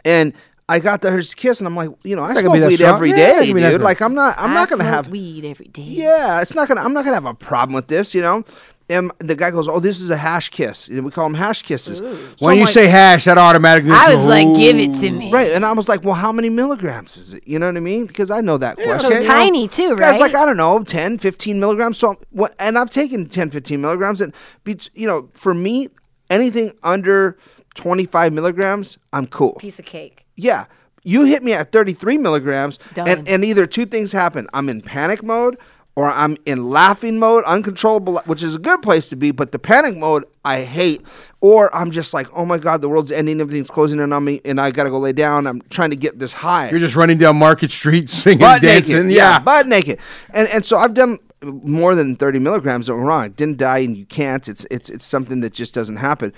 and. 0.04 0.32
I 0.70 0.80
got 0.80 1.00
the 1.00 1.10
Hershey 1.10 1.32
Kiss, 1.34 1.60
and 1.60 1.66
I'm 1.66 1.74
like, 1.74 1.88
you 2.04 2.14
know, 2.14 2.22
I 2.22 2.34
not 2.34 2.44
gonna 2.44 2.44
smoke 2.44 2.54
be 2.56 2.60
that 2.60 2.68
weed 2.68 2.76
strong. 2.76 2.94
every 2.96 3.08
Yeah, 3.08 3.16
day, 3.16 3.30
it 3.38 3.46
can 3.46 3.54
be 3.54 3.62
that 3.62 3.70
dude. 3.70 3.80
Like, 3.80 4.02
I'm 4.02 4.12
not, 4.14 4.38
I'm 4.38 4.50
I 4.50 4.52
not 4.54 4.68
gonna 4.68 4.84
smoke 4.84 4.92
have 4.94 5.08
weed 5.08 5.46
every 5.46 5.68
day. 5.68 5.80
yeah, 5.80 6.42
it's 6.42 6.54
not 6.54 6.68
gonna. 6.68 6.82
I'm 6.82 6.92
not 6.92 7.06
gonna 7.06 7.16
have 7.16 7.24
a 7.24 7.32
problem 7.32 7.72
with 7.74 7.86
this, 7.88 8.14
you 8.14 8.20
know. 8.20 8.42
And 8.90 9.12
the 9.18 9.34
guy 9.36 9.50
goes, 9.50 9.68
"Oh, 9.68 9.80
this 9.80 10.00
is 10.00 10.08
a 10.08 10.16
hash 10.16 10.48
kiss." 10.48 10.88
And 10.88 11.04
we 11.04 11.10
call 11.10 11.24
them 11.24 11.34
hash 11.34 11.62
kisses. 11.62 11.98
So 11.98 12.04
when 12.38 12.52
I'm 12.52 12.58
you 12.58 12.64
like- 12.64 12.72
say 12.72 12.86
hash, 12.86 13.24
that 13.26 13.36
automatically. 13.36 13.90
I 13.92 14.14
was 14.14 14.24
like, 14.24 14.46
give 14.56 14.76
it 14.78 14.98
to 15.00 15.10
me. 15.10 15.30
right, 15.30 15.52
and 15.52 15.64
I 15.66 15.72
was 15.72 15.88
like, 15.88 16.04
"Well, 16.04 16.14
how 16.14 16.32
many 16.32 16.48
milligrams 16.48 17.16
is 17.18 17.34
it?" 17.34 17.46
You 17.46 17.58
know 17.58 17.66
what 17.66 17.76
I 17.76 17.80
mean? 17.80 18.06
Because 18.06 18.30
I 18.30 18.40
know 18.40 18.56
that 18.56 18.76
question. 18.76 19.00
so 19.00 19.08
you 19.10 19.14
know? 19.20 19.26
tiny 19.26 19.68
too, 19.68 19.94
Guy's 19.96 20.20
like. 20.20 20.34
I 20.34 20.46
don't 20.46 20.56
know, 20.56 20.82
10, 20.84 21.18
15 21.18 21.58
milligrams. 21.60 21.98
So, 21.98 22.16
what? 22.30 22.54
And 22.58 22.78
I've 22.78 22.90
taken 22.90 23.26
10, 23.28 23.50
15 23.50 23.80
milligrams, 23.80 24.20
and 24.20 24.32
be, 24.64 24.78
you 24.94 25.06
know, 25.06 25.28
for 25.34 25.52
me, 25.52 25.88
anything 26.30 26.72
under 26.82 27.36
twenty 27.74 28.06
five 28.06 28.32
milligrams, 28.32 28.96
I'm 29.12 29.26
cool. 29.26 29.54
Piece 29.54 29.78
of 29.78 29.84
cake. 29.84 30.24
Yeah. 30.36 30.64
You 31.04 31.24
hit 31.24 31.42
me 31.42 31.52
at 31.54 31.72
33 31.72 32.18
milligrams, 32.18 32.78
Done. 32.92 33.08
and, 33.08 33.28
and 33.28 33.44
either 33.44 33.66
two 33.66 33.86
things 33.86 34.12
happen. 34.12 34.46
I'm 34.52 34.68
in 34.68 34.82
panic 34.82 35.22
mode, 35.22 35.56
or 35.98 36.06
I'm 36.12 36.36
in 36.46 36.70
laughing 36.70 37.18
mode, 37.18 37.42
uncontrollable, 37.42 38.18
which 38.24 38.40
is 38.40 38.54
a 38.54 38.60
good 38.60 38.82
place 38.82 39.08
to 39.08 39.16
be, 39.16 39.32
but 39.32 39.50
the 39.50 39.58
panic 39.58 39.96
mode 39.96 40.24
I 40.44 40.60
hate. 40.60 41.02
Or 41.40 41.74
I'm 41.74 41.90
just 41.90 42.14
like, 42.14 42.28
oh 42.32 42.44
my 42.44 42.56
God, 42.58 42.82
the 42.82 42.88
world's 42.88 43.10
ending, 43.10 43.40
everything's 43.40 43.68
closing 43.68 43.98
in 43.98 44.12
on 44.12 44.22
me, 44.22 44.40
and 44.44 44.60
I 44.60 44.70
gotta 44.70 44.90
go 44.90 44.98
lay 45.00 45.12
down. 45.12 45.48
I'm 45.48 45.60
trying 45.70 45.90
to 45.90 45.96
get 45.96 46.20
this 46.20 46.34
high 46.34 46.70
You're 46.70 46.78
just 46.78 46.94
running 46.94 47.18
down 47.18 47.36
Market 47.36 47.72
Street 47.72 48.08
singing, 48.10 48.38
butt 48.38 48.62
dancing. 48.62 49.08
naked. 49.08 49.16
yeah. 49.16 49.40
butt 49.40 49.66
naked. 49.66 49.98
And 50.30 50.46
and 50.50 50.64
so 50.64 50.78
I've 50.78 50.94
done 50.94 51.18
more 51.42 51.96
than 51.96 52.14
30 52.14 52.38
milligrams. 52.38 52.86
Don't 52.86 53.00
get 53.00 53.04
wrong. 53.04 53.24
I 53.24 53.28
didn't 53.28 53.58
die, 53.58 53.78
and 53.78 53.96
you 53.96 54.06
can't. 54.06 54.46
It's 54.46 54.64
it's 54.70 54.88
it's 54.90 55.04
something 55.04 55.40
that 55.40 55.52
just 55.52 55.74
doesn't 55.74 55.96
happen. 55.96 56.32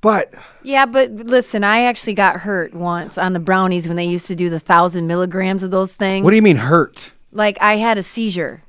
But 0.00 0.34
Yeah, 0.64 0.84
but 0.86 1.12
listen, 1.12 1.62
I 1.62 1.82
actually 1.82 2.14
got 2.14 2.40
hurt 2.40 2.74
once 2.74 3.18
on 3.18 3.34
the 3.34 3.40
brownies 3.40 3.86
when 3.86 3.96
they 3.96 4.06
used 4.06 4.26
to 4.26 4.34
do 4.34 4.50
the 4.50 4.58
thousand 4.58 5.06
milligrams 5.06 5.62
of 5.62 5.70
those 5.70 5.92
things. 5.92 6.24
What 6.24 6.30
do 6.30 6.36
you 6.36 6.42
mean 6.42 6.56
hurt? 6.56 7.12
Like 7.32 7.58
I 7.60 7.76
had 7.76 7.98
a 7.98 8.02
seizure 8.02 8.62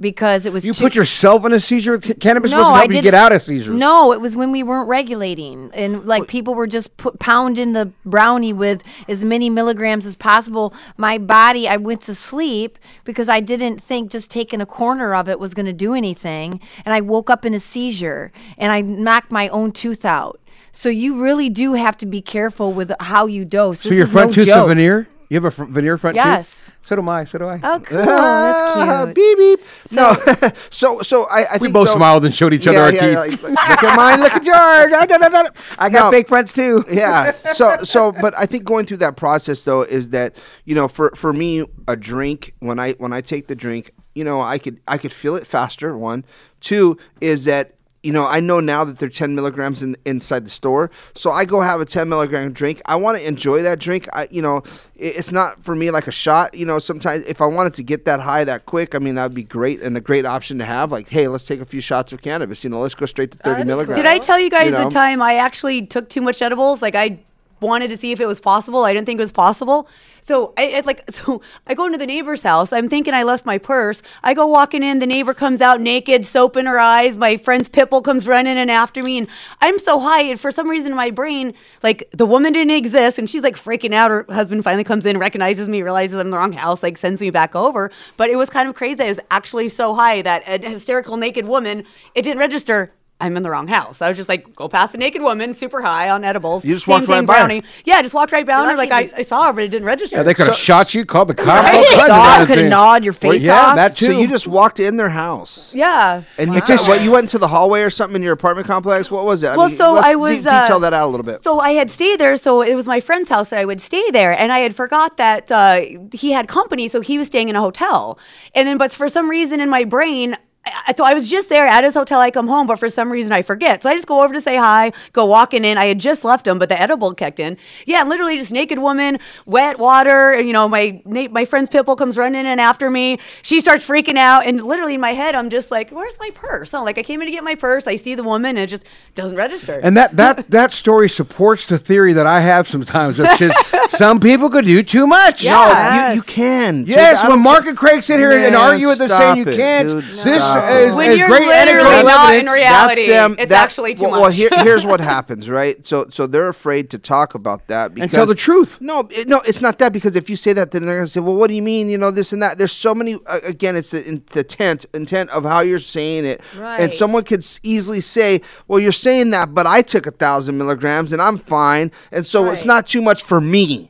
because 0.00 0.46
it 0.46 0.52
was 0.54 0.64
You 0.64 0.72
too- 0.72 0.84
put 0.84 0.94
yourself 0.94 1.44
in 1.44 1.52
a 1.52 1.60
seizure. 1.60 2.00
C- 2.00 2.14
Cannabis 2.14 2.50
no, 2.50 2.56
supposed 2.58 2.70
to 2.70 2.74
I 2.74 2.78
help 2.78 2.92
you 2.92 3.02
get 3.02 3.12
out 3.12 3.30
of 3.32 3.42
seizures. 3.42 3.76
No, 3.78 4.12
it 4.12 4.20
was 4.22 4.34
when 4.34 4.50
we 4.50 4.62
weren't 4.62 4.88
regulating, 4.88 5.70
and 5.74 6.06
like 6.06 6.26
people 6.28 6.54
were 6.54 6.66
just 6.66 6.96
put, 6.96 7.18
pounding 7.18 7.72
the 7.74 7.92
brownie 8.06 8.54
with 8.54 8.82
as 9.06 9.22
many 9.22 9.50
milligrams 9.50 10.06
as 10.06 10.16
possible. 10.16 10.72
My 10.96 11.18
body, 11.18 11.68
I 11.68 11.76
went 11.76 12.00
to 12.02 12.14
sleep 12.14 12.78
because 13.04 13.28
I 13.28 13.40
didn't 13.40 13.82
think 13.82 14.10
just 14.10 14.30
taking 14.30 14.62
a 14.62 14.66
corner 14.66 15.14
of 15.14 15.28
it 15.28 15.38
was 15.38 15.52
going 15.52 15.66
to 15.66 15.74
do 15.74 15.92
anything, 15.92 16.58
and 16.86 16.94
I 16.94 17.02
woke 17.02 17.28
up 17.28 17.44
in 17.44 17.52
a 17.52 17.60
seizure, 17.60 18.32
and 18.56 18.72
I 18.72 18.80
knocked 18.80 19.30
my 19.30 19.48
own 19.50 19.72
tooth 19.72 20.06
out. 20.06 20.40
So 20.74 20.88
you 20.88 21.22
really 21.22 21.50
do 21.50 21.74
have 21.74 21.98
to 21.98 22.06
be 22.06 22.22
careful 22.22 22.72
with 22.72 22.90
how 22.98 23.26
you 23.26 23.44
dose. 23.44 23.80
So 23.80 23.90
This 23.90 23.98
your 23.98 24.06
front 24.06 24.30
no 24.30 24.32
tooth's 24.36 24.50
a 24.50 24.54
joke. 24.54 24.68
veneer? 24.68 25.06
You 25.32 25.36
have 25.36 25.46
a 25.46 25.50
fr- 25.50 25.64
veneer 25.64 25.96
front 25.96 26.14
tooth? 26.14 26.26
Yes. 26.26 26.72
So 26.82 26.94
do 26.94 27.08
I. 27.08 27.24
So 27.24 27.38
do 27.38 27.46
I. 27.46 27.58
Oh, 27.62 27.80
cool. 27.80 27.96
That's 27.96 28.10
ah, 28.20 29.02
cute. 29.06 29.14
beep 29.14 29.38
beep. 29.38 29.60
no, 29.92 30.14
so 30.70 31.00
so 31.00 31.22
I, 31.30 31.44
I 31.44 31.52
We 31.54 31.58
think 31.60 31.72
both 31.72 31.86
though- 31.88 31.94
smiled 31.94 32.26
and 32.26 32.34
showed 32.34 32.52
each 32.52 32.66
other 32.66 32.80
our 32.80 32.92
yeah, 32.92 33.00
teeth. 33.00 33.12
yeah, 33.12 33.20
like, 33.20 33.42
look 33.42 33.82
at 33.82 33.96
mine. 33.96 34.20
Look 34.20 34.32
at 34.34 34.44
yours. 34.44 34.92
I, 34.92 35.06
da, 35.06 35.16
da, 35.16 35.28
da, 35.30 35.42
da. 35.44 35.48
I 35.78 35.88
got 35.88 36.04
No. 36.04 36.10
fake 36.10 36.28
fronts 36.28 36.52
too. 36.52 36.84
yeah. 36.92 37.32
So 37.54 37.78
so 37.82 38.12
but 38.12 38.36
I 38.36 38.44
think 38.44 38.64
going 38.64 38.84
through 38.84 38.98
that 38.98 39.16
process 39.16 39.64
though 39.64 39.80
is 39.80 40.10
that 40.10 40.36
you 40.66 40.74
know 40.74 40.86
for 40.86 41.10
for 41.16 41.32
me 41.32 41.64
a 41.88 41.96
drink 41.96 42.52
when 42.58 42.78
I 42.78 42.92
when 42.98 43.14
I 43.14 43.22
take 43.22 43.46
the 43.48 43.54
drink 43.54 43.90
you 44.14 44.24
know 44.24 44.42
I 44.42 44.58
could 44.58 44.80
I 44.86 44.98
could 44.98 45.14
feel 45.14 45.34
it 45.36 45.46
faster. 45.46 45.96
One, 45.96 46.26
two 46.60 46.98
is 47.22 47.44
that. 47.46 47.72
You 48.02 48.12
know, 48.12 48.26
I 48.26 48.40
know 48.40 48.58
now 48.58 48.82
that 48.84 48.98
they're 48.98 49.08
10 49.08 49.34
milligrams 49.34 49.82
in, 49.82 49.96
inside 50.04 50.44
the 50.44 50.50
store. 50.50 50.90
So 51.14 51.30
I 51.30 51.44
go 51.44 51.60
have 51.60 51.80
a 51.80 51.84
10 51.84 52.08
milligram 52.08 52.52
drink. 52.52 52.82
I 52.86 52.96
want 52.96 53.18
to 53.18 53.26
enjoy 53.26 53.62
that 53.62 53.78
drink. 53.78 54.08
I, 54.12 54.26
you 54.30 54.42
know, 54.42 54.58
it, 54.96 55.16
it's 55.16 55.30
not 55.30 55.62
for 55.62 55.76
me 55.76 55.90
like 55.92 56.08
a 56.08 56.12
shot. 56.12 56.54
You 56.54 56.66
know, 56.66 56.80
sometimes 56.80 57.24
if 57.26 57.40
I 57.40 57.46
wanted 57.46 57.74
to 57.74 57.84
get 57.84 58.04
that 58.06 58.18
high 58.18 58.42
that 58.44 58.66
quick, 58.66 58.96
I 58.96 58.98
mean, 58.98 59.14
that 59.14 59.24
would 59.24 59.34
be 59.34 59.44
great 59.44 59.80
and 59.82 59.96
a 59.96 60.00
great 60.00 60.26
option 60.26 60.58
to 60.58 60.64
have. 60.64 60.90
Like, 60.90 61.08
hey, 61.08 61.28
let's 61.28 61.46
take 61.46 61.60
a 61.60 61.64
few 61.64 61.80
shots 61.80 62.12
of 62.12 62.22
cannabis. 62.22 62.64
You 62.64 62.70
know, 62.70 62.80
let's 62.80 62.94
go 62.94 63.06
straight 63.06 63.30
to 63.32 63.38
30 63.38 63.64
milligrams. 63.64 63.98
Did 63.98 64.06
I 64.06 64.18
tell 64.18 64.38
you 64.38 64.50
guys 64.50 64.72
know? 64.72 64.84
the 64.84 64.90
time 64.90 65.22
I 65.22 65.36
actually 65.36 65.86
took 65.86 66.08
too 66.08 66.22
much 66.22 66.42
edibles? 66.42 66.82
Like 66.82 66.96
I 66.96 67.20
wanted 67.62 67.88
to 67.88 67.96
see 67.96 68.12
if 68.12 68.20
it 68.20 68.26
was 68.26 68.40
possible. 68.40 68.84
I 68.84 68.92
didn't 68.92 69.06
think 69.06 69.18
it 69.18 69.24
was 69.24 69.32
possible. 69.32 69.88
So 70.24 70.52
I 70.56 70.64
it's 70.64 70.86
like 70.86 71.04
so 71.10 71.42
I 71.66 71.74
go 71.74 71.86
into 71.86 71.98
the 71.98 72.06
neighbor's 72.06 72.42
house. 72.42 72.72
I'm 72.72 72.88
thinking 72.88 73.14
I 73.14 73.22
left 73.22 73.44
my 73.46 73.58
purse. 73.58 74.02
I 74.22 74.34
go 74.34 74.46
walking 74.46 74.82
in. 74.82 74.98
The 74.98 75.06
neighbor 75.06 75.34
comes 75.34 75.60
out 75.60 75.80
naked, 75.80 76.26
soap 76.26 76.56
in 76.56 76.66
her 76.66 76.78
eyes. 76.78 77.16
My 77.16 77.36
friend's 77.36 77.68
pitbull 77.68 78.04
comes 78.04 78.26
running 78.26 78.56
in 78.56 78.70
after 78.70 79.02
me, 79.02 79.18
and 79.18 79.28
I'm 79.60 79.78
so 79.78 79.98
high. 79.98 80.22
And 80.22 80.40
for 80.40 80.50
some 80.50 80.68
reason 80.68 80.92
in 80.92 80.96
my 80.96 81.10
brain, 81.10 81.54
like 81.82 82.08
the 82.12 82.26
woman 82.26 82.52
didn't 82.52 82.74
exist, 82.74 83.18
and 83.18 83.28
she's 83.28 83.42
like 83.42 83.56
freaking 83.56 83.94
out. 83.94 84.10
Her 84.10 84.26
husband 84.30 84.64
finally 84.64 84.84
comes 84.84 85.06
in, 85.06 85.18
recognizes 85.18 85.68
me, 85.68 85.82
realizes 85.82 86.14
I'm 86.14 86.26
in 86.26 86.30
the 86.30 86.38
wrong 86.38 86.52
house, 86.52 86.82
like 86.82 86.98
sends 86.98 87.20
me 87.20 87.30
back 87.30 87.54
over. 87.54 87.90
But 88.16 88.30
it 88.30 88.36
was 88.36 88.50
kind 88.50 88.68
of 88.68 88.74
crazy. 88.74 89.02
I 89.02 89.08
was 89.08 89.20
actually 89.30 89.68
so 89.68 89.94
high 89.94 90.22
that 90.22 90.42
a 90.46 90.68
hysterical 90.68 91.16
naked 91.16 91.46
woman. 91.46 91.84
It 92.14 92.22
didn't 92.22 92.38
register. 92.38 92.92
I'm 93.22 93.36
in 93.36 93.42
the 93.42 93.50
wrong 93.50 93.68
house. 93.68 94.02
I 94.02 94.08
was 94.08 94.16
just 94.16 94.28
like, 94.28 94.54
go 94.56 94.68
past 94.68 94.94
a 94.94 94.98
naked 94.98 95.22
woman, 95.22 95.54
super 95.54 95.80
high 95.80 96.10
on 96.10 96.24
edibles. 96.24 96.64
You 96.64 96.74
just 96.74 96.86
walked 96.88 97.06
right 97.06 97.18
thing, 97.18 97.26
by 97.26 97.34
her. 97.34 97.46
brownie. 97.46 97.62
Yeah, 97.84 97.94
I 97.96 98.02
just 98.02 98.14
walked 98.14 98.32
right 98.32 98.44
by 98.44 98.52
her. 98.52 98.76
Like 98.76 98.90
I, 98.90 99.08
I 99.16 99.22
saw 99.22 99.46
her, 99.46 99.52
but 99.52 99.62
it 99.64 99.68
didn't 99.68 99.86
register. 99.86 100.16
Yeah, 100.16 100.22
they 100.24 100.34
could 100.34 100.46
have 100.48 100.56
So- 100.56 100.60
shot 100.62 100.94
you, 100.94 101.04
called 101.06 101.28
the 101.28 101.34
cops. 101.34 101.68
Right? 101.68 101.74
all 101.76 101.84
kinds 101.84 102.00
of 102.02 102.08
Dog 102.08 102.36
coulda 102.46 102.54
things. 102.62 102.70
gnawed 102.70 103.04
your 103.04 103.12
Well, 103.22 103.32
face 103.32 103.42
yeah, 103.42 103.60
off. 103.60 103.76
that 103.76 103.96
too. 103.96 104.06
So 104.06 104.18
you 104.18 104.28
just 104.28 104.46
walked 104.46 104.80
in 104.80 104.96
their 104.96 105.08
house. 105.10 105.72
Yeah. 105.74 106.24
And 106.36 106.52
you 106.54 106.60
just 106.62 106.88
what 106.88 107.02
you 107.02 107.12
went 107.12 107.24
into 107.26 107.38
the 107.38 107.48
hallway 107.48 107.82
or 107.82 107.90
something 107.90 108.16
in 108.16 108.22
your 108.22 108.32
apartment 108.32 108.66
complex? 108.66 109.10
What 109.10 109.24
was 109.24 109.40
that? 109.42 109.56
Well, 109.56 109.70
so 109.70 109.92
let's 109.92 110.06
I 110.06 110.12
de- 110.12 110.18
was 110.18 110.38
detail 110.42 110.76
uh, 110.76 110.78
that 110.80 110.92
out 110.92 111.06
a 111.06 111.10
little 111.10 111.24
bit. 111.24 111.42
So 111.42 111.60
I 111.60 111.70
had 111.70 111.90
stayed 111.90 112.18
there, 112.18 112.36
so 112.36 112.62
it 112.62 112.74
was 112.74 112.86
my 112.86 113.00
friend's 113.00 113.28
house 113.30 113.50
that 113.50 113.58
I 113.60 113.64
would 113.64 113.80
stay 113.80 114.10
there, 114.10 114.32
and 114.38 114.52
I 114.52 114.58
had 114.58 114.74
forgot 114.74 115.16
that 115.18 115.50
uh, 115.52 115.80
he 116.12 116.32
had 116.32 116.48
company, 116.48 116.88
so 116.88 117.00
he 117.00 117.18
was 117.18 117.28
staying 117.28 117.48
in 117.48 117.56
a 117.56 117.60
hotel, 117.60 118.18
and 118.54 118.66
then 118.66 118.78
but 118.78 118.92
for 118.92 119.08
some 119.08 119.30
reason 119.30 119.60
in 119.60 119.70
my 119.70 119.84
brain. 119.84 120.36
I- 120.64 120.94
So 120.96 121.04
I 121.04 121.14
was 121.14 121.28
just 121.28 121.48
there 121.48 121.66
at 121.66 121.82
his 121.84 121.94
hotel. 121.94 122.20
I 122.20 122.30
come 122.30 122.46
home, 122.46 122.66
but 122.66 122.78
for 122.78 122.88
some 122.88 123.10
reason 123.10 123.32
I 123.32 123.42
forget. 123.42 123.82
So 123.82 123.90
I 123.90 123.94
just 123.94 124.06
go 124.06 124.22
over 124.22 124.32
to 124.34 124.40
say 124.40 124.56
hi, 124.56 124.92
go 125.12 125.26
walking 125.26 125.64
in. 125.64 125.76
I 125.78 125.86
had 125.86 125.98
just 125.98 126.22
left 126.24 126.46
him, 126.46 126.58
but 126.58 126.68
the 126.68 126.80
edible 126.80 127.12
kicked 127.14 127.40
in. 127.40 127.56
Yeah, 127.86 128.04
literally 128.04 128.36
just 128.38 128.52
naked 128.52 128.78
woman, 128.78 129.18
wet 129.46 129.78
water. 129.78 130.32
and, 130.32 130.46
You 130.46 130.52
know, 130.52 130.68
my 130.68 131.00
my 131.04 131.44
friend's 131.44 131.68
pitbull 131.70 131.96
comes 131.98 132.16
running 132.16 132.46
in 132.46 132.60
after 132.60 132.90
me. 132.90 133.18
She 133.42 133.60
starts 133.60 133.84
freaking 133.86 134.16
out, 134.16 134.46
and 134.46 134.62
literally 134.62 134.94
in 134.94 135.00
my 135.00 135.12
head, 135.14 135.34
I'm 135.34 135.50
just 135.50 135.70
like, 135.70 135.90
"Where's 135.90 136.16
my 136.20 136.30
purse?" 136.34 136.72
Oh, 136.74 136.84
like 136.84 136.98
I 136.98 137.02
came 137.02 137.20
in 137.22 137.26
to 137.26 137.32
get 137.32 137.42
my 137.42 137.54
purse. 137.56 137.86
I 137.86 137.96
see 137.96 138.14
the 138.14 138.22
woman, 138.24 138.50
and 138.50 138.58
it 138.60 138.66
just 138.68 138.84
doesn't 139.14 139.36
register. 139.36 139.80
And 139.82 139.96
that 139.96 140.16
that 140.16 140.48
that 140.50 140.72
story 140.72 141.08
supports 141.08 141.66
the 141.66 141.78
theory 141.78 142.12
that 142.12 142.26
I 142.26 142.40
have 142.40 142.68
sometimes, 142.68 143.18
which 143.18 143.40
is 143.40 143.52
some 143.92 144.20
people 144.20 144.50
could 144.50 144.64
do 144.64 144.82
too 144.82 145.06
much. 145.06 145.44
No, 145.44 146.08
you, 146.08 146.14
you 146.16 146.22
can. 146.22 146.84
Yes, 146.86 147.20
Dude, 147.22 147.30
when 147.30 147.42
Mark 147.42 147.66
and 147.66 147.76
Craig 147.76 148.02
sit 148.02 148.18
here 148.18 148.32
and 148.32 148.42
Man, 148.42 148.54
argue 148.54 148.88
with 148.88 149.00
us 149.00 149.10
saying 149.10 149.36
you 149.36 149.42
stop 149.44 149.54
it, 149.54 149.56
can't, 149.56 149.88
dude. 149.88 150.02
this 150.02 150.42
Stop 150.42 150.70
is, 150.70 150.92
it. 150.92 150.96
When 150.96 151.10
is 151.12 151.18
you're 151.18 151.28
great 151.28 151.46
literally 151.46 151.80
anecdotal 151.88 152.04
not 152.08 152.34
in 152.34 152.48
evidence. 152.48 152.54
reality, 152.54 153.06
That's 153.06 153.08
them. 153.12 153.36
it's 153.38 153.48
that- 153.50 153.62
actually 153.64 153.94
too 153.94 154.02
well, 154.04 154.12
Well, 154.12 154.20
much. 154.22 154.36
here, 154.36 154.48
here's 154.52 154.84
what 154.86 155.00
happens, 155.14 155.48
right? 155.50 155.86
So, 155.86 156.06
so 156.10 156.26
they're 156.26 156.48
afraid 156.48 156.90
to 156.90 156.98
talk 156.98 157.34
about 157.34 157.66
that 157.68 157.94
because 157.94 158.10
tell 158.10 158.26
the 158.26 158.34
truth. 158.34 158.80
No, 158.80 159.08
it, 159.10 159.28
no, 159.28 159.40
it's 159.46 159.60
not 159.60 159.78
that 159.78 159.92
because 159.92 160.16
if 160.16 160.28
you 160.30 160.36
say 160.36 160.52
that, 160.54 160.70
then 160.70 160.86
they're 160.86 160.96
gonna 160.96 161.06
say, 161.06 161.20
"Well, 161.20 161.36
what 161.36 161.48
do 161.48 161.54
you 161.54 161.62
mean? 161.62 161.88
You 161.88 161.98
know 161.98 162.10
this 162.10 162.32
and 162.32 162.42
that." 162.42 162.58
There's 162.58 162.72
so 162.72 162.94
many. 162.94 163.14
Uh, 163.26 163.40
again, 163.44 163.76
it's 163.76 163.90
the, 163.90 164.04
in, 164.06 164.22
the 164.32 164.40
intent 164.40 164.86
intent 164.94 165.30
of 165.30 165.44
how 165.44 165.60
you're 165.60 165.78
saying 165.78 166.24
it, 166.24 166.40
and 166.54 166.60
Right. 166.62 166.92
someone 166.92 167.24
could 167.24 167.40
s- 167.40 167.60
easily 167.62 168.00
say, 168.00 168.40
"Well, 168.68 168.80
you're 168.80 168.92
saying 168.92 169.30
that, 169.30 169.54
but 169.54 169.66
I 169.66 169.82
took 169.82 170.06
a 170.06 170.10
thousand 170.10 170.58
milligrams 170.58 171.12
and 171.12 171.20
I'm 171.22 171.38
fine, 171.38 171.90
and 172.10 172.26
so 172.26 172.50
it's 172.50 172.62
Right. 172.62 172.66
not 172.66 172.86
too 172.86 173.02
much 173.02 173.22
for 173.22 173.40
me." 173.40 173.81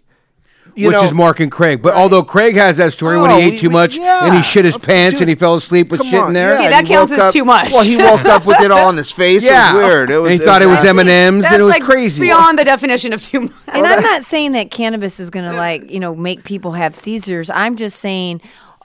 You 0.75 0.89
which 0.89 0.97
know, 0.97 1.05
is 1.05 1.13
Mark 1.13 1.41
and 1.41 1.53
Craig. 1.53 1.83
But 1.83 1.95
although 1.95 2.23
Craig 2.23 2.55
has 2.57 2.79
that 2.79 2.93
story 2.95 3.21
when 3.21 3.31
Oh, 3.31 3.37
he 3.39 3.45
ate 3.47 3.51
we- 3.53 3.59
too 3.59 3.69
we- 3.69 3.73
much 3.75 3.99
and 3.99 4.35
he 4.35 4.43
shit 4.43 4.65
his 4.65 4.79
pants 4.79 5.15
Dude, 5.19 5.23
and 5.23 5.29
he 5.29 5.35
fell 5.35 5.55
asleep 5.55 5.91
with 5.91 6.03
shit 6.05 6.19
on, 6.21 6.29
in 6.29 6.33
there. 6.35 6.55
Okay, 6.55 6.63
yeah, 6.65 6.71
that 6.71 6.87
he 6.87 6.95
counts 6.95 7.13
as 7.13 7.19
up- 7.19 7.33
too 7.33 7.45
much. 7.45 7.73
Well, 7.73 7.85
he 7.85 7.97
woke 7.97 8.25
up 8.25 8.47
with 8.47 8.61
it 8.61 8.71
all 8.71 8.89
on 8.89 8.97
his 8.97 9.13
face. 9.13 9.43
Yeah. 9.45 9.73
It 9.73 9.75
was 9.75 9.85
weird. 9.85 10.11
It 10.11 10.19
was. 10.19 10.33
And 10.33 10.41
he 10.41 10.47
thought 10.47 10.63
it 10.63 10.67
was 10.67 10.83
M&Ms 10.85 11.45
and 11.47 11.61
it 11.61 11.63
was 11.65 11.73
like 11.75 11.83
crazy. 11.83 12.23
beyond 12.23 12.59
the 12.59 12.65
definition 12.65 13.13
of 13.13 13.23
too 13.23 13.41
much. 13.43 13.53
And 13.69 13.87
I'm 13.87 14.03
not 14.03 14.25
saying 14.25 14.53
that 14.53 14.71
cannabis 14.71 15.19
is 15.21 15.31
going 15.31 15.45
to 15.51 15.57
like, 15.57 15.91
you 15.91 15.99
know, 16.01 16.15
make 16.15 16.45
people 16.45 16.73
have 16.73 16.95
seizures. 16.95 17.49
I'm 17.49 17.77
just 17.77 18.01
saying 18.01 18.43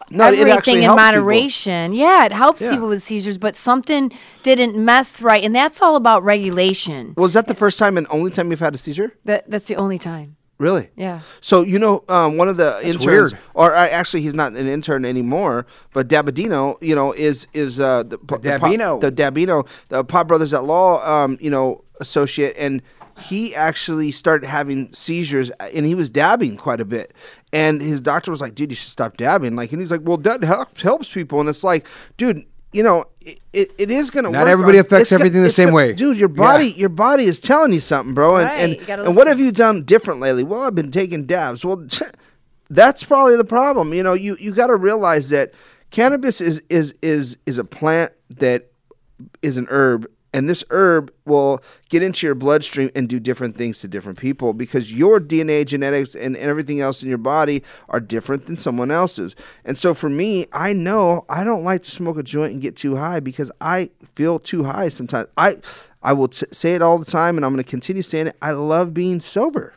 No, 0.09 0.27
everything 0.27 0.77
in 0.77 0.83
helps 0.83 1.01
people. 1.01 1.03
moderation. 1.23 1.91
Yeah, 1.93 2.23
it 2.23 2.31
helps 2.31 2.61
Yeah. 2.61 2.71
people 2.71 2.87
with 2.87 3.01
seizures, 3.03 3.37
but 3.37 3.53
something 3.55 4.11
didn't 4.43 4.77
mess 4.77 5.21
right, 5.21 5.43
and 5.43 5.53
that's 5.53 5.81
all 5.81 5.97
about 5.97 6.23
regulation. 6.23 7.13
Was 7.17 7.33
that 7.33 7.47
the 7.47 7.53
first 7.55 7.77
time 7.77 7.97
and 7.97 8.07
only 8.09 8.31
time 8.31 8.49
you've 8.51 8.61
had 8.61 8.73
a 8.73 8.77
seizure? 8.77 9.11
That 9.25 9.49
that's 9.49 9.67
the 9.67 9.75
only 9.75 9.97
time. 9.99 10.36
Really? 10.59 10.89
Yeah. 10.95 11.21
So 11.39 11.61
you 11.61 11.77
know, 11.77 12.03
um, 12.09 12.37
one 12.37 12.49
of 12.49 12.57
the 12.57 12.79
interns, 12.81 13.05
weird. 13.05 13.37
or 13.53 13.75
uh, 13.75 13.87
actually, 13.89 14.21
he's 14.23 14.33
not 14.33 14.53
an 14.53 14.67
intern 14.67 15.05
anymore. 15.05 15.67
But 15.93 16.07
Dabadino, 16.07 16.81
you 16.81 16.95
know, 16.95 17.11
is 17.11 17.45
is 17.53 17.79
uh, 17.79 18.03
the, 18.03 18.17
the 18.17 18.39
Dabino. 18.39 18.99
Pop, 18.99 19.01
the 19.01 19.11
Dabino, 19.11 19.67
the 19.89 20.03
Pot 20.03 20.27
Brothers 20.27 20.53
at 20.53 20.63
Law, 20.63 21.05
um, 21.07 21.37
you 21.39 21.51
know, 21.51 21.83
associate, 21.99 22.55
and 22.57 22.81
he 23.19 23.55
actually 23.55 24.11
started 24.11 24.47
having 24.47 24.91
seizures, 24.93 25.51
uh, 25.59 25.69
and 25.73 25.85
he 25.85 25.93
was 25.95 26.09
dabbing 26.09 26.57
quite 26.57 26.81
a 26.81 26.85
bit. 26.85 27.13
And 27.53 27.81
his 27.81 28.01
doctor 28.01 28.31
was 28.31 28.41
like, 28.41 28.55
"Dude, 28.55 28.71
you 28.71 28.75
should 28.75 28.89
stop 28.89 29.17
dabbing." 29.17 29.55
Like, 29.55 29.71
and 29.71 29.79
he's 29.79 29.91
like, 29.91 30.01
"Well, 30.03 30.17
that 30.17 30.43
helps 30.43 30.81
helps 30.81 31.11
people." 31.11 31.39
And 31.39 31.49
it's 31.49 31.63
like, 31.63 31.85
dude. 32.17 32.45
You 32.73 32.83
know, 32.83 33.05
it, 33.21 33.39
it, 33.53 33.71
it 33.77 33.89
is 33.91 34.09
going 34.09 34.25
to 34.25 34.29
Not 34.31 34.41
work. 34.41 34.49
everybody 34.49 34.77
on- 34.77 34.85
affects 34.85 35.03
it's 35.03 35.11
go- 35.11 35.15
everything 35.17 35.41
the 35.41 35.47
it's 35.47 35.55
same 35.55 35.69
go- 35.69 35.75
way. 35.75 35.93
dude. 35.93 36.17
Your 36.17 36.29
Yeah. 36.29 36.35
body, 36.35 36.67
your 36.71 36.89
body 36.89 37.23
is 37.23 37.39
telling 37.39 37.71
you 37.73 37.79
something, 37.79 38.13
bro. 38.13 38.37
And 38.37 38.45
Right, 38.45 38.89
and, 38.89 39.01
and 39.07 39.15
what 39.15 39.27
have 39.27 39.39
you 39.39 39.51
done 39.51 39.83
different 39.83 40.19
lately? 40.19 40.43
Well, 40.43 40.61
I've 40.63 40.75
been 40.75 40.91
taking 40.91 41.25
dabs. 41.25 41.63
Well, 41.65 41.85
that's 42.69 43.03
probably 43.03 43.37
the 43.37 43.45
problem. 43.45 43.93
You 43.93 44.03
know, 44.03 44.13
you 44.13 44.35
you 44.39 44.51
got 44.53 44.67
to 44.67 44.75
realize 44.75 45.29
that 45.29 45.53
cannabis 45.91 46.41
is 46.41 46.61
is 46.69 46.93
is 47.01 47.37
is 47.45 47.57
a 47.57 47.63
plant 47.63 48.11
that 48.37 48.69
is 49.41 49.57
an 49.57 49.67
herb 49.69 50.05
and 50.33 50.49
this 50.49 50.63
herb 50.69 51.11
will 51.25 51.61
get 51.89 52.03
into 52.03 52.25
your 52.25 52.35
bloodstream 52.35 52.91
and 52.95 53.07
do 53.07 53.19
different 53.19 53.55
things 53.55 53.79
to 53.79 53.87
different 53.87 54.17
people 54.19 54.53
because 54.53 54.91
your 54.91 55.19
DNA, 55.19 55.65
genetics, 55.65 56.15
and 56.15 56.35
everything 56.37 56.81
else 56.81 57.01
in 57.01 57.09
your 57.09 57.17
body 57.17 57.63
are 57.89 57.99
different 57.99 58.45
than 58.45 58.57
someone 58.57 58.91
else's. 58.91 59.35
And 59.65 59.77
so 59.77 59.93
for 59.93 60.09
me, 60.09 60.47
I 60.51 60.73
know 60.73 61.25
I 61.29 61.43
don't 61.43 61.63
like 61.63 61.83
to 61.83 61.91
smoke 61.91 62.17
a 62.17 62.23
joint 62.23 62.53
and 62.53 62.61
get 62.61 62.75
too 62.75 62.97
high 62.97 63.19
because 63.19 63.51
I 63.61 63.89
feel 64.13 64.39
too 64.39 64.63
high 64.63 64.89
sometimes. 64.89 65.27
I 65.37 65.57
I 66.03 66.13
will 66.13 66.27
t- 66.27 66.45
say 66.51 66.75
it 66.75 66.81
all 66.81 66.99
the 66.99 67.05
time, 67.05 67.37
and 67.37 67.45
I'm 67.45 67.53
going 67.53 67.63
to 67.63 67.69
continue 67.69 68.01
saying 68.01 68.27
it. 68.27 68.37
I 68.41 68.51
love 68.51 68.93
being 68.93 69.19
sober. 69.19 69.73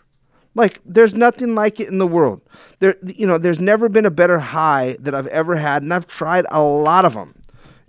Like 0.54 0.80
there's 0.84 1.14
nothing 1.14 1.54
like 1.54 1.78
it 1.80 1.88
in 1.88 1.98
the 1.98 2.06
world. 2.06 2.40
There, 2.80 2.96
you 3.04 3.26
know, 3.26 3.38
there's 3.38 3.60
never 3.60 3.88
been 3.88 4.04
a 4.04 4.10
better 4.10 4.40
high 4.40 4.96
that 5.00 5.14
I've 5.14 5.28
ever 5.28 5.56
had, 5.56 5.82
and 5.82 5.94
I've 5.94 6.06
tried 6.06 6.44
a 6.50 6.60
lot 6.62 7.04
of 7.04 7.14
them. 7.14 7.34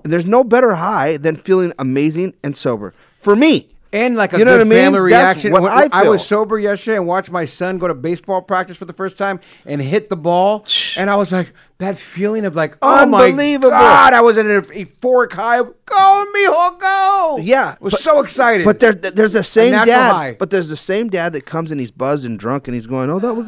And 0.04 0.12
there's 0.12 0.26
no 0.26 0.44
better 0.44 0.74
high 0.76 1.18
than 1.18 1.36
feeling 1.36 1.74
amazing 1.80 2.34
and 2.44 2.56
sober. 2.58 2.94
For 3.20 3.36
me, 3.36 3.68
and 3.94 4.16
like 4.16 4.32
a 4.34 4.40
You 4.40 4.46
know 4.46 4.52
good 4.58 4.68
what 4.68 4.74
I 4.76 4.82
mean? 4.82 4.94
family 4.94 5.12
That's 5.12 5.44
reaction. 5.44 5.52
what 5.52 5.64
I 5.72 5.90
I 5.92 6.08
was 6.08 6.26
sober 6.26 6.58
yesterday 6.58 6.96
and 6.98 7.06
watched 7.06 7.30
my 7.30 7.44
son 7.46 7.78
go 7.78 7.88
to 7.90 7.94
baseball 7.94 8.42
practice 8.42 8.78
for 8.78 8.86
the 8.86 8.94
first 8.94 9.18
time 9.18 9.40
and 9.66 9.82
hit 9.82 10.08
the 10.10 10.16
ball, 10.16 10.66
and 10.96 11.10
I 11.10 11.18
was 11.18 11.32
like, 11.32 11.52
that 11.80 11.98
feeling 11.98 12.46
of 12.46 12.56
like, 12.56 12.78
oh 12.82 13.06
my 13.06 13.26
Unbelievable. 13.26 13.70
god, 13.72 14.14
I 14.14 14.22
was 14.22 14.38
in 14.38 14.50
an 14.50 14.62
euphoric 14.62 15.34
high. 15.34 15.60
of, 15.60 15.74
Go, 15.86 16.26
mijo, 16.36 16.80
go! 16.80 17.38
Yeah, 17.42 17.76
was 17.82 17.92
but- 17.94 18.00
so 18.02 18.22
excited. 18.22 18.64
But 18.66 18.80
there, 18.80 18.94
there's 18.94 19.34
the 19.34 19.44
same 19.44 19.74
dad. 19.74 20.12
high. 20.12 20.36
But 20.40 20.52
there's 20.52 20.70
the 20.70 20.78
same 20.78 21.10
dad 21.10 21.34
that 21.34 21.46
comes 21.46 21.70
and 21.70 21.80
he's 21.82 21.92
buzzed 21.92 22.24
and 22.24 22.40
drunk 22.40 22.68
and 22.70 22.76
he's 22.76 22.88
going, 22.88 23.10
"Oh, 23.10 23.20
that 23.20 23.34
was 23.34 23.46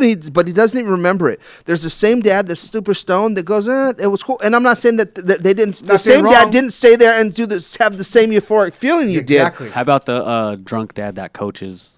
yeah," 0.00 0.08
and 0.10 0.22
he, 0.24 0.30
but 0.30 0.46
he 0.46 0.52
doesn't 0.52 0.78
even 0.78 0.90
remember 0.92 1.28
it. 1.28 1.40
There's 1.64 1.82
the 1.82 1.90
same 1.90 2.20
dad 2.20 2.46
that's 2.46 2.60
super 2.60 2.94
stoned 2.94 3.36
that 3.36 3.44
goes, 3.44 3.68
eh, 3.68 3.92
"It 3.98 4.06
was 4.08 4.22
cool." 4.22 4.40
And 4.42 4.54
I'm 4.56 4.62
not 4.62 4.78
saying 4.78 4.96
that, 4.96 5.14
that 5.14 5.42
they 5.42 5.54
didn't. 5.54 5.76
the 5.76 5.86
Not 5.86 6.00
saying 6.00 6.16
same 6.16 6.24
wrong. 6.24 6.34
dad 6.34 6.50
didn't 6.50 6.72
stay 6.72 6.96
there 6.96 7.20
and 7.20 7.32
do 7.34 7.46
this, 7.46 7.76
have 7.76 7.98
the 7.98 8.04
same 8.04 8.30
euphoric 8.30 8.74
feeling 8.74 9.10
you 9.10 9.20
did. 9.22 9.40
Exactly. 9.40 9.70
How 9.70 9.82
about 9.82 10.06
the 10.06 10.24
uh, 10.24 10.56
drunk 10.56 10.94
dad 10.94 11.14
that 11.16 11.32
coaches? 11.32 11.96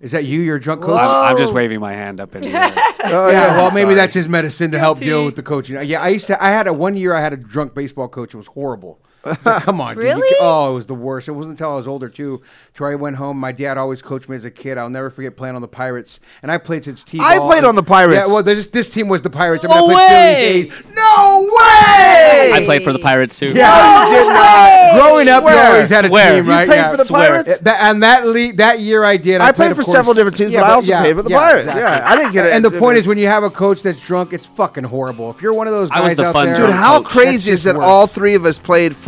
Is 0.00 0.12
that 0.12 0.24
you? 0.24 0.40
You're 0.40 0.60
drunk 0.60 0.82
coach. 0.82 0.98
I'm, 1.00 1.32
I'm 1.32 1.36
just 1.36 1.52
waving 1.52 1.80
my 1.80 1.92
hand 1.92 2.20
up 2.20 2.34
in 2.36 2.42
the 2.42 2.48
air. 2.48 2.74
Oh, 3.10 3.30
yeah, 3.30 3.56
well, 3.56 3.70
maybe 3.70 3.82
Sorry. 3.84 3.94
that's 3.94 4.14
his 4.14 4.28
medicine 4.28 4.70
to 4.72 4.78
help 4.78 4.98
deal 4.98 5.24
with 5.24 5.34
the 5.36 5.42
coaching. 5.42 5.80
Yeah, 5.88 6.02
I 6.02 6.08
used 6.08 6.26
to. 6.26 6.44
I 6.44 6.50
had 6.50 6.66
a 6.66 6.72
one 6.74 6.94
year. 6.94 7.14
I 7.14 7.20
had 7.22 7.32
a 7.32 7.36
drunk 7.38 7.72
baseball 7.74 8.06
coach. 8.08 8.34
It 8.34 8.36
was 8.36 8.48
horrible. 8.48 9.00
It's 9.24 9.44
like, 9.46 9.62
Come 9.62 9.80
on, 9.80 9.96
dude. 9.96 10.04
You 10.04 10.10
Really? 10.14 10.36
oh, 10.40 10.70
it 10.70 10.74
was 10.74 10.86
the 10.86 10.94
worst. 10.94 11.28
It 11.28 11.32
wasn't 11.32 11.52
until 11.52 11.72
I 11.72 11.76
was 11.76 11.88
older 11.88 12.08
too. 12.08 12.42
Till 12.74 12.86
I 12.86 12.94
went 12.94 13.16
home. 13.16 13.36
My 13.38 13.52
dad 13.52 13.76
always 13.76 14.00
coached 14.00 14.28
me 14.28 14.36
as 14.36 14.44
a 14.44 14.50
kid. 14.50 14.78
I'll 14.78 14.88
never 14.90 15.10
forget 15.10 15.36
playing 15.36 15.56
on 15.56 15.62
the 15.62 15.68
Pirates, 15.68 16.20
and 16.42 16.52
I 16.52 16.58
played 16.58 16.84
since 16.84 17.02
T. 17.04 17.18
I 17.20 17.38
played 17.38 17.64
on 17.64 17.74
the 17.74 17.82
Pirates. 17.82 18.28
Yeah, 18.28 18.32
well, 18.32 18.42
this 18.42 18.68
this 18.68 18.92
team 18.92 19.08
was 19.08 19.22
the 19.22 19.30
Pirates. 19.30 19.64
I 19.64 19.68
mean, 19.68 19.76
No 19.76 19.84
I 19.86 19.94
played 19.94 19.96
way! 19.96 20.70
Phillies, 20.70 20.84
A's. 20.88 20.94
No 20.94 21.40
way! 21.42 22.52
I 22.54 22.62
played 22.64 22.82
for 22.84 22.92
the 22.92 22.98
Pirates 23.00 23.38
too. 23.38 23.52
Yeah, 23.52 24.06
you 24.08 24.14
did 24.14 24.28
not. 24.28 24.94
Growing 24.94 25.28
up, 25.28 25.42
you 25.44 25.50
always 25.50 25.90
had 25.90 26.04
a 26.04 26.08
Swear. 26.08 26.36
team, 26.36 26.46
You 26.46 26.50
right? 26.52 26.66
played 26.68 26.76
yeah. 26.76 26.90
for 26.90 26.96
the 26.96 27.04
Swear. 27.04 27.28
Pirates? 27.44 27.58
That- 27.62 27.82
and 27.82 28.02
that 28.02 28.26
league, 28.26 28.56
that 28.58 28.80
year 28.80 29.04
I 29.04 29.16
did. 29.16 29.40
I 29.40 29.48
I, 29.48 29.52
played 29.52 29.70
of 29.72 29.76
for 29.76 29.82
course- 29.82 29.96
several 29.96 30.14
different 30.14 30.36
teams, 30.36 30.52
Yeah, 30.52 30.60
but 30.60 30.70
I 30.70 30.74
also 30.74 30.92
played 30.98 31.16
for 31.16 31.22
the 31.22 31.30
Pirates. 31.30 31.60
exactly. 31.66 31.82
Yeah, 31.82 32.02
I 32.10 32.16
didn't 32.16 32.32
get 32.32 32.46
it. 32.46 32.52
And 32.52 32.64
the 32.64 32.70
point 32.70 32.98
is, 32.98 33.06
when 33.06 33.18
you 33.18 33.26
have 33.26 33.42
a 33.42 33.50
coach 33.50 33.82
that's 33.82 34.00
drunk, 34.00 34.32
it's 34.32 34.46
fucking 34.46 34.84
horrible. 34.84 35.30
If 35.30 35.42
you're 35.42 35.54
one 35.54 35.66
of 35.66 35.72
those 35.72 35.90
guys 35.90 36.18
out 36.20 36.32
there, 36.32 36.54
Dude, 36.56 36.70
how 36.70 37.02
crazy 37.02 37.50
That's 37.50 37.60
is 37.60 37.64
that 37.64 37.76
all 37.76 38.06
three 38.06 38.34
of 38.34 38.44
us 38.44 38.58
played 38.58 38.94
for 38.96 39.07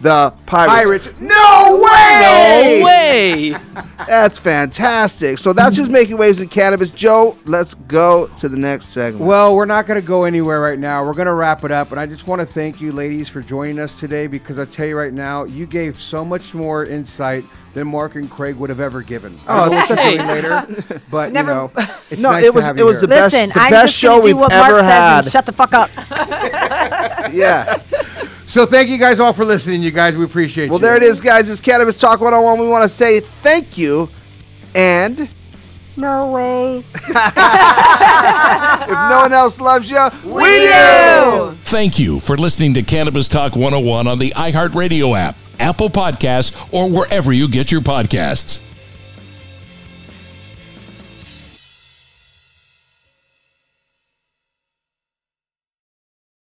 the 0.00 0.32
Pirates? 0.46 1.06
Pirates. 1.06 1.20
No 1.20 1.80
way! 1.82 2.20
No 2.80 2.84
way! 2.84 3.56
That's 4.06 4.38
fantastic. 4.38 5.38
So 5.38 5.52
that's 5.54 5.76
just 5.76 5.90
making 5.90 6.18
waves 6.18 6.40
in 6.40 6.48
cannabis. 6.48 6.90
Joe, 6.90 7.38
let's 7.46 7.72
go 7.74 8.26
to 8.36 8.48
the 8.50 8.56
next 8.56 8.86
segment. 8.88 9.24
Well, 9.24 9.56
we're 9.56 9.64
not 9.64 9.86
going 9.86 9.98
to 10.00 10.06
go 10.06 10.24
anywhere 10.24 10.60
right 10.60 10.78
now. 10.78 11.04
We're 11.06 11.14
going 11.14 11.26
to 11.26 11.32
wrap 11.32 11.64
it 11.64 11.70
up. 11.72 11.90
And 11.90 11.98
I 11.98 12.04
just 12.04 12.26
want 12.26 12.40
to 12.40 12.46
thank 12.46 12.82
you, 12.82 12.92
ladies, 12.92 13.30
for 13.30 13.40
joining 13.40 13.78
us 13.78 13.98
today 13.98 14.26
because 14.26 14.58
I 14.58 14.66
tell 14.66 14.86
you 14.86 14.96
right 14.98 15.12
now, 15.12 15.44
you 15.44 15.64
gave 15.64 15.98
so 15.98 16.22
much 16.22 16.52
more 16.54 16.84
insight 16.84 17.44
than 17.72 17.86
Mark 17.88 18.14
and 18.16 18.30
Craig 18.30 18.56
would 18.56 18.68
have 18.68 18.80
ever 18.80 19.00
given. 19.00 19.38
Oh, 19.48 19.62
I 19.62 19.68
don't 19.68 19.74
it's 19.78 19.88
such 19.88 19.98
a- 20.00 20.16
doing 20.16 20.26
later, 20.28 21.00
but 21.10 21.32
Never- 21.32 21.50
you 21.50 21.54
know, 21.56 21.72
it's 22.10 22.20
No, 22.22 22.30
nice 22.32 22.44
it 22.44 22.46
to 22.48 22.52
was- 22.52 22.64
have 22.66 22.78
it 22.78 22.84
was 22.84 22.96
here. 22.96 23.00
the 23.02 23.08
best- 23.08 23.32
the 23.32 23.40
I'm 23.58 23.70
best 23.70 23.86
just 23.86 23.96
show 23.98 24.08
gonna 24.10 24.22
do 24.22 24.26
we've 24.28 24.36
what 24.38 24.52
ever 24.52 24.70
Mark 24.72 24.80
says 24.80 24.88
had. 24.90 25.24
and 25.24 25.32
shut 25.32 25.46
the 25.46 25.52
fuck 25.52 25.72
up. 25.72 25.90
yeah. 27.32 27.80
So 28.46 28.66
thank 28.66 28.88
you 28.88 28.98
guys 28.98 29.20
all 29.20 29.32
for 29.32 29.44
listening. 29.44 29.82
You 29.82 29.90
guys, 29.90 30.16
we 30.16 30.24
appreciate 30.24 30.70
Well, 30.70 30.78
you. 30.78 30.82
Well, 30.84 30.92
there 30.92 30.96
it 30.96 31.02
is, 31.02 31.20
guys. 31.20 31.50
It's 31.50 31.60
Cannabis 31.60 31.98
Talk 31.98 32.20
101. 32.20 32.58
We 32.60 32.68
want 32.68 32.82
to 32.82 32.88
say 32.88 33.20
thank 33.20 33.78
you. 33.78 34.08
And 34.74 35.28
No 35.96 36.30
way. 36.32 36.78
if 36.78 36.94
no 38.88 39.20
one 39.22 39.32
else 39.32 39.60
loves 39.60 39.90
you, 39.90 40.08
we, 40.24 40.42
do. 40.66 41.56
Thank 41.62 41.98
you 41.98 42.20
for 42.20 42.36
listening 42.36 42.74
to 42.74 42.82
Cannabis 42.82 43.28
Talk 43.28 43.54
101 43.56 44.06
on 44.06 44.18
the 44.18 44.30
iHeartRadio 44.32 45.16
app, 45.16 45.36
Apple 45.58 45.88
Podcasts, 45.88 46.68
or 46.72 46.88
wherever 46.90 47.32
you 47.32 47.48
get 47.48 47.72
your 47.72 47.80
podcasts. 47.80 48.60